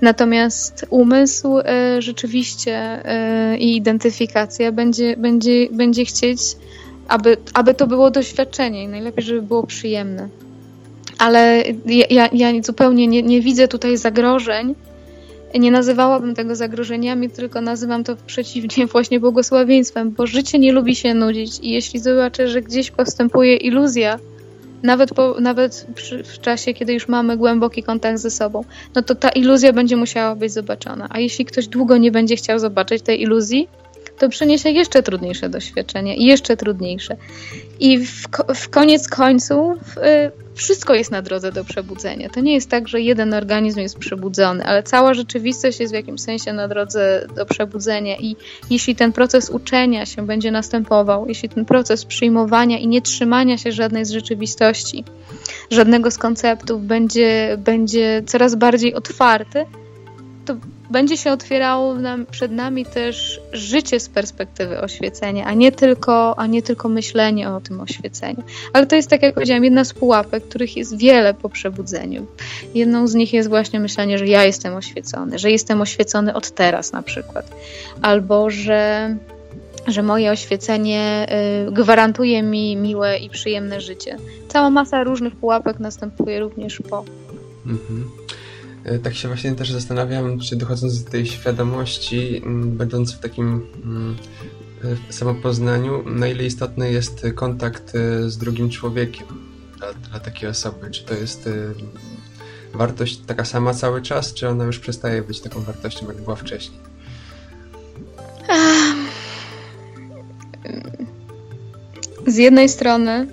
Natomiast 0.01 0.87
umysł 0.91 1.59
y, 1.59 1.63
rzeczywiście 2.03 3.03
y, 3.55 3.59
i 3.59 3.77
identyfikacja 3.77 4.73
będzie, 4.73 5.17
będzie, 5.17 5.69
będzie 5.71 6.05
chcieć 6.05 6.41
aby, 7.09 7.37
aby 7.55 7.75
to 7.75 7.87
było 7.87 8.11
doświadczenie 8.11 8.83
i 8.83 8.89
najlepiej, 8.89 9.25
żeby 9.25 9.43
było 9.43 9.67
przyjemne. 9.67 10.29
Ale 11.19 11.65
ja, 12.11 12.29
ja 12.33 12.63
zupełnie 12.63 13.07
nie, 13.07 13.23
nie 13.23 13.41
widzę 13.41 13.69
tutaj 13.69 13.97
zagrożeń. 13.97 14.75
Nie 15.55 15.71
nazywałabym 15.71 16.35
tego 16.35 16.57
zagrożeniami, 16.57 17.31
tylko 17.31 17.61
nazywam 17.61 18.05
to 18.05 18.17
przeciwnie 18.27 18.87
właśnie 18.93 19.21
błogosławieństwem, 19.21 20.11
bo 20.11 20.27
życie 20.27 20.59
nie 20.59 20.73
lubi 20.73 20.97
się 20.97 21.15
nudzić 21.15 21.59
i 21.63 21.71
jeśli 21.71 22.01
zobaczę, 22.01 22.49
że 22.49 22.63
gdzieś 22.63 22.91
postępuje 22.91 23.57
iluzja, 23.57 24.19
nawet, 24.83 25.15
po, 25.15 25.41
nawet 25.41 25.87
przy, 25.95 26.25
w 26.25 26.41
czasie, 26.41 26.75
kiedy 26.75 26.93
już 26.93 27.09
mamy 27.09 27.37
głęboki 27.37 27.83
kontakt 27.83 28.19
ze 28.19 28.31
sobą, 28.31 28.65
no 28.95 29.03
to 29.03 29.15
ta 29.15 29.29
iluzja 29.29 29.73
będzie 29.73 29.97
musiała 29.97 30.35
być 30.35 30.53
zobaczona. 30.53 31.07
A 31.11 31.19
jeśli 31.19 31.45
ktoś 31.45 31.69
długo 31.69 31.97
nie 31.97 32.13
będzie 32.13 32.37
chciał 32.37 32.59
zobaczyć 32.59 33.03
tej 33.03 33.23
iluzji, 33.23 33.69
to 34.19 34.29
przyniesie 34.29 34.71
jeszcze 34.71 35.03
trudniejsze 35.03 35.49
doświadczenie 35.49 36.17
i 36.17 36.27
jeszcze 36.27 36.57
trudniejsze. 36.57 37.17
I 37.81 37.99
w, 37.99 38.29
w 38.55 38.69
koniec 38.69 39.09
końców 39.09 39.79
y, 39.99 40.47
wszystko 40.57 40.95
jest 40.95 41.11
na 41.11 41.23
drodze 41.23 41.53
do 41.53 41.65
przebudzenia. 41.65 42.29
To 42.29 42.41
nie 42.41 42.55
jest 42.55 42.71
tak, 42.71 42.89
że 42.89 43.01
jeden 43.01 43.35
organizm 43.35 43.81
jest 43.81 43.99
przebudzony, 43.99 44.65
ale 44.65 44.83
cała 44.83 45.15
rzeczywistość 45.15 45.81
jest 45.81 45.93
w 45.93 45.97
jakimś 45.97 46.21
sensie 46.21 46.53
na 46.53 46.69
drodze 46.69 47.27
do 47.37 47.47
przebudzenia. 47.47 48.17
I 48.17 48.37
jeśli 48.71 48.97
ten 48.97 49.13
proces 49.13 49.51
uczenia 49.51 50.07
się 50.07 50.27
będzie 50.27 50.51
następował, 50.51 51.29
jeśli 51.29 51.49
ten 51.49 51.65
proces 51.65 52.05
przyjmowania 52.05 52.79
i 52.79 52.89
nie 52.89 53.03
trzymania 53.03 53.59
się 53.59 53.73
żadnej 53.73 54.05
z 54.05 54.11
rzeczywistości, 54.11 55.05
żadnego 55.71 56.11
z 56.11 56.19
konceptów 56.19 56.87
będzie, 56.87 57.57
będzie 57.59 58.23
coraz 58.27 58.55
bardziej 58.55 58.95
otwarty, 58.95 59.65
to 60.45 60.57
będzie 60.91 61.17
się 61.17 61.33
otwierało 61.33 61.95
nam, 61.95 62.27
przed 62.27 62.53
nami 62.53 62.87
też 62.87 63.41
życie 63.53 64.01
z 64.01 64.09
perspektywy 64.09 64.81
oświecenia, 64.81 65.45
a 65.45 65.55
nie, 65.55 65.73
tylko, 65.73 66.39
a 66.39 66.47
nie 66.47 66.63
tylko 66.63 66.89
myślenie 66.89 67.51
o 67.51 67.61
tym 67.61 67.81
oświeceniu. 67.81 68.43
Ale 68.73 68.87
to 68.87 68.97
jest, 68.97 69.11
tak 69.11 69.23
jak 69.23 69.35
powiedziałam, 69.35 69.65
jedna 69.65 69.85
z 69.85 69.93
pułapek, 69.93 70.45
których 70.49 70.77
jest 70.77 70.99
wiele 70.99 71.35
po 71.35 71.49
przebudzeniu. 71.49 72.27
Jedną 72.75 73.07
z 73.07 73.15
nich 73.15 73.33
jest 73.33 73.49
właśnie 73.49 73.81
myślenie, 73.81 74.19
że 74.19 74.27
ja 74.27 74.45
jestem 74.45 74.75
oświecony, 74.75 75.39
że 75.39 75.51
jestem 75.51 75.81
oświecony 75.81 76.35
od 76.35 76.51
teraz 76.51 76.93
na 76.93 77.03
przykład, 77.03 77.51
albo 78.03 78.51
że 78.51 79.17
że 79.87 80.03
moje 80.03 80.31
oświecenie 80.31 81.27
y, 81.69 81.73
gwarantuje 81.73 82.43
mi 82.43 82.77
miłe 82.77 83.19
i 83.19 83.31
przyjemne 83.31 83.81
życie. 83.81 84.17
Cała 84.49 84.71
masa 84.71 85.05
różnych 85.05 85.37
pułapek 85.37 85.81
następuje 85.81 86.41
również 86.41 86.83
po. 86.91 87.05
Mhm. 87.67 88.11
E, 88.87 88.99
tak 88.99 89.15
się 89.15 89.29
właśnie 89.29 89.53
też 89.53 89.73
zastanawiam, 89.73 90.39
czy 90.39 90.57
dochodząc 90.57 91.05
do 91.05 91.11
tej 91.11 91.27
świadomości, 91.27 92.43
będąc 92.65 93.13
w 93.13 93.19
takim 93.19 93.67
e, 94.85 95.13
samopoznaniu, 95.13 96.11
na 96.11 96.29
ile 96.29 96.45
istotny 96.45 96.93
jest 96.93 97.27
kontakt 97.35 97.95
e, 97.95 98.31
z 98.31 98.39
drugim 98.39 98.71
człowiekiem 98.71 99.27
dla, 99.79 99.93
dla 99.93 100.21
takiej 100.21 100.49
osoby? 100.49 100.91
Czy 100.91 101.05
to 101.05 101.15
jest 101.15 101.49
wartość 102.75 103.21
taka 103.27 103.45
sama 103.45 103.75
cały 103.75 104.03
czas, 104.03 104.35
czy 104.35 104.49
ona 104.49 104.65
już 104.65 104.79
przestaje 104.79 105.23
być 105.23 105.41
taką 105.41 105.61
wartością, 105.61 106.07
jak 106.07 106.23
była 106.23 106.37
wcześniej? 106.37 106.81
Z 112.27 112.37
jednej 112.37 112.69
strony 112.69 113.27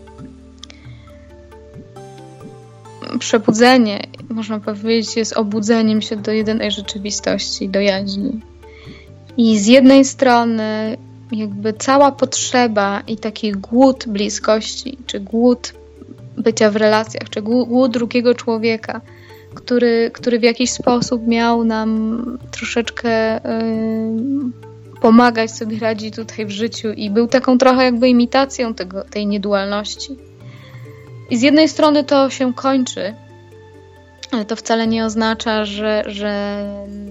przebudzenie, 3.19 4.12
można 4.29 4.59
powiedzieć, 4.59 5.15
jest 5.15 5.37
obudzeniem 5.37 6.01
się 6.01 6.15
do 6.15 6.31
jedynej 6.31 6.71
rzeczywistości, 6.71 7.69
do 7.69 7.79
jaźni. 7.79 8.41
I 9.37 9.59
z 9.59 9.67
jednej 9.67 10.05
strony, 10.05 10.97
jakby 11.31 11.73
cała 11.73 12.11
potrzeba 12.11 13.01
i 13.07 13.17
taki 13.17 13.51
głód 13.51 14.05
bliskości, 14.07 14.97
czy 15.05 15.19
głód 15.19 15.73
bycia 16.37 16.71
w 16.71 16.75
relacjach, 16.75 17.29
czy 17.29 17.41
głód 17.41 17.91
drugiego 17.91 18.35
człowieka, 18.35 19.01
który, 19.55 20.11
który 20.13 20.39
w 20.39 20.43
jakiś 20.43 20.71
sposób 20.71 21.27
miał 21.27 21.63
nam 21.63 22.37
troszeczkę 22.51 23.33
yy, 23.33 23.41
pomagać 25.01 25.51
sobie 25.51 25.79
radzić 25.79 26.15
tutaj 26.15 26.45
w 26.45 26.49
życiu 26.49 26.91
i 26.91 27.09
był 27.09 27.27
taką 27.27 27.57
trochę 27.57 27.83
jakby 27.83 28.09
imitacją 28.09 28.73
tego, 28.73 29.03
tej 29.03 29.27
niedualności 29.27 30.17
i 31.29 31.37
z 31.37 31.41
jednej 31.41 31.69
strony 31.69 32.03
to 32.03 32.29
się 32.29 32.53
kończy, 32.53 33.13
to 34.47 34.55
wcale 34.55 34.87
nie 34.87 35.05
oznacza, 35.05 35.65
że, 35.65 36.03
że 36.07 36.63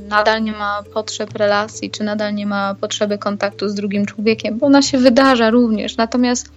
nadal 0.08 0.42
nie 0.42 0.52
ma 0.52 0.82
potrzeb 0.94 1.36
relacji, 1.36 1.90
czy 1.90 2.04
nadal 2.04 2.34
nie 2.34 2.46
ma 2.46 2.74
potrzeby 2.80 3.18
kontaktu 3.18 3.68
z 3.68 3.74
drugim 3.74 4.06
człowiekiem, 4.06 4.58
bo 4.58 4.66
ona 4.66 4.82
się 4.82 4.98
wydarza 4.98 5.50
również. 5.50 5.96
Natomiast 5.96 6.48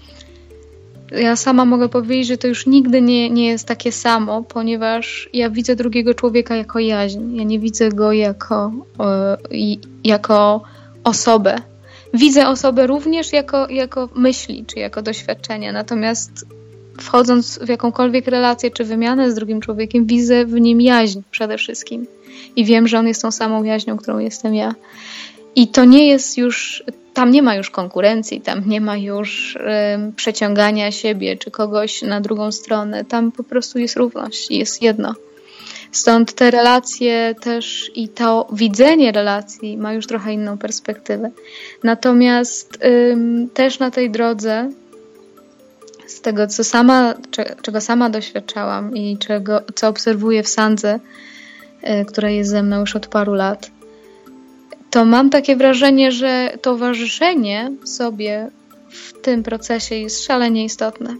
ja 1.12 1.36
sama 1.36 1.66
mogę 1.66 1.90
powiedzieć, 1.90 2.28
że 2.28 2.38
to 2.38 2.48
już 2.48 2.66
nigdy 2.66 3.02
nie, 3.02 3.30
nie 3.30 3.48
jest 3.48 3.68
takie 3.68 3.92
samo, 3.92 4.44
ponieważ 4.44 5.30
ja 5.34 5.50
widzę 5.50 5.76
drugiego 5.76 6.14
człowieka 6.14 6.56
jako 6.56 6.80
jaźń. 6.80 7.36
Ja 7.36 7.44
nie 7.44 7.60
widzę 7.60 7.90
go 7.90 8.12
jako, 8.12 8.72
y, 9.52 9.78
jako 10.04 10.62
osobę. 11.04 11.56
Widzę 12.14 12.48
osobę 12.48 12.88
również 12.88 13.34
jako, 13.34 13.70
jako 13.70 14.10
myśli, 14.16 14.66
czy 14.66 14.80
jako 14.80 15.02
doświadczenia. 15.02 15.72
Natomiast 15.72 16.46
wchodząc 17.02 17.60
w 17.60 17.70
jakąkolwiek 17.70 18.28
relację 18.28 18.72
czy 18.72 18.84
wymianę 18.84 19.32
z 19.32 19.36
drugim 19.36 19.62
człowiekiem, 19.62 20.06
widzę 20.06 20.46
w 20.46 20.54
nim 20.54 20.82
jaźń 20.82 21.20
przede 21.32 21.58
wszystkim. 21.58 22.08
I 22.56 22.66
wiem, 22.66 22.88
że 22.88 23.00
on 23.00 23.08
jest 23.08 23.22
tą 23.22 23.32
samą 23.32 23.64
jaźnią, 23.64 23.98
którą 23.98 24.20
jestem 24.20 24.56
ja. 24.56 24.76
I 25.56 25.68
to 25.68 25.86
nie 25.86 26.08
jest 26.08 26.38
już, 26.38 26.84
tam 27.14 27.32
nie 27.32 27.42
ma 27.42 27.56
już 27.56 27.70
konkurencji, 27.70 28.42
tam 28.42 28.70
nie 28.70 28.82
ma 28.82 28.98
już 28.98 29.58
przeciągania 30.16 30.92
siebie 30.92 31.38
czy 31.38 31.52
kogoś 31.52 32.02
na 32.02 32.22
drugą 32.22 32.52
stronę. 32.52 33.06
Tam 33.06 33.32
po 33.32 33.44
prostu 33.44 33.80
jest 33.80 33.96
równość, 33.96 34.52
jest 34.52 34.82
jedno. 34.82 35.14
Stąd 35.92 36.34
te 36.34 36.52
relacje 36.52 37.36
też 37.42 37.92
i 37.96 38.10
to 38.10 38.48
widzenie 38.52 39.12
relacji 39.12 39.78
ma 39.78 39.94
już 39.94 40.08
trochę 40.08 40.34
inną 40.34 40.58
perspektywę. 40.58 41.32
Natomiast 41.84 42.80
też 43.54 43.80
na 43.80 43.92
tej 43.92 44.10
drodze 44.12 44.72
z 46.08 46.22
tego, 46.22 46.48
co 46.48 46.64
sama, 46.64 47.14
czego 47.62 47.82
sama 47.82 48.10
doświadczałam 48.10 48.96
i 48.96 49.18
czego, 49.18 49.62
co 49.76 49.88
obserwuję 49.88 50.44
w 50.44 50.48
Sandze, 50.48 51.00
e, 51.82 52.06
która 52.06 52.30
jest 52.30 52.50
ze 52.50 52.64
mną 52.64 52.80
już 52.80 52.96
od 52.96 53.08
paru 53.08 53.34
lat, 53.34 53.72
to 54.90 55.06
mam 55.06 55.30
takie 55.30 55.56
wrażenie, 55.56 56.12
że 56.12 56.58
towarzyszenie 56.62 57.72
sobie 57.84 58.50
w 58.90 59.22
tym 59.22 59.44
procesie 59.44 59.96
jest 59.96 60.26
szalenie 60.26 60.66
istotne. 60.66 61.16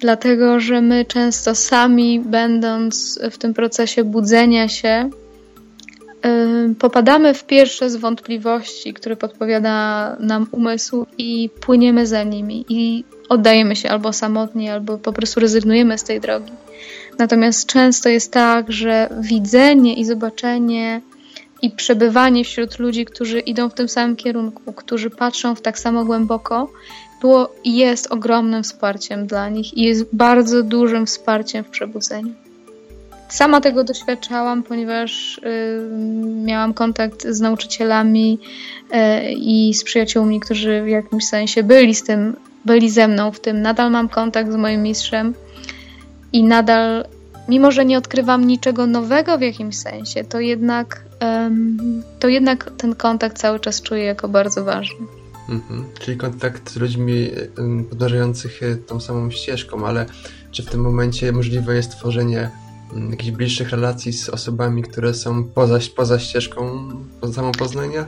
Dlatego, 0.00 0.60
że 0.60 0.80
my 0.80 1.04
często 1.04 1.54
sami, 1.54 2.20
będąc 2.20 3.18
w 3.30 3.38
tym 3.38 3.54
procesie 3.54 4.04
budzenia 4.04 4.68
się, 4.68 5.10
popadamy 6.78 7.34
w 7.34 7.44
pierwsze 7.44 7.90
z 7.90 7.96
wątpliwości, 7.96 8.94
które 8.94 9.16
podpowiada 9.16 10.16
nam 10.20 10.46
umysł 10.52 11.06
i 11.18 11.50
płyniemy 11.60 12.06
za 12.06 12.22
nimi 12.22 12.64
i 12.68 13.04
oddajemy 13.32 13.76
się 13.76 13.88
albo 13.88 14.12
samotnie, 14.12 14.72
albo 14.72 14.98
po 14.98 15.12
prostu 15.12 15.40
rezygnujemy 15.40 15.98
z 15.98 16.04
tej 16.04 16.20
drogi. 16.20 16.52
Natomiast 17.18 17.66
często 17.66 18.08
jest 18.08 18.32
tak, 18.32 18.72
że 18.72 19.08
widzenie 19.20 19.94
i 19.94 20.04
zobaczenie 20.04 21.00
i 21.62 21.70
przebywanie 21.70 22.44
wśród 22.44 22.78
ludzi, 22.78 23.04
którzy 23.04 23.40
idą 23.40 23.68
w 23.68 23.74
tym 23.74 23.88
samym 23.88 24.16
kierunku, 24.16 24.72
którzy 24.72 25.10
patrzą 25.10 25.54
w 25.54 25.60
tak 25.60 25.78
samo 25.78 26.04
głęboko, 26.04 26.68
było 27.20 27.54
i 27.64 27.76
jest 27.76 28.12
ogromnym 28.12 28.62
wsparciem 28.62 29.26
dla 29.26 29.48
nich 29.48 29.74
i 29.78 29.82
jest 29.82 30.04
bardzo 30.12 30.62
dużym 30.62 31.06
wsparciem 31.06 31.64
w 31.64 31.68
przebudzeniu. 31.68 32.34
Sama 33.28 33.60
tego 33.60 33.84
doświadczałam, 33.84 34.62
ponieważ 34.62 35.38
y, 35.38 35.42
miałam 36.44 36.74
kontakt 36.74 37.26
z 37.26 37.40
nauczycielami 37.40 38.38
y, 38.38 39.32
i 39.32 39.74
z 39.74 39.84
przyjaciółmi, 39.84 40.40
którzy 40.40 40.82
w 40.82 40.88
jakimś 40.88 41.24
sensie 41.24 41.62
byli 41.62 41.94
z 41.94 42.02
tym, 42.02 42.36
byli 42.64 42.90
ze 42.90 43.08
mną 43.08 43.32
w 43.32 43.40
tym. 43.40 43.62
Nadal 43.62 43.90
mam 43.90 44.08
kontakt 44.08 44.52
z 44.52 44.56
moim 44.56 44.82
mistrzem 44.82 45.34
i 46.32 46.44
nadal, 46.44 47.04
mimo 47.48 47.72
że 47.72 47.84
nie 47.84 47.98
odkrywam 47.98 48.46
niczego 48.46 48.86
nowego 48.86 49.38
w 49.38 49.40
jakimś 49.40 49.76
sensie, 49.76 50.24
to 50.24 50.40
jednak, 50.40 51.04
to 52.18 52.28
jednak 52.28 52.70
ten 52.76 52.94
kontakt 52.94 53.38
cały 53.38 53.60
czas 53.60 53.82
czuję 53.82 54.04
jako 54.04 54.28
bardzo 54.28 54.64
ważny. 54.64 55.06
Mhm. 55.48 55.84
Czyli 56.00 56.16
kontakt 56.16 56.70
z 56.70 56.76
ludźmi 56.76 57.30
podążających 57.90 58.60
tą 58.86 59.00
samą 59.00 59.30
ścieżką, 59.30 59.86
ale 59.86 60.06
czy 60.50 60.62
w 60.62 60.70
tym 60.70 60.80
momencie 60.80 61.32
możliwe 61.32 61.74
jest 61.74 61.90
tworzenie 61.90 62.50
Mm, 62.92 63.10
jakichś 63.10 63.30
bliższych 63.30 63.70
relacji 63.70 64.12
z 64.12 64.28
osobami, 64.28 64.82
które 64.82 65.14
są 65.14 65.44
poza, 65.44 65.78
poza 65.96 66.18
ścieżką 66.18 66.88
poza 67.20 67.32
samą 67.32 67.52
Poznania? 67.52 68.06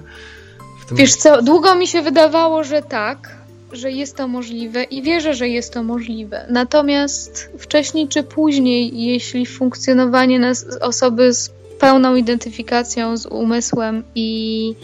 Tym... 0.88 0.97
Wiesz 0.97 1.14
co, 1.14 1.43
długo 1.43 1.75
mi 1.75 1.87
się 1.87 2.03
wydawało, 2.03 2.64
że 2.64 2.83
tak, 2.83 3.37
że 3.76 3.90
jest 3.90 4.16
to 4.16 4.28
możliwe 4.28 4.82
i 4.84 5.02
wierzę, 5.02 5.34
że 5.34 5.48
jest 5.48 5.72
to 5.72 5.82
możliwe. 5.82 6.46
Natomiast 6.50 7.50
wcześniej 7.58 8.08
czy 8.08 8.22
później, 8.22 9.02
jeśli 9.02 9.46
funkcjonowanie 9.46 10.38
nas, 10.38 10.66
osoby 10.80 11.32
z 11.32 11.50
pełną 11.80 12.14
identyfikacją 12.14 13.16
z 13.16 13.26
umysłem 13.26 14.02
i 14.14 14.74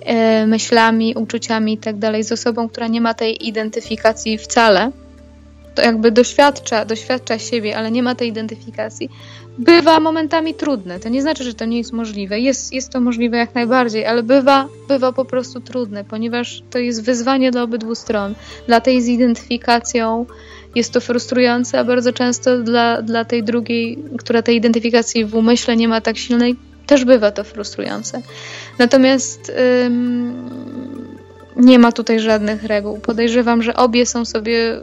e, 0.00 0.46
myślami, 0.46 1.14
uczuciami 1.14 1.72
i 1.72 1.78
tak 1.78 1.96
z 2.24 2.32
osobą, 2.32 2.68
która 2.68 2.86
nie 2.86 3.00
ma 3.00 3.14
tej 3.14 3.48
identyfikacji 3.48 4.38
wcale, 4.38 4.90
to 5.74 5.82
jakby 5.82 6.10
doświadcza, 6.10 6.84
doświadcza 6.84 7.38
siebie, 7.38 7.76
ale 7.76 7.90
nie 7.90 8.02
ma 8.02 8.14
tej 8.14 8.28
identyfikacji, 8.28 9.10
bywa 9.58 10.00
momentami 10.00 10.54
trudne. 10.54 11.00
To 11.00 11.08
nie 11.08 11.22
znaczy, 11.22 11.44
że 11.44 11.54
to 11.54 11.64
nie 11.64 11.78
jest 11.78 11.92
możliwe. 11.92 12.40
Jest, 12.40 12.72
jest 12.72 12.90
to 12.90 13.00
możliwe 13.00 13.36
jak 13.36 13.54
najbardziej, 13.54 14.06
ale 14.06 14.22
bywa, 14.22 14.68
bywa 14.88 15.12
po 15.12 15.24
prostu 15.24 15.60
trudne, 15.60 16.04
ponieważ 16.04 16.62
to 16.70 16.78
jest 16.78 17.04
wyzwanie 17.04 17.50
dla 17.50 17.62
obydwu 17.62 17.94
stron. 17.94 18.34
Dla 18.66 18.80
tej 18.80 19.02
z 19.02 19.08
identyfikacją 19.08 20.26
jest 20.74 20.92
to 20.92 21.00
frustrujące, 21.00 21.78
a 21.78 21.84
bardzo 21.84 22.12
często 22.12 22.58
dla, 22.58 23.02
dla 23.02 23.24
tej 23.24 23.42
drugiej, 23.42 23.98
która 24.18 24.42
tej 24.42 24.56
identyfikacji 24.56 25.24
w 25.24 25.34
umyśle 25.34 25.76
nie 25.76 25.88
ma 25.88 26.00
tak 26.00 26.18
silnej, 26.18 26.56
też 26.86 27.04
bywa 27.04 27.30
to 27.30 27.44
frustrujące. 27.44 28.22
Natomiast 28.78 29.52
nie 31.56 31.78
ma 31.78 31.92
tutaj 31.92 32.20
żadnych 32.20 32.64
reguł. 32.64 32.98
Podejrzewam, 32.98 33.62
że 33.62 33.76
obie 33.76 34.06
są 34.06 34.24
sobie. 34.24 34.80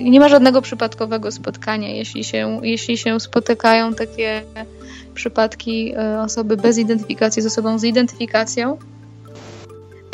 Nie 0.00 0.20
ma 0.20 0.28
żadnego 0.28 0.62
przypadkowego 0.62 1.32
spotkania. 1.32 1.88
Jeśli 1.88 2.24
się, 2.24 2.60
jeśli 2.62 2.98
się 2.98 3.20
spotykają 3.20 3.94
takie 3.94 4.42
przypadki 5.14 5.94
e, 5.96 6.20
osoby 6.20 6.56
bez 6.56 6.78
identyfikacji 6.78 7.42
z 7.42 7.46
osobą 7.46 7.78
z 7.78 7.84
identyfikacją, 7.84 8.78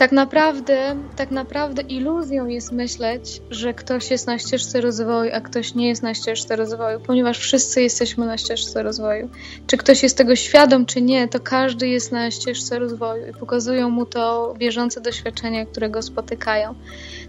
tak 0.01 0.13
naprawdę, 0.13 0.97
tak 1.17 1.31
naprawdę 1.31 1.83
iluzją 1.83 2.47
jest 2.47 2.73
myśleć, 2.73 3.43
że 3.51 3.75
ktoś 3.75 4.11
jest 4.11 4.27
na 4.27 4.39
ścieżce 4.39 4.81
rozwoju, 4.81 5.31
a 5.35 5.41
ktoś 5.41 5.75
nie 5.75 5.89
jest 5.89 6.03
na 6.03 6.15
ścieżce 6.15 6.57
rozwoju, 6.57 7.01
ponieważ 7.01 7.39
wszyscy 7.39 7.83
jesteśmy 7.83 8.27
na 8.27 8.39
ścieżce 8.39 8.83
rozwoju. 8.83 9.29
Czy 9.67 9.77
ktoś 9.77 10.03
jest 10.03 10.17
tego 10.17 10.37
świadom, 10.37 10.87
czy 10.87 11.03
nie, 11.03 11.29
to 11.29 11.41
każdy 11.41 11.89
jest 11.89 12.13
na 12.13 12.31
ścieżce 12.31 12.79
rozwoju 12.79 13.31
i 13.31 13.33
pokazują 13.33 13.91
mu 13.91 14.07
to 14.07 14.55
bieżące 14.59 15.01
doświadczenia, 15.01 15.67
które 15.67 15.91
go 15.91 16.03
spotykają. 16.03 16.75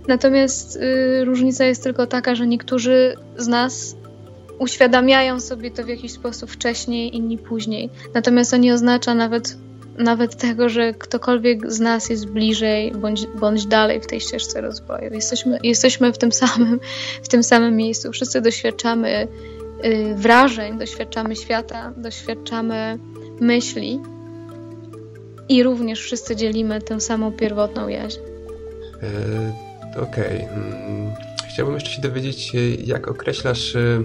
Natomiast 0.07 0.75
y, 0.75 1.25
różnica 1.25 1.65
jest 1.65 1.83
tylko 1.83 2.07
taka, 2.07 2.35
że 2.35 2.47
niektórzy 2.47 3.15
z 3.37 3.47
nas 3.47 3.95
uświadamiają 4.59 5.39
sobie 5.39 5.71
to 5.71 5.83
w 5.83 5.87
jakiś 5.87 6.11
sposób 6.11 6.51
wcześniej, 6.51 7.15
inni 7.15 7.37
później. 7.37 7.89
Natomiast 8.13 8.51
to 8.51 8.57
nie 8.57 8.73
oznacza 8.73 9.13
nawet 9.13 9.57
nawet 9.97 10.35
tego, 10.35 10.69
że 10.69 10.93
ktokolwiek 10.93 11.71
z 11.71 11.79
nas 11.79 12.09
jest 12.09 12.25
bliżej 12.25 12.91
bądź, 12.91 13.27
bądź 13.27 13.65
dalej 13.65 14.01
w 14.01 14.07
tej 14.07 14.21
ścieżce 14.21 14.61
rozwoju. 14.61 15.13
Jesteśmy, 15.13 15.59
jesteśmy 15.63 16.13
w, 16.13 16.17
tym 16.17 16.31
samym, 16.31 16.79
w 17.23 17.27
tym 17.27 17.43
samym 17.43 17.75
miejscu. 17.75 18.11
Wszyscy 18.11 18.41
doświadczamy 18.41 19.27
y, 19.85 20.15
wrażeń, 20.15 20.79
doświadczamy 20.79 21.35
świata, 21.35 21.93
doświadczamy 21.97 22.99
myśli 23.39 23.99
i 25.49 25.63
również 25.63 25.99
wszyscy 25.99 26.35
dzielimy 26.35 26.81
tę 26.81 27.01
samą 27.01 27.31
pierwotną 27.31 27.87
jaźń. 27.87 28.19
E, 29.03 30.01
Okej. 30.01 30.35
Okay. 30.35 30.47
Hmm. 30.47 31.11
Chciałbym 31.49 31.75
jeszcze 31.75 31.89
się 31.89 32.01
dowiedzieć, 32.01 32.51
jak 32.85 33.07
określasz 33.07 33.75
y, 33.75 34.03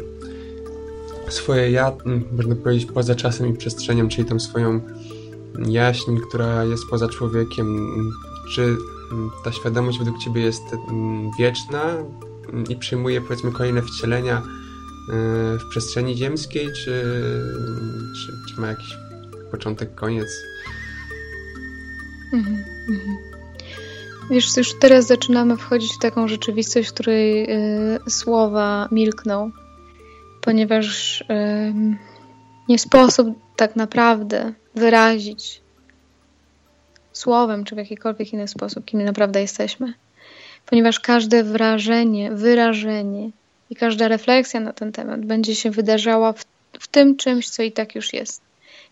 swoje 1.29 1.71
ja, 1.71 1.93
można 2.33 2.57
powiedzieć, 2.57 2.87
poza 2.95 3.15
czasem 3.15 3.49
i 3.49 3.53
przestrzenią, 3.53 4.09
czyli 4.09 4.29
tą 4.29 4.41
swoją 4.41 4.81
jaźń, 5.67 6.17
która 6.29 6.65
jest 6.65 6.87
poza 6.91 7.09
człowiekiem. 7.09 7.89
Czy 8.55 8.77
ta 9.45 9.53
świadomość 9.53 9.99
według 9.99 10.19
Ciebie 10.19 10.43
jest 10.43 10.63
mm, 10.73 11.31
wieczna 11.39 11.85
i 12.69 12.77
przyjmuje 12.77 13.21
powiedzmy 13.21 13.53
kolejne 13.53 13.83
wcielenia 13.83 14.37
e, 14.37 14.43
w 15.59 15.69
przestrzeni 15.71 16.17
ziemskiej, 16.17 16.67
czy, 16.67 17.05
czy, 18.15 18.55
czy 18.55 18.61
ma 18.61 18.67
jakiś 18.69 18.97
początek, 19.51 19.95
koniec? 19.95 20.29
Mhm, 22.33 22.65
mhm. 22.89 23.17
Wiesz, 24.31 24.57
już 24.57 24.79
teraz 24.79 25.07
zaczynamy 25.07 25.57
wchodzić 25.57 25.93
w 25.93 25.99
taką 25.99 26.29
rzeczywistość, 26.29 26.89
w 26.89 26.93
której 26.93 27.51
y, 27.51 28.11
słowa 28.11 28.89
milkną, 28.93 29.51
ponieważ 30.41 31.21
y, 31.21 31.25
nie 32.69 32.79
sposób 32.79 33.29
tak 33.57 33.77
naprawdę 33.77 34.53
wyrazić 34.77 35.61
słowem 37.13 37.65
czy 37.65 37.75
w 37.75 37.79
jakikolwiek 37.79 38.33
inny 38.33 38.49
sposób, 38.49 38.85
kim 38.85 39.05
naprawdę 39.05 39.41
jesteśmy. 39.41 39.95
Ponieważ 40.67 41.01
każde 41.01 41.45
wrażenie, 41.45 42.33
wyrażenie 42.33 43.31
i 43.71 43.77
każda 43.77 44.09
refleksja 44.09 44.61
na 44.61 44.73
ten 44.73 44.93
temat 44.93 45.25
będzie 45.25 45.55
się 45.55 45.71
wydarzała 45.71 46.33
w, 46.33 46.45
w 46.81 46.89
tym 46.89 47.17
czymś, 47.17 47.49
co 47.49 47.63
i 47.63 47.73
tak 47.73 47.95
już 47.95 48.13
jest. 48.13 48.43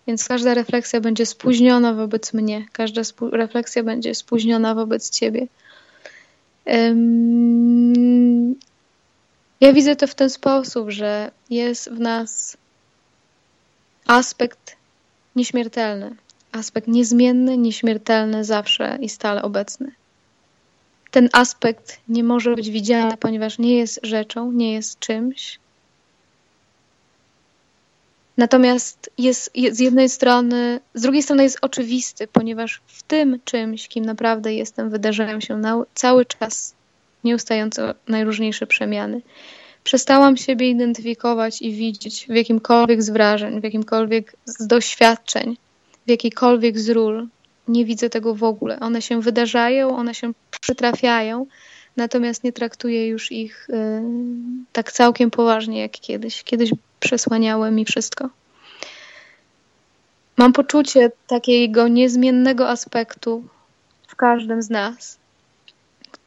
Więc 0.06 0.28
każda 0.28 0.54
refleksja 0.54 1.00
będzie 1.00 1.26
spóźniona 1.26 1.94
wobec 1.94 2.32
mnie, 2.32 2.66
każda 2.72 3.02
refleksja 3.32 3.82
będzie 3.82 4.14
spóźniona 4.14 4.74
wobec 4.74 5.10
ciebie. 5.10 5.46
Ja 9.60 9.72
widzę 9.72 9.96
to 9.96 10.06
w 10.06 10.14
ten 10.14 10.30
sposób, 10.30 10.90
że 10.90 11.30
jest 11.50 11.90
w 11.90 12.00
nas 12.00 12.56
aspekt 14.06 14.73
nieśmiertelny, 15.36 16.16
aspekt 16.52 16.88
niezmienny, 16.88 17.58
nieśmiertelny, 17.58 18.44
zawsze 18.44 18.98
i 19.00 19.08
stale 19.08 19.42
obecny. 19.42 19.92
Ten 21.10 21.28
aspekt 21.32 22.00
nie 22.08 22.24
może 22.24 22.54
być 22.54 22.70
widziany, 22.70 23.16
ponieważ 23.16 23.58
nie 23.58 23.76
jest 23.76 24.00
rzeczą, 24.02 24.52
nie 24.52 24.72
jest 24.72 24.98
czymś, 24.98 25.58
Natomiast 28.36 29.10
jest, 29.18 29.50
jest, 29.54 29.76
z 29.76 29.80
jednej 29.80 30.08
strony, 30.08 30.80
z 30.94 31.02
drugiej 31.02 31.22
strony 31.22 31.42
jest 31.42 31.58
oczywisty, 31.60 32.26
ponieważ 32.26 32.80
w 32.86 33.02
tym 33.02 33.40
czymś, 33.44 33.88
kim 33.88 34.04
naprawdę 34.04 34.54
jestem, 34.54 34.90
wydarzają 34.90 35.40
się 35.40 35.56
na, 35.56 35.82
cały 35.94 36.26
czas 36.26 36.74
nieustająco 37.24 37.94
najróżniejsze 38.08 38.66
przemiany. 38.66 39.20
Przestałam 39.84 40.36
siebie 40.36 40.70
identyfikować 40.70 41.62
i 41.62 41.72
widzieć 41.72 42.26
w 42.26 42.34
jakimkolwiek 42.34 43.02
z 43.02 43.10
wrażeń, 43.10 43.60
w 43.60 43.64
jakimkolwiek 43.64 44.36
z 44.44 44.66
doświadczeń, 44.66 45.56
w 46.06 46.10
jakiejkolwiek 46.10 46.78
z 46.78 46.90
ról. 46.90 47.26
Nie 47.68 47.84
widzę 47.84 48.10
tego 48.10 48.34
w 48.34 48.44
ogóle. 48.44 48.80
One 48.80 49.02
się 49.02 49.20
wydarzają, 49.20 49.96
one 49.96 50.14
się 50.14 50.32
przytrafiają, 50.60 51.46
natomiast 51.96 52.44
nie 52.44 52.52
traktuję 52.52 53.08
już 53.08 53.32
ich 53.32 53.70
y, 53.70 54.02
tak 54.72 54.92
całkiem 54.92 55.30
poważnie 55.30 55.80
jak 55.80 55.92
kiedyś. 55.92 56.44
Kiedyś 56.44 56.70
przesłaniały 57.00 57.70
mi 57.70 57.84
wszystko. 57.84 58.28
Mam 60.36 60.52
poczucie 60.52 61.10
takiego 61.26 61.88
niezmiennego 61.88 62.68
aspektu 62.68 63.44
w 64.08 64.16
każdym 64.16 64.62
z 64.62 64.70
nas, 64.70 65.18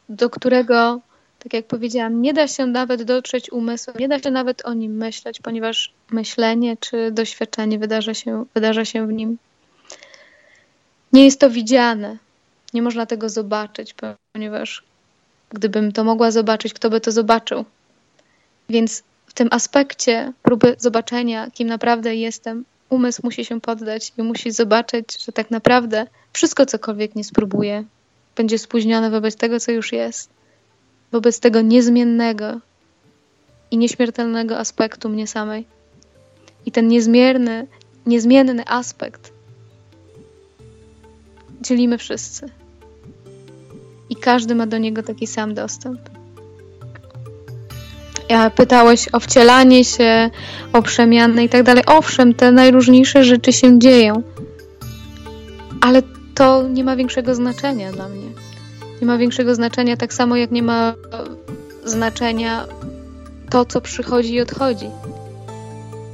do 0.08 0.30
którego, 0.30 1.00
tak 1.38 1.52
jak 1.52 1.66
powiedziałam, 1.66 2.22
nie 2.22 2.34
da 2.34 2.48
się 2.48 2.66
nawet 2.66 3.02
dotrzeć 3.02 3.52
umysłem, 3.52 3.96
nie 4.00 4.08
da 4.08 4.18
się 4.18 4.30
nawet 4.30 4.66
o 4.66 4.74
nim 4.74 4.96
myśleć, 4.96 5.40
ponieważ 5.40 5.92
myślenie 6.10 6.76
czy 6.76 7.10
doświadczenie 7.10 7.78
wydarza 7.78 8.14
się, 8.14 8.44
wydarza 8.54 8.84
się 8.84 9.06
w 9.06 9.12
nim. 9.12 9.38
Nie 11.12 11.24
jest 11.24 11.40
to 11.40 11.50
widziane, 11.50 12.16
nie 12.74 12.82
można 12.82 13.06
tego 13.06 13.28
zobaczyć, 13.28 13.94
ponieważ 14.32 14.82
gdybym 15.50 15.92
to 15.92 16.04
mogła 16.04 16.30
zobaczyć, 16.30 16.74
kto 16.74 16.90
by 16.90 17.00
to 17.00 17.12
zobaczył? 17.12 17.64
Więc 18.68 19.02
w 19.26 19.34
tym 19.34 19.48
aspekcie 19.50 20.32
próby 20.42 20.76
zobaczenia, 20.78 21.50
kim 21.50 21.68
naprawdę 21.68 22.16
jestem, 22.16 22.64
umysł 22.90 23.20
musi 23.24 23.44
się 23.44 23.60
poddać 23.60 24.12
i 24.18 24.22
musi 24.22 24.50
zobaczyć, 24.50 25.24
że 25.24 25.32
tak 25.32 25.50
naprawdę 25.50 26.06
wszystko, 26.32 26.66
cokolwiek 26.66 27.14
nie 27.14 27.24
spróbuje, 27.24 27.84
będzie 28.36 28.58
spóźnione 28.58 29.10
wobec 29.10 29.36
tego, 29.36 29.60
co 29.60 29.72
już 29.72 29.92
jest, 29.92 30.30
wobec 31.12 31.40
tego 31.40 31.60
niezmiennego 31.60 32.60
i 33.70 33.78
nieśmiertelnego 33.78 34.58
aspektu 34.58 35.08
mnie 35.08 35.26
samej. 35.26 35.66
I 36.66 36.72
ten 36.72 36.88
niezmierny, 36.88 37.66
niezmienny 38.06 38.62
aspekt 38.66 39.32
dzielimy 41.60 41.98
wszyscy. 41.98 42.48
I 44.10 44.16
każdy 44.16 44.54
ma 44.54 44.66
do 44.66 44.78
niego 44.78 45.02
taki 45.02 45.26
sam 45.26 45.54
dostęp. 45.54 46.00
Pytałeś 48.56 49.08
o 49.12 49.20
wcielanie 49.20 49.84
się, 49.84 50.30
o 50.72 50.82
przemiany 50.82 51.44
i 51.44 51.48
tak 51.48 51.62
dalej. 51.62 51.84
Owszem, 51.86 52.34
te 52.34 52.52
najróżniejsze 52.52 53.24
rzeczy 53.24 53.52
się 53.52 53.78
dzieją, 53.78 54.22
ale 55.80 56.02
to 56.34 56.68
nie 56.68 56.84
ma 56.84 56.96
większego 56.96 57.34
znaczenia 57.34 57.92
dla 57.92 58.08
mnie. 58.08 58.28
Nie 59.00 59.06
ma 59.06 59.18
większego 59.18 59.54
znaczenia, 59.54 59.96
tak 59.96 60.14
samo 60.14 60.36
jak 60.36 60.50
nie 60.50 60.62
ma 60.62 60.94
znaczenia 61.84 62.64
to, 63.50 63.64
co 63.64 63.80
przychodzi 63.80 64.34
i 64.34 64.40
odchodzi. 64.40 64.90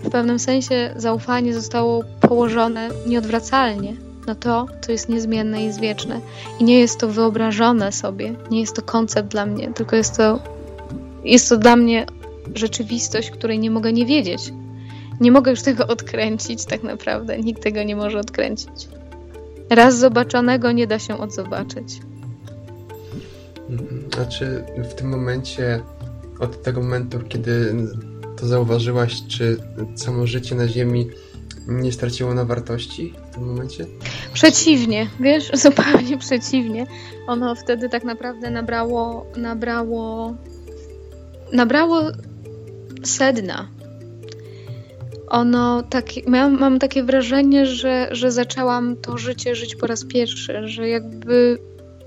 W 0.04 0.10
pewnym 0.10 0.38
sensie 0.38 0.94
zaufanie 0.96 1.54
zostało 1.54 2.04
położone 2.20 2.90
nieodwracalnie 3.06 3.96
na 4.26 4.34
to, 4.34 4.66
co 4.80 4.92
jest 4.92 5.08
niezmienne 5.08 5.62
i 5.62 5.64
jest 5.64 5.80
wieczne. 5.80 6.20
I 6.60 6.64
nie 6.64 6.80
jest 6.80 6.98
to 6.98 7.08
wyobrażone 7.08 7.92
sobie, 7.92 8.34
nie 8.50 8.60
jest 8.60 8.76
to 8.76 8.82
koncept 8.82 9.28
dla 9.28 9.46
mnie, 9.46 9.72
tylko 9.72 9.96
jest 9.96 10.16
to 10.16 10.38
jest 11.24 11.48
to 11.48 11.56
dla 11.56 11.76
mnie 11.76 12.06
rzeczywistość, 12.54 13.30
której 13.30 13.58
nie 13.58 13.70
mogę 13.70 13.92
nie 13.92 14.06
wiedzieć. 14.06 14.52
Nie 15.20 15.32
mogę 15.32 15.50
już 15.50 15.62
tego 15.62 15.86
odkręcić, 15.86 16.64
tak 16.64 16.82
naprawdę. 16.82 17.38
Nikt 17.38 17.62
tego 17.62 17.82
nie 17.82 17.96
może 17.96 18.18
odkręcić. 18.18 18.88
Raz 19.70 19.98
zobaczonego 19.98 20.72
nie 20.72 20.86
da 20.86 20.98
się 20.98 21.18
odzobaczyć. 21.18 22.00
Znaczy, 24.14 24.64
w 24.90 24.94
tym 24.94 25.08
momencie, 25.08 25.80
od 26.40 26.62
tego 26.62 26.80
momentu, 26.80 27.18
kiedy 27.28 27.74
to 28.36 28.46
zauważyłaś, 28.46 29.22
czy 29.28 29.56
samo 29.94 30.26
życie 30.26 30.54
na 30.54 30.68
Ziemi 30.68 31.10
nie 31.68 31.92
straciło 31.92 32.34
na 32.34 32.44
wartości 32.44 33.14
w 33.30 33.34
tym 33.34 33.44
momencie? 33.44 33.86
Przeciwnie, 34.32 35.06
wiesz, 35.20 35.50
zupełnie 35.64 36.18
przeciwnie. 36.18 36.86
Ono 37.26 37.54
wtedy 37.54 37.88
tak 37.88 38.04
naprawdę 38.04 38.50
nabrało, 38.50 39.26
nabrało 39.36 40.34
nabrało 41.52 42.02
sedna. 43.02 43.68
Ono 45.28 45.82
tak, 45.82 46.04
mam 46.58 46.78
takie 46.78 47.04
wrażenie, 47.04 47.66
że, 47.66 48.08
że 48.10 48.32
zaczęłam 48.32 48.96
to 48.96 49.18
życie 49.18 49.54
żyć 49.54 49.76
po 49.76 49.86
raz 49.86 50.04
pierwszy, 50.04 50.68
że 50.68 50.88
jakby 50.88 51.58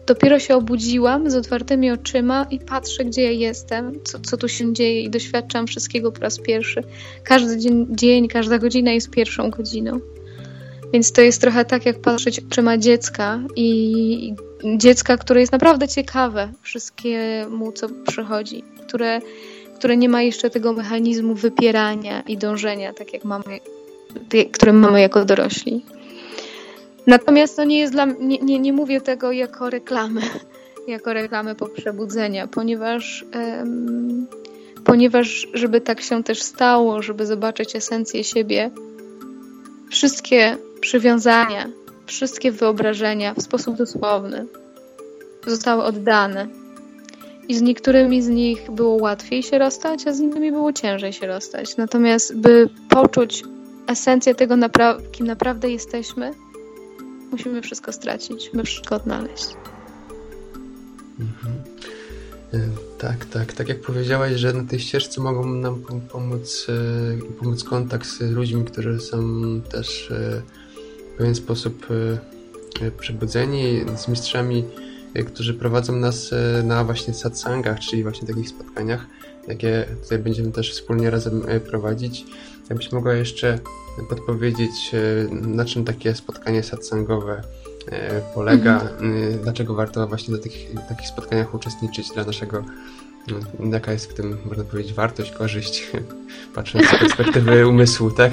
dopiero 0.07 0.39
się 0.39 0.55
obudziłam 0.55 1.29
z 1.29 1.35
otwartymi 1.35 1.91
oczyma 1.91 2.47
i 2.51 2.59
patrzę, 2.59 3.05
gdzie 3.05 3.23
ja 3.23 3.31
jestem, 3.31 3.99
co, 4.03 4.19
co 4.19 4.37
tu 4.37 4.47
się 4.47 4.73
dzieje 4.73 5.01
i 5.01 5.09
doświadczam 5.09 5.67
wszystkiego 5.67 6.11
po 6.11 6.21
raz 6.21 6.39
pierwszy. 6.39 6.83
Każdy 7.23 7.57
dzień, 7.57 7.87
dzień, 7.89 8.27
każda 8.27 8.57
godzina 8.57 8.91
jest 8.91 9.09
pierwszą 9.09 9.49
godziną. 9.49 9.99
Więc 10.93 11.11
to 11.11 11.21
jest 11.21 11.41
trochę 11.41 11.65
tak, 11.65 11.85
jak 11.85 12.01
patrzeć 12.01 12.39
oczyma 12.39 12.77
dziecka 12.77 13.39
i 13.55 14.33
dziecka, 14.77 15.17
które 15.17 15.39
jest 15.39 15.51
naprawdę 15.51 15.87
ciekawe 15.87 16.51
wszystkiemu, 16.61 17.71
co 17.71 17.87
przychodzi 18.07 18.63
które, 18.87 19.21
które 19.75 19.97
nie 19.97 20.09
ma 20.09 20.21
jeszcze 20.21 20.49
tego 20.49 20.73
mechanizmu 20.73 21.35
wypierania 21.35 22.21
i 22.21 22.37
dążenia, 22.37 22.93
tak 22.93 23.13
jak 23.13 23.25
mamy, 23.25 23.59
które 24.51 24.73
mamy 24.73 25.01
jako 25.01 25.25
dorośli. 25.25 25.85
Natomiast 27.07 27.55
to 27.55 27.63
nie 27.63 27.79
jest 27.79 27.93
dla 27.93 28.05
nie, 28.05 28.37
nie, 28.37 28.59
nie 28.59 28.73
mówię 28.73 29.01
tego 29.01 29.31
jako 29.31 29.69
reklamy, 29.69 30.21
jako 30.87 31.13
reklamy 31.13 31.55
po 31.55 31.67
przebudzenia, 31.67 32.47
ponieważ, 32.47 33.25
um, 33.35 34.27
ponieważ 34.85 35.47
żeby 35.53 35.81
tak 35.81 36.01
się 36.01 36.23
też 36.23 36.41
stało, 36.41 37.01
żeby 37.01 37.25
zobaczyć 37.25 37.75
esencję 37.75 38.23
siebie, 38.23 38.71
wszystkie 39.89 40.57
przywiązania, 40.81 41.69
wszystkie 42.05 42.51
wyobrażenia 42.51 43.33
w 43.33 43.41
sposób 43.41 43.77
dosłowny 43.77 44.45
zostały 45.45 45.83
oddane 45.83 46.47
i 47.47 47.55
z 47.55 47.61
niektórymi 47.61 48.21
z 48.21 48.27
nich 48.27 48.71
było 48.71 48.95
łatwiej 48.95 49.43
się 49.43 49.59
rozstać, 49.59 50.07
a 50.07 50.13
z 50.13 50.19
innymi 50.19 50.51
było 50.51 50.73
ciężej 50.73 51.13
się 51.13 51.27
rozstać. 51.27 51.77
Natomiast, 51.77 52.35
by 52.35 52.69
poczuć 52.89 53.43
esencję 53.87 54.35
tego, 54.35 54.55
kim 55.11 55.27
naprawdę 55.27 55.69
jesteśmy, 55.69 56.31
musimy 57.31 57.61
wszystko 57.61 57.91
stracić, 57.91 58.49
by 58.53 58.63
wszystko 58.63 58.95
odnaleźć. 58.95 59.55
Mhm. 61.19 61.53
E, 62.53 62.59
tak, 62.97 63.25
tak. 63.25 63.53
Tak 63.53 63.69
jak 63.69 63.81
powiedziałaś, 63.81 64.33
że 64.33 64.53
na 64.53 64.63
tej 64.63 64.79
ścieżce 64.79 65.21
mogą 65.21 65.45
nam 65.45 65.83
pomóc, 66.11 66.67
e, 66.69 67.33
pomóc 67.33 67.63
kontakt 67.63 68.07
z 68.07 68.21
ludźmi, 68.21 68.65
którzy 68.65 68.99
są 68.99 69.21
też 69.71 70.11
e, 70.11 70.41
w 71.13 71.17
pewien 71.17 71.35
sposób 71.35 71.87
przebudzeni, 72.99 73.85
z 73.95 74.07
mistrzami 74.07 74.63
którzy 75.25 75.53
prowadzą 75.53 75.95
nas 75.95 76.31
na 76.63 76.83
właśnie 76.83 77.13
satsangach, 77.13 77.79
czyli 77.79 78.03
właśnie 78.03 78.27
takich 78.27 78.49
spotkaniach, 78.49 79.05
jakie 79.47 79.85
tutaj 80.03 80.19
będziemy 80.19 80.51
też 80.51 80.71
wspólnie 80.71 81.09
razem 81.09 81.43
e, 81.47 81.59
prowadzić. 81.59 82.25
Jakbyś 82.69 82.91
mogła 82.91 83.13
jeszcze 83.13 83.59
podpowiedzieć, 84.09 84.91
na 85.31 85.65
czym 85.65 85.85
takie 85.85 86.15
spotkanie 86.15 86.63
satsangowe 86.63 87.41
polega, 88.33 88.81
mhm. 88.81 89.39
dlaczego 89.43 89.73
warto 89.73 90.07
właśnie 90.07 90.35
na 90.35 90.43
takich, 90.43 90.71
takich 90.89 91.07
spotkaniach 91.07 91.53
uczestniczyć 91.53 92.09
dla 92.09 92.23
naszego 92.23 92.63
no, 93.27 93.69
jaka 93.71 93.91
jest 93.91 94.11
w 94.11 94.13
tym, 94.13 94.37
można 94.45 94.63
powiedzieć, 94.63 94.93
wartość, 94.93 95.31
korzyść, 95.31 95.91
patrząc 96.55 96.87
z 96.87 96.99
perspektywy 96.99 97.67
umysłu, 97.69 98.11
tak? 98.11 98.31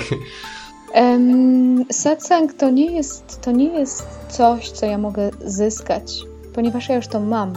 Um, 0.94 1.84
satsang 1.92 2.54
to 2.54 2.70
nie, 2.70 2.96
jest, 2.96 3.40
to 3.40 3.52
nie 3.52 3.78
jest 3.78 4.06
coś, 4.28 4.70
co 4.70 4.86
ja 4.86 4.98
mogę 4.98 5.30
zyskać 5.46 6.24
ponieważ 6.54 6.88
ja 6.88 6.96
już 6.96 7.08
to 7.08 7.20
mam. 7.20 7.52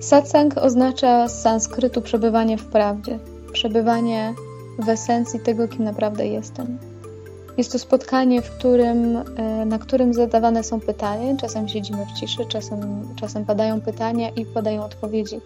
Satsang 0.00 0.58
oznacza 0.58 1.28
z 1.28 1.42
sanskrytu 1.42 2.02
przebywanie 2.02 2.58
w 2.58 2.66
prawdzie, 2.66 3.18
przebywanie 3.52 4.34
w 4.78 4.88
esencji 4.88 5.40
tego, 5.40 5.68
kim 5.68 5.84
naprawdę 5.84 6.26
jestem. 6.26 6.78
Jest 7.58 7.72
to 7.72 7.78
spotkanie, 7.78 8.42
w 8.42 8.50
którym, 8.50 9.16
e, 9.36 9.64
na 9.66 9.78
którym 9.78 10.14
zadawane 10.14 10.64
są 10.64 10.80
pytania. 10.80 11.36
Czasem 11.36 11.68
siedzimy 11.68 12.06
w 12.06 12.20
ciszy, 12.20 12.46
czasem, 12.46 13.08
czasem 13.16 13.44
padają 13.44 13.80
pytania 13.80 14.28
i 14.28 14.44
padają 14.44 14.84
odpowiedzi. 14.84 15.40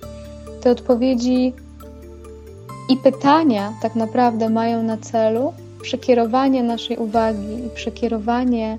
Te 0.60 0.70
odpowiedzi 0.70 1.52
i 2.88 2.96
pytania 2.96 3.72
tak 3.82 3.94
naprawdę 3.94 4.50
mają 4.50 4.82
na 4.82 4.96
celu 4.96 5.52
przekierowanie 5.82 6.62
naszej 6.62 6.96
uwagi 6.96 7.66
i 7.66 7.70
przekierowanie 7.70 8.78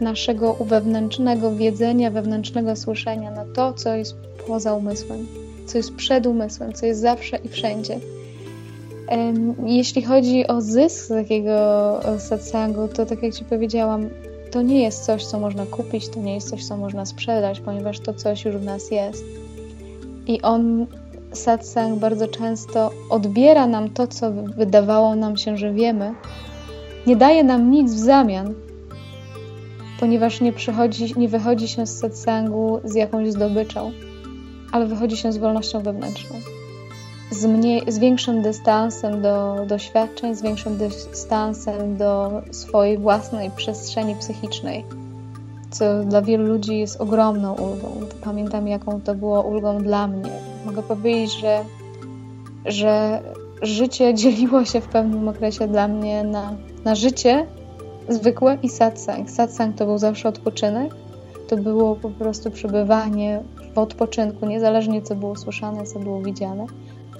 naszego 0.00 0.54
wewnętrznego 0.54 1.54
wiedzenia, 1.54 2.10
wewnętrznego 2.10 2.76
słyszenia 2.76 3.30
na 3.30 3.44
to, 3.54 3.72
co 3.72 3.94
jest 3.94 4.14
poza 4.46 4.74
umysłem, 4.74 5.26
co 5.66 5.78
jest 5.78 5.94
przed 5.94 6.26
umysłem, 6.26 6.72
co 6.72 6.86
jest 6.86 7.00
zawsze 7.00 7.36
i 7.36 7.48
wszędzie. 7.48 8.00
Jeśli 9.66 10.02
chodzi 10.02 10.46
o 10.46 10.60
zysk 10.60 11.08
takiego 11.08 12.00
satsangu, 12.18 12.88
to 12.88 13.06
tak 13.06 13.22
jak 13.22 13.34
Ci 13.34 13.44
powiedziałam, 13.44 14.08
to 14.50 14.62
nie 14.62 14.82
jest 14.82 15.04
coś, 15.04 15.26
co 15.26 15.40
można 15.40 15.66
kupić, 15.66 16.08
to 16.08 16.20
nie 16.20 16.34
jest 16.34 16.50
coś, 16.50 16.64
co 16.64 16.76
można 16.76 17.06
sprzedać, 17.06 17.60
ponieważ 17.60 18.00
to 18.00 18.14
coś 18.14 18.44
już 18.44 18.56
w 18.56 18.64
nas 18.64 18.90
jest. 18.90 19.24
I 20.26 20.42
on, 20.42 20.86
satsang, 21.32 21.98
bardzo 21.98 22.28
często 22.28 22.90
odbiera 23.10 23.66
nam 23.66 23.90
to, 23.90 24.06
co 24.06 24.32
wydawało 24.32 25.16
nam 25.16 25.36
się, 25.36 25.56
że 25.56 25.72
wiemy, 25.72 26.14
nie 27.06 27.16
daje 27.16 27.44
nam 27.44 27.70
nic 27.70 27.92
w 27.92 27.98
zamian, 27.98 28.54
ponieważ 30.00 30.40
nie, 30.40 30.52
przychodzi, 30.52 31.14
nie 31.16 31.28
wychodzi 31.28 31.68
się 31.68 31.86
z 31.86 31.98
satsangu 31.98 32.80
z 32.84 32.94
jakąś 32.94 33.32
zdobyczą, 33.32 33.92
ale 34.72 34.86
wychodzi 34.86 35.16
się 35.16 35.32
z 35.32 35.36
wolnością 35.36 35.82
wewnętrzną 35.82 36.36
z, 37.30 37.46
mniej, 37.46 37.82
z 37.88 37.98
większym 37.98 38.42
dystansem 38.42 39.22
do 39.22 39.56
doświadczeń, 39.66 40.34
z 40.34 40.42
większym 40.42 40.76
dystansem 40.76 41.96
do 41.96 42.42
swojej 42.50 42.98
własnej 42.98 43.50
przestrzeni 43.50 44.14
psychicznej, 44.14 44.84
co 45.70 46.04
dla 46.04 46.22
wielu 46.22 46.46
ludzi 46.46 46.78
jest 46.78 47.00
ogromną 47.00 47.54
ulgą. 47.54 48.00
Pamiętam, 48.24 48.68
jaką 48.68 49.00
to 49.00 49.14
było 49.14 49.42
ulgą 49.42 49.78
dla 49.78 50.06
mnie. 50.06 50.30
Mogę 50.66 50.82
powiedzieć, 50.82 51.40
że, 51.40 51.64
że 52.64 53.20
życie 53.62 54.14
dzieliło 54.14 54.64
się 54.64 54.80
w 54.80 54.88
pewnym 54.88 55.28
okresie 55.28 55.68
dla 55.68 55.88
mnie 55.88 56.24
na, 56.24 56.52
na 56.84 56.94
życie 56.94 57.46
zwykłe 58.08 58.58
i 58.62 58.68
satsang. 58.68 59.30
Satsang 59.30 59.76
to 59.76 59.86
był 59.86 59.98
zawsze 59.98 60.28
odpoczynek, 60.28 60.94
to 61.48 61.56
było 61.56 61.96
po 61.96 62.10
prostu 62.10 62.50
przebywanie 62.50 63.42
w 63.74 63.78
odpoczynku, 63.78 64.46
niezależnie 64.46 65.02
co 65.02 65.14
było 65.14 65.36
słyszane, 65.36 65.84
co 65.84 65.98
było 65.98 66.22
widziane 66.22 66.66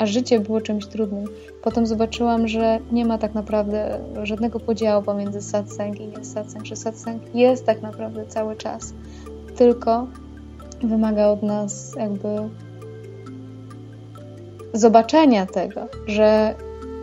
a 0.01 0.07
życie 0.07 0.41
było 0.41 0.61
czymś 0.61 0.87
trudnym. 0.87 1.25
Potem 1.63 1.87
zobaczyłam, 1.87 2.49
że 2.49 2.79
nie 2.93 3.05
ma 3.05 3.19
tak 3.19 3.35
naprawdę 3.35 4.01
żadnego 4.23 4.61
podziału 4.61 5.03
pomiędzy 5.03 5.43
satsang 5.43 6.01
i 6.01 6.07
nie 6.07 6.25
satsang, 6.25 6.67
że 6.67 6.77
satsang 6.77 7.35
jest 7.35 7.67
tak 7.67 7.83
naprawdę 7.83 8.27
cały 8.27 8.57
czas, 8.57 8.95
tylko 9.57 10.07
wymaga 10.83 11.27
od 11.27 11.43
nas 11.43 11.95
jakby 11.97 12.29
zobaczenia 14.75 15.47
tego, 15.47 15.87
że, 16.07 16.55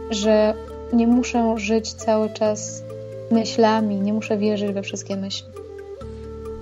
że 0.10 0.54
nie 0.94 1.08
muszę 1.08 1.54
żyć 1.58 1.94
cały 1.94 2.30
czas 2.30 2.84
myślami, 3.32 4.02
nie 4.02 4.14
muszę 4.14 4.38
wierzyć 4.38 4.72
we 4.72 4.82
wszystkie 4.82 5.16
myśli. 5.16 5.57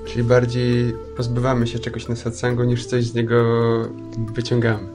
Czyli 0.06 0.24
bardziej 0.24 0.94
pozbywamy 1.18 1.68
się 1.68 1.80
czegoś 1.80 2.08
na 2.08 2.16
satsangu, 2.16 2.64
niż 2.64 2.86
coś 2.86 3.06
z 3.06 3.14
niego 3.14 3.36
wyciągamy. 4.34 4.88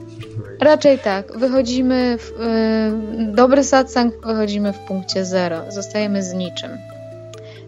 Raczej 0.59 0.99
tak. 0.99 1.37
Wychodzimy 1.37 2.17
w 2.17 2.31
y, 2.31 3.35
dobry 3.35 3.63
satsang, 3.63 4.13
wychodzimy 4.25 4.73
w 4.73 4.79
punkcie 4.79 5.25
zero. 5.25 5.61
Zostajemy 5.69 6.23
z 6.23 6.33
niczym. 6.33 6.71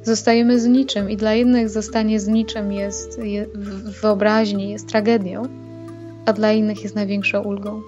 Zostajemy 0.04 0.60
z 0.60 0.66
niczym 0.66 1.10
i 1.10 1.18
dla 1.18 1.34
jednych 1.34 1.70
zostanie 1.70 2.20
z 2.20 2.28
niczym 2.28 2.72
jest, 2.72 3.20
jest 3.24 3.52
w 3.58 4.02
wyobraźni 4.02 4.70
jest 4.70 4.88
tragedią, 4.88 5.44
a 6.26 6.34
dla 6.34 6.52
innych 6.52 6.84
jest 6.84 6.96
największą 6.96 7.42
ulgą. 7.42 7.82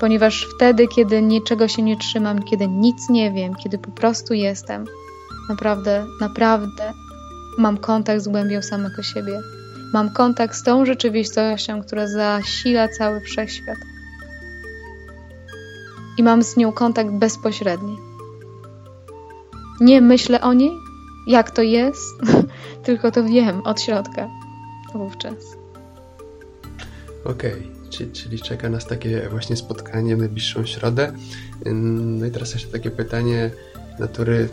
Ponieważ 0.00 0.48
wtedy, 0.56 0.88
kiedy 0.88 1.22
niczego 1.22 1.68
się 1.68 1.82
nie 1.82 1.96
trzymam, 1.96 2.42
kiedy 2.42 2.68
nic 2.68 3.08
nie 3.10 3.32
wiem, 3.32 3.54
kiedy 3.54 3.78
po 3.78 3.90
prostu 3.90 4.34
jestem, 4.34 4.84
naprawdę, 5.48 6.06
naprawdę 6.20 6.92
mam 7.58 7.78
kontakt 7.78 8.22
z 8.22 8.28
głębią 8.28 8.62
samego 8.62 9.02
siebie 9.02 9.40
Mam 9.92 10.10
kontakt 10.10 10.56
z 10.56 10.62
tą 10.62 10.86
rzeczywistością, 10.86 11.82
która 11.82 12.06
zasila 12.06 12.88
cały 12.88 13.20
wszechświat. 13.20 13.78
I 16.18 16.22
mam 16.22 16.42
z 16.42 16.56
nią 16.56 16.72
kontakt 16.72 17.10
bezpośredni. 17.10 17.96
Nie 19.80 20.00
myślę 20.00 20.40
o 20.40 20.52
niej, 20.52 20.70
jak 21.26 21.50
to 21.50 21.62
jest, 21.62 22.14
tylko 22.86 23.10
to 23.10 23.24
wiem 23.24 23.62
od 23.62 23.80
środka 23.80 24.28
wówczas. 24.94 25.34
Okej, 27.24 27.52
okay. 27.52 28.12
czyli, 28.12 28.40
czeka 28.40 28.68
nas 28.70 28.86
takie 28.86 29.28
właśnie 29.30 29.56
spotkanie 29.56 30.16
w 30.16 30.18
najbliższą 30.18 30.66
środę. 30.66 31.12
No 31.72 32.26
i 32.26 32.30
teraz 32.30 32.52
jeszcze 32.52 32.68
takie 32.68 32.90
pytanie 32.90 33.50
natury, 33.98 34.48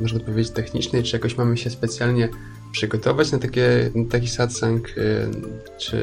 można 0.00 0.20
powiedzieć, 0.20 0.52
technicznej. 0.52 1.02
Czy 1.02 1.16
jakoś 1.16 1.36
mamy 1.36 1.56
się 1.56 1.70
specjalnie 1.70 2.28
przygotować 2.72 3.32
na, 3.32 3.38
takie, 3.38 3.90
na 3.94 4.10
taki 4.10 4.28
satsang, 4.28 4.88
y, 4.88 5.26
czy, 5.78 5.98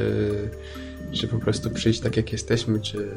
czy 1.12 1.28
po 1.28 1.38
prostu 1.38 1.70
przyjść 1.70 2.00
tak, 2.00 2.16
jak 2.16 2.32
jesteśmy, 2.32 2.80
czy... 2.80 3.08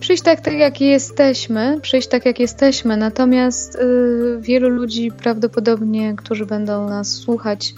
Przyjść 0.00 0.22
tak, 0.22 0.40
tak 0.40 0.54
jak 0.54 0.80
jesteśmy, 0.80 1.80
przyjść 1.82 2.08
tak, 2.08 2.26
jak 2.26 2.40
jesteśmy, 2.40 2.96
natomiast 2.96 3.74
y, 3.74 4.38
wielu 4.40 4.68
ludzi 4.68 5.12
prawdopodobnie, 5.12 6.14
którzy 6.16 6.46
będą 6.46 6.88
nas 6.88 7.12
słuchać, 7.12 7.74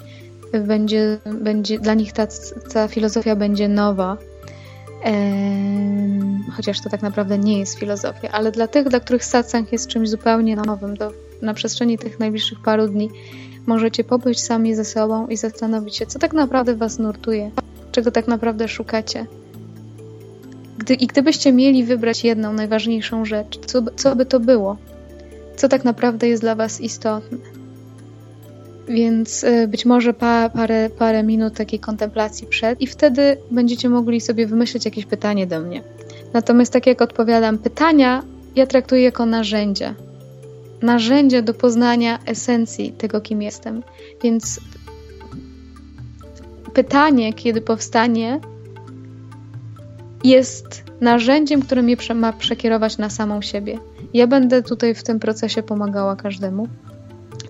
będzie, 0.67 1.19
będzie 1.41 1.79
dla 1.79 1.95
nich 1.95 2.13
ta, 2.13 2.27
ta 2.73 2.89
filozofia 2.89 3.37
będzie 3.37 3.69
nowa, 3.69 4.17
chociaż 6.57 6.81
to 6.81 6.91
tak 6.91 7.03
naprawdę 7.03 7.39
nie 7.39 7.59
jest 7.59 7.79
filozofia, 7.79 8.29
ale 8.33 8.53
dla 8.53 8.69
tych, 8.69 8.89
dla 8.89 9.01
których 9.01 9.25
satsang 9.25 9.73
jest 9.73 9.89
czymś 9.89 10.09
zupełnie 10.09 10.57
nowym, 10.57 10.97
to 10.97 11.13
na 11.43 11.55
przestrzeni 11.55 11.99
tych 11.99 12.21
najbliższych 12.21 12.59
paru 12.63 12.89
dni 12.89 13.11
Możecie 13.67 14.05
pobyć 14.05 14.41
sami 14.41 14.75
ze 14.75 14.85
sobą 14.85 15.27
i 15.27 15.37
zastanowić 15.37 15.97
się, 15.97 16.07
co 16.07 16.19
tak 16.19 16.33
naprawdę 16.33 16.75
Was 16.75 16.99
nurtuje, 16.99 17.51
czego 17.93 18.11
tak 18.11 18.29
naprawdę 18.29 18.69
szukacie. 18.69 19.27
Gdy, 20.79 20.95
I 20.95 21.07
gdybyście 21.07 21.53
mieli 21.53 21.85
wybrać 21.85 22.25
jedną 22.25 22.53
najważniejszą 22.53 23.25
rzecz, 23.25 23.59
co, 23.67 23.83
co 23.97 24.17
by 24.17 24.27
to 24.27 24.41
było? 24.41 24.77
Co 25.57 25.69
tak 25.69 25.85
naprawdę 25.85 26.29
jest 26.29 26.43
dla 26.43 26.55
Was 26.55 26.81
istotne? 26.81 27.39
Więc 28.89 29.45
y, 29.45 29.69
być 29.69 29.87
może 29.87 30.15
pa, 30.15 30.49
parę, 30.49 30.91
parę 30.99 31.23
minut 31.23 31.55
takiej 31.55 31.79
kontemplacji 31.79 32.47
przed, 32.47 32.81
i 32.81 32.87
wtedy 32.87 33.37
będziecie 33.51 33.89
mogli 33.89 34.21
sobie 34.21 34.47
wymyślić 34.47 34.85
jakieś 34.85 35.07
pytanie 35.07 35.47
do 35.47 35.61
mnie. 35.61 35.83
Natomiast, 36.33 36.73
tak 36.73 36.87
jak 36.87 37.03
odpowiadam, 37.03 37.59
pytania 37.59 38.23
ja 38.57 38.67
traktuję 38.67 39.03
jako 39.03 39.27
narzędzia 39.27 39.95
narzędzie 40.83 41.43
do 41.43 41.55
poznania 41.55 42.19
esencji 42.27 42.93
tego, 42.93 43.21
kim 43.21 43.43
jestem. 43.43 43.83
Więc 44.23 44.61
pytanie, 46.75 47.33
kiedy 47.33 47.61
powstanie, 47.61 48.41
jest 50.25 50.85
narzędziem, 51.01 51.63
które 51.63 51.83
mnie 51.83 51.97
ma 52.15 52.33
przekierować 52.33 52.99
na 52.99 53.11
samą 53.11 53.43
siebie. 53.43 53.79
Ja 54.15 54.27
będę 54.27 54.63
tutaj 54.63 54.95
w 54.95 55.03
tym 55.03 55.21
procesie 55.21 55.63
pomagała 55.63 56.17
każdemu. 56.17 56.69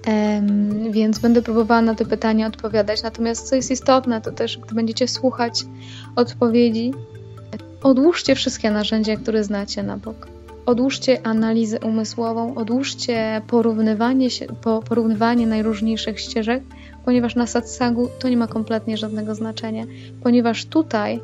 Um, 0.07 0.93
więc 0.93 1.19
będę 1.19 1.43
próbowała 1.43 1.83
na 1.83 1.95
te 1.95 2.07
pytania 2.07 2.47
odpowiadać. 2.47 3.03
Natomiast 3.03 3.49
co 3.49 3.57
jest 3.57 3.71
istotne, 3.71 4.21
to 4.21 4.33
też, 4.33 4.59
gdy 4.59 4.75
będziecie 4.75 5.09
słuchać 5.09 5.65
odpowiedzi, 6.17 6.93
odłóżcie 7.83 8.35
wszystkie 8.35 8.71
narzędzia, 8.71 9.17
które 9.17 9.45
znacie 9.45 9.83
na 9.83 9.97
bok 9.97 10.40
odłóżcie 10.67 11.27
analizę 11.27 11.81
umysłową, 11.81 12.55
odłóżcie 12.55 13.43
porównywanie, 13.47 14.31
się, 14.31 14.47
porównywanie 14.89 15.47
najróżniejszych 15.47 16.21
ścieżek, 16.21 16.63
ponieważ 17.05 17.35
na 17.37 17.47
satsangu 17.47 18.09
to 18.19 18.29
nie 18.29 18.37
ma 18.37 18.47
kompletnie 18.47 18.97
żadnego 18.97 19.35
znaczenia, 19.35 19.85
ponieważ 20.23 20.65
tutaj 20.67 21.21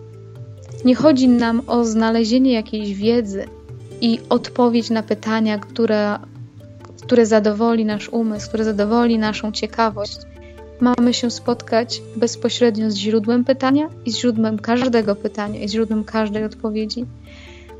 nie 0.84 0.94
chodzi 0.94 1.28
nam 1.28 1.62
o 1.66 1.84
znalezienie 1.84 2.52
jakiejś 2.52 2.94
wiedzy 2.94 3.44
i 4.00 4.20
odpowiedź 4.28 4.90
na 4.90 5.02
pytania, 5.02 5.58
które, 5.58 6.18
które 7.02 7.26
zadowoli 7.26 7.84
nasz 7.84 8.08
umysł, 8.08 8.48
które 8.48 8.64
zadowoli 8.64 9.18
naszą 9.18 9.52
ciekawość. 9.52 10.18
Mamy 10.80 11.14
się 11.14 11.30
spotkać 11.30 12.02
bezpośrednio 12.16 12.90
z 12.90 12.94
źródłem 12.94 13.44
pytania 13.44 13.88
i 14.06 14.12
z 14.12 14.16
źródłem 14.16 14.58
każdego 14.58 15.16
pytania 15.16 15.60
i 15.60 15.68
z 15.68 15.72
źródłem 15.72 16.04
każdej 16.04 16.44
odpowiedzi, 16.44 17.04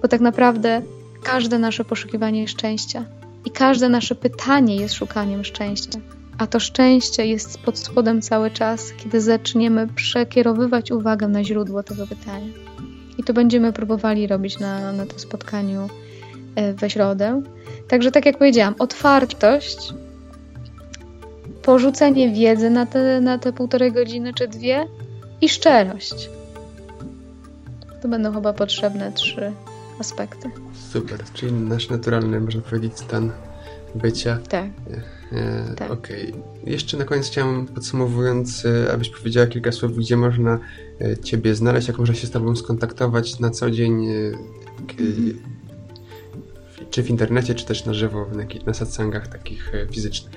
bo 0.03 0.09
tak 0.09 0.21
naprawdę 0.21 0.83
każde 1.27 1.59
nasze 1.59 1.85
poszukiwanie 1.85 2.49
szczęścia 2.49 3.05
i 3.45 3.51
każde 3.51 3.89
nasze 3.89 4.15
pytanie 4.15 4.77
jest 4.77 4.95
szukaniem 4.95 5.45
szczęścia. 5.45 5.99
A 6.39 6.47
to 6.47 6.61
szczęście 6.61 7.27
jest 7.27 7.59
pod 7.59 7.79
spodem 7.79 8.23
cały 8.23 8.51
czas, 8.51 8.93
kiedy 8.97 9.21
zaczniemy 9.21 9.89
przekierowywać 9.89 10.91
uwagę 10.91 11.29
na 11.29 11.45
źródło 11.45 11.83
tego 11.83 12.07
pytania. 12.07 12.53
I 13.19 13.25
to 13.25 13.33
będziemy 13.33 13.73
próbowali 13.73 14.27
robić 14.27 14.59
na, 14.59 14.93
na 14.93 15.07
tym 15.07 15.19
spotkaniu 15.19 15.89
we 16.75 16.91
środę. 16.91 17.43
Także 17.89 18.11
tak 18.11 18.27
jak 18.27 18.39
powiedziałam, 18.39 18.75
otwartość, 18.79 19.79
porzucenie 21.63 22.33
wiedzy 22.33 22.71
na 22.71 22.87
te, 22.87 23.21
na 23.21 23.39
te 23.39 23.53
półtorej 23.53 23.93
godziny 23.93 24.35
czy 24.35 24.49
dwie 24.49 24.87
i 25.41 25.49
szczerość. 25.49 26.31
To 28.03 28.09
będą 28.09 28.33
chyba 28.33 28.53
potrzebne 28.53 29.13
trzy 29.13 29.53
aspekty. 29.99 30.51
Super, 30.91 31.25
czyli 31.35 31.53
nasz 31.53 31.91
naturalny, 31.91 32.41
można 32.41 32.61
powiedzieć, 32.61 32.99
stan 32.99 33.31
bycia. 33.95 34.39
Tak. 34.49 34.71
E, 35.33 35.75
tak. 35.77 35.91
Okej. 35.91 36.33
Okay. 36.33 36.43
Jeszcze 36.65 36.97
na 36.97 37.05
koniec 37.05 37.27
chciałem, 37.27 37.67
podsumowując, 37.67 38.65
e, 38.65 38.93
abyś 38.93 39.11
powiedziała 39.11 39.47
kilka 39.47 39.73
słów, 39.73 39.97
gdzie 39.97 40.17
można 40.17 40.59
e, 41.01 41.19
Ciebie 41.19 41.55
znaleźć, 41.55 41.89
jak 41.89 41.99
można 41.99 42.15
się 42.15 42.27
z 42.27 42.31
Tobą 42.31 42.57
skontaktować 42.57 43.41
na 43.41 43.51
co 43.51 43.71
dzień, 43.71 44.07
mhm. 44.07 45.39
czy 46.91 47.03
w 47.03 47.11
internecie, 47.11 47.55
czy 47.55 47.67
też 47.67 47.85
na 47.85 47.95
żywo, 47.95 48.27
na 48.67 48.75
satsangach 48.75 49.29
takich 49.29 49.73
fizycznych. 49.93 50.37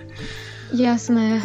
Jasne. 0.74 1.42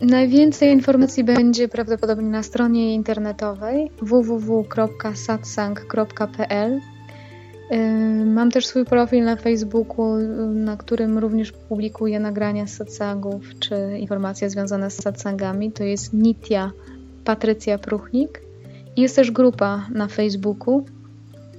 Najwięcej 0.00 0.72
informacji 0.72 1.24
będzie 1.24 1.68
prawdopodobnie 1.68 2.28
na 2.28 2.42
stronie 2.42 2.94
internetowej 2.94 3.90
www.satsang.pl. 4.02 6.80
Mam 8.26 8.50
też 8.50 8.66
swój 8.66 8.84
profil 8.84 9.24
na 9.24 9.36
Facebooku, 9.36 10.16
na 10.54 10.76
którym 10.76 11.18
również 11.18 11.52
publikuję 11.52 12.20
nagrania 12.20 12.66
z 12.66 12.72
satsangów 12.72 13.42
czy 13.60 13.98
informacje 13.98 14.50
związane 14.50 14.90
z 14.90 15.02
satsangami. 15.02 15.72
To 15.72 15.84
jest 15.84 16.12
Nitya 16.12 16.70
Patrycja 17.24 17.78
Pruchnik. 17.78 18.42
Jest 18.96 19.16
też 19.16 19.30
grupa 19.30 19.86
na 19.94 20.08
Facebooku, 20.08 20.84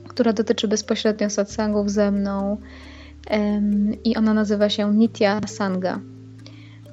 która 0.08 0.34
dotyczy 0.34 0.68
bezpośrednio 0.68 1.30
satsangów 1.30 1.92
ze 1.92 2.12
mną 2.12 2.58
i 4.04 4.16
ona 4.16 4.34
nazywa 4.34 4.70
się 4.70 4.94
Nitya 4.96 5.42
Sangha. 5.48 6.00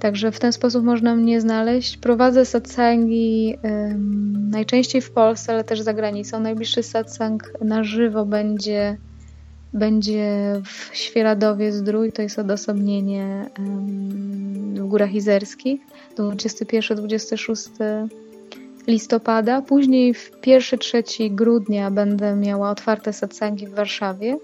Także 0.05 0.33
w 0.33 0.39
ten 0.41 0.53
sposób 0.53 0.85
można 0.85 1.17
mnie 1.17 1.41
znaleźć. 1.41 1.97
Prowadzę 1.97 2.45
satsangi 2.45 3.57
um, 3.63 4.51
najczęściej 4.51 5.03
w 5.03 5.11
Polsce, 5.11 5.53
ale 5.53 5.65
też 5.65 5.81
za 5.81 5.95
granicą. 5.95 6.41
Najbliższy 6.41 6.83
satsang 6.83 7.53
na 7.61 7.85
żywo 7.85 8.27
będzie, 8.27 8.97
będzie 9.73 10.53
w 10.65 10.97
Świeradowie 10.97 11.73
Zdrój, 11.73 12.13
to 12.13 12.23
jest 12.23 12.39
odosobnienie 12.39 13.51
um, 13.59 14.75
w 14.75 14.89
Górach 14.89 15.15
Izerskich, 15.15 15.81
21-26 16.17 18.09
listopada. 18.87 19.63
Później 19.63 20.15
w 20.15 20.31
1-3 20.31 21.35
grudnia 21.35 21.91
będę 21.91 22.37
miała 22.37 22.71
otwarte 22.71 23.13
satsangi 23.13 23.67
w 23.67 23.75
Warszawie, 23.75 24.39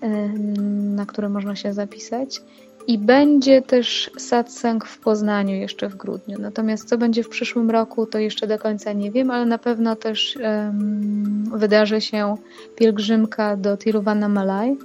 um, 0.00 0.94
na 0.94 1.06
które 1.06 1.28
można 1.28 1.56
się 1.56 1.72
zapisać. 1.72 2.40
I 2.86 2.98
będzie 2.98 3.62
też 3.62 4.10
satsang 4.18 4.84
w 4.84 4.98
Poznaniu 4.98 5.54
jeszcze 5.54 5.88
w 5.88 5.96
grudniu. 5.96 6.38
Natomiast 6.38 6.88
co 6.88 6.98
będzie 6.98 7.22
w 7.22 7.28
przyszłym 7.28 7.70
roku, 7.70 8.06
to 8.06 8.18
jeszcze 8.18 8.46
do 8.46 8.58
końca 8.58 8.92
nie 8.92 9.10
wiem, 9.10 9.30
ale 9.30 9.46
na 9.46 9.58
pewno 9.58 9.96
też 9.96 10.38
um, 10.42 11.44
wydarzy 11.58 12.00
się 12.00 12.34
pielgrzymka 12.76 13.56
do 13.56 13.76
Tiruvannamalai 13.76 14.76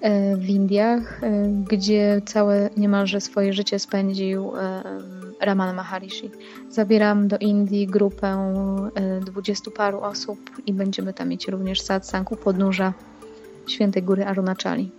e, 0.00 0.36
w 0.36 0.48
Indiach, 0.48 1.22
e, 1.22 1.42
gdzie 1.70 2.22
całe 2.26 2.70
niemalże 2.76 3.20
swoje 3.20 3.52
życie 3.52 3.78
spędził 3.78 4.56
e, 4.56 4.82
Ramana 5.40 5.72
Maharishi. 5.72 6.30
Zabieram 6.68 7.28
do 7.28 7.38
Indii 7.38 7.86
grupę 7.86 8.54
dwudziestu 9.20 9.70
paru 9.70 10.00
osób 10.00 10.38
i 10.66 10.72
będziemy 10.72 11.14
tam 11.14 11.28
mieć 11.28 11.48
również 11.48 11.80
satsang 11.80 12.32
u 12.32 12.36
podnóża 12.36 12.92
Świętej 13.66 14.02
Góry 14.02 14.24
Arunachali. 14.24 14.90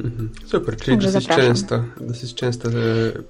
Mhm. 0.00 0.30
Super, 0.46 0.76
czyli 0.76 0.98
dosyć 0.98 1.28
często, 1.28 1.84
dosyć 2.00 2.34
często 2.34 2.68
e, 2.68 2.72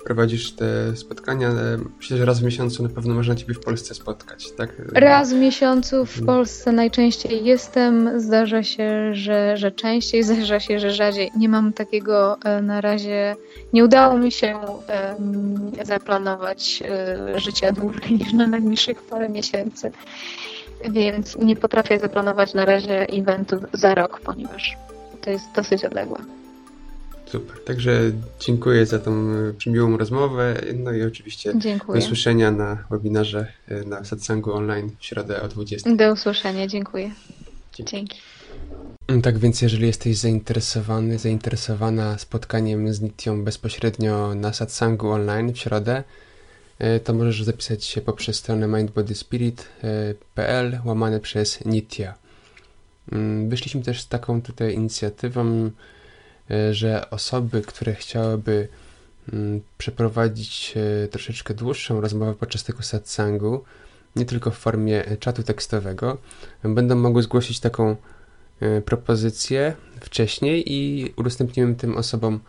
prowadzisz 0.05 0.53
te 0.53 0.97
spotkania. 0.97 1.49
E, 1.49 1.79
myślę, 1.97 2.17
że 2.17 2.25
raz 2.25 2.41
w 2.41 2.43
miesiącu 2.43 2.83
na 2.83 2.89
pewno 2.89 3.15
można 3.15 3.35
Ciebie 3.35 3.55
w 3.55 3.61
Polsce 3.61 3.95
spotkać, 3.95 4.53
tak? 4.53 4.71
Raz 4.93 5.33
w 5.33 5.37
miesiącu 5.37 6.07
w. 6.07 6.27
Polsce 6.27 6.73
najczęściej 6.73 7.45
jestem. 7.45 8.21
Zdarza 8.21 8.63
się, 8.63 9.15
że, 9.15 9.57
że 9.57 9.73
częściej, 9.73 10.23
zdarza 10.33 10.61
się, 10.61 10.81
że 10.81 10.91
rzadziej. 10.91 11.31
Nie 11.37 11.49
mam 11.49 11.73
takiego 11.73 12.37
e, 12.45 12.63
na 12.63 12.81
razie, 12.81 13.37
nie 13.73 13.85
udało 13.85 14.19
mi 14.19 14.33
się 14.33 14.59
zaplanować 15.85 16.83
życia 17.37 17.73
dłużej 17.73 18.13
niż 18.13 18.33
na 18.33 18.47
najbliższych 18.47 19.03
parę 19.03 19.29
miesięcy. 19.29 19.91
Więc 20.91 21.37
nie 21.37 21.57
potrafię 21.57 21.99
zaplanować 21.99 22.55
na 22.55 22.65
razie 22.65 23.07
eventu 23.09 23.57
za 23.73 23.95
rok, 23.95 24.21
ponieważ 24.21 24.77
to 25.21 25.31
jest 25.31 25.45
dosyć 25.55 25.85
odległe. 25.85 26.19
Super. 27.27 27.65
Także 27.65 28.13
dziękuję 28.41 28.87
za 28.87 28.99
tą 28.99 29.13
e, 29.13 29.71
miłą 29.71 29.97
rozmowę. 29.97 30.61
No 30.75 30.93
i 30.93 31.03
oczywiście 31.03 31.53
dziękuję. 31.57 32.01
do 32.01 32.07
usłyszenia 32.07 32.51
na 32.51 32.85
webinarze 32.91 33.47
e, 33.69 33.85
na 33.85 34.05
satsangu 34.05 34.53
online 34.53 34.91
w 34.99 35.05
środę 35.05 35.43
o 35.43 35.49
20. 35.49 35.97
Do 35.97 36.13
usłyszenia. 36.13 36.67
Dziękuję. 36.67 37.11
Dzięki. 37.73 37.93
Dzięki. 37.93 38.19
Tak 39.23 39.39
więc 39.39 39.63
jeżeli 39.63 39.87
jesteś 39.87 40.17
zainteresowany, 40.17 41.19
zainteresowana 41.19 42.19
spotkaniem 42.19 42.95
z 42.95 43.01
Nitią 43.01 43.45
bezpośrednio 43.45 44.35
na 44.35 44.53
satsangu 44.53 45.11
online 45.11 45.53
w 45.53 45.59
środę, 45.59 46.05
e, 46.79 47.01
to 47.01 47.15
możesz 47.15 47.43
zapisać 47.43 47.85
się 47.85 48.01
poprzez 48.01 48.37
stronę 48.37 48.67
mindbodyspirit.pl 48.67 50.81
łamane 50.85 51.21
przez 51.21 51.65
Nitya. 51.65 52.15
Mm, 53.13 53.49
wyszliśmy 53.49 53.83
też 53.83 54.01
z 54.01 54.09
taką 54.09 54.43
tutaj 54.43 54.75
inicjatywą, 54.75 55.71
że 56.71 57.11
osoby, 57.11 57.63
które 57.63 57.95
chciałyby 57.95 58.69
mm, 59.33 59.61
przeprowadzić 59.79 60.75
e, 61.05 61.09
troszeczkę 61.09 61.55
dłuższą 61.55 62.01
rozmowę 62.01 62.35
podczas 62.35 62.65
tego 62.65 62.83
satsangu, 62.83 63.65
nie 64.17 64.25
tylko 64.25 64.51
w 64.51 64.59
formie 64.59 65.05
czatu 65.21 65.43
tekstowego, 65.43 66.19
będą 66.65 66.97
mogły 66.97 67.23
zgłosić 67.23 67.61
taką 67.61 67.97
e, 68.61 68.81
propozycję 68.81 69.75
wcześniej 70.01 70.73
i 70.73 71.13
udostępnimy 71.17 71.75
tym 71.75 71.97
osobom 71.97 72.41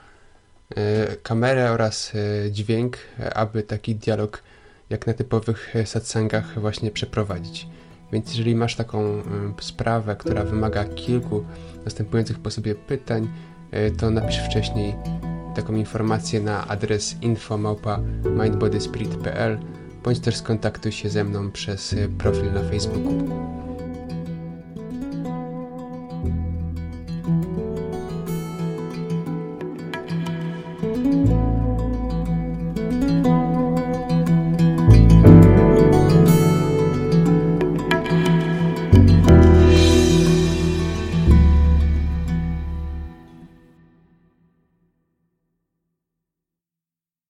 kamerę 1.24 1.72
oraz 1.72 2.12
dźwięk, 2.52 2.98
aby 3.36 3.64
taki 3.64 3.96
dialog 3.96 4.44
jak 4.90 5.08
na 5.08 5.14
typowych 5.14 5.74
satsangach 5.86 6.60
właśnie 6.60 6.92
przeprowadzić. 6.92 7.68
Więc 8.12 8.30
jeżeli 8.30 8.56
masz 8.56 8.76
taką 8.76 9.24
sprawę, 9.62 10.16
która 10.16 10.44
wymaga 10.44 10.86
kilku 10.86 11.46
następujących 11.86 12.40
po 12.40 12.52
sobie 12.52 12.76
pytań, 12.76 13.28
E, 13.28 13.57
to 13.98 14.12
napisz 14.12 14.38
wcześniej 14.38 14.96
taką 15.56 15.76
informację 15.76 16.42
na 16.42 16.68
adres 16.68 17.16
info.mindbodyspirit.pl 17.22 19.60
bądź 20.04 20.20
też 20.20 20.36
skontaktuj 20.36 20.92
się 20.92 21.10
ze 21.10 21.24
mną 21.24 21.52
przez 21.52 21.94
e, 21.94 22.08
profil 22.08 22.54
na 22.54 22.64
Facebooku. 22.64 23.67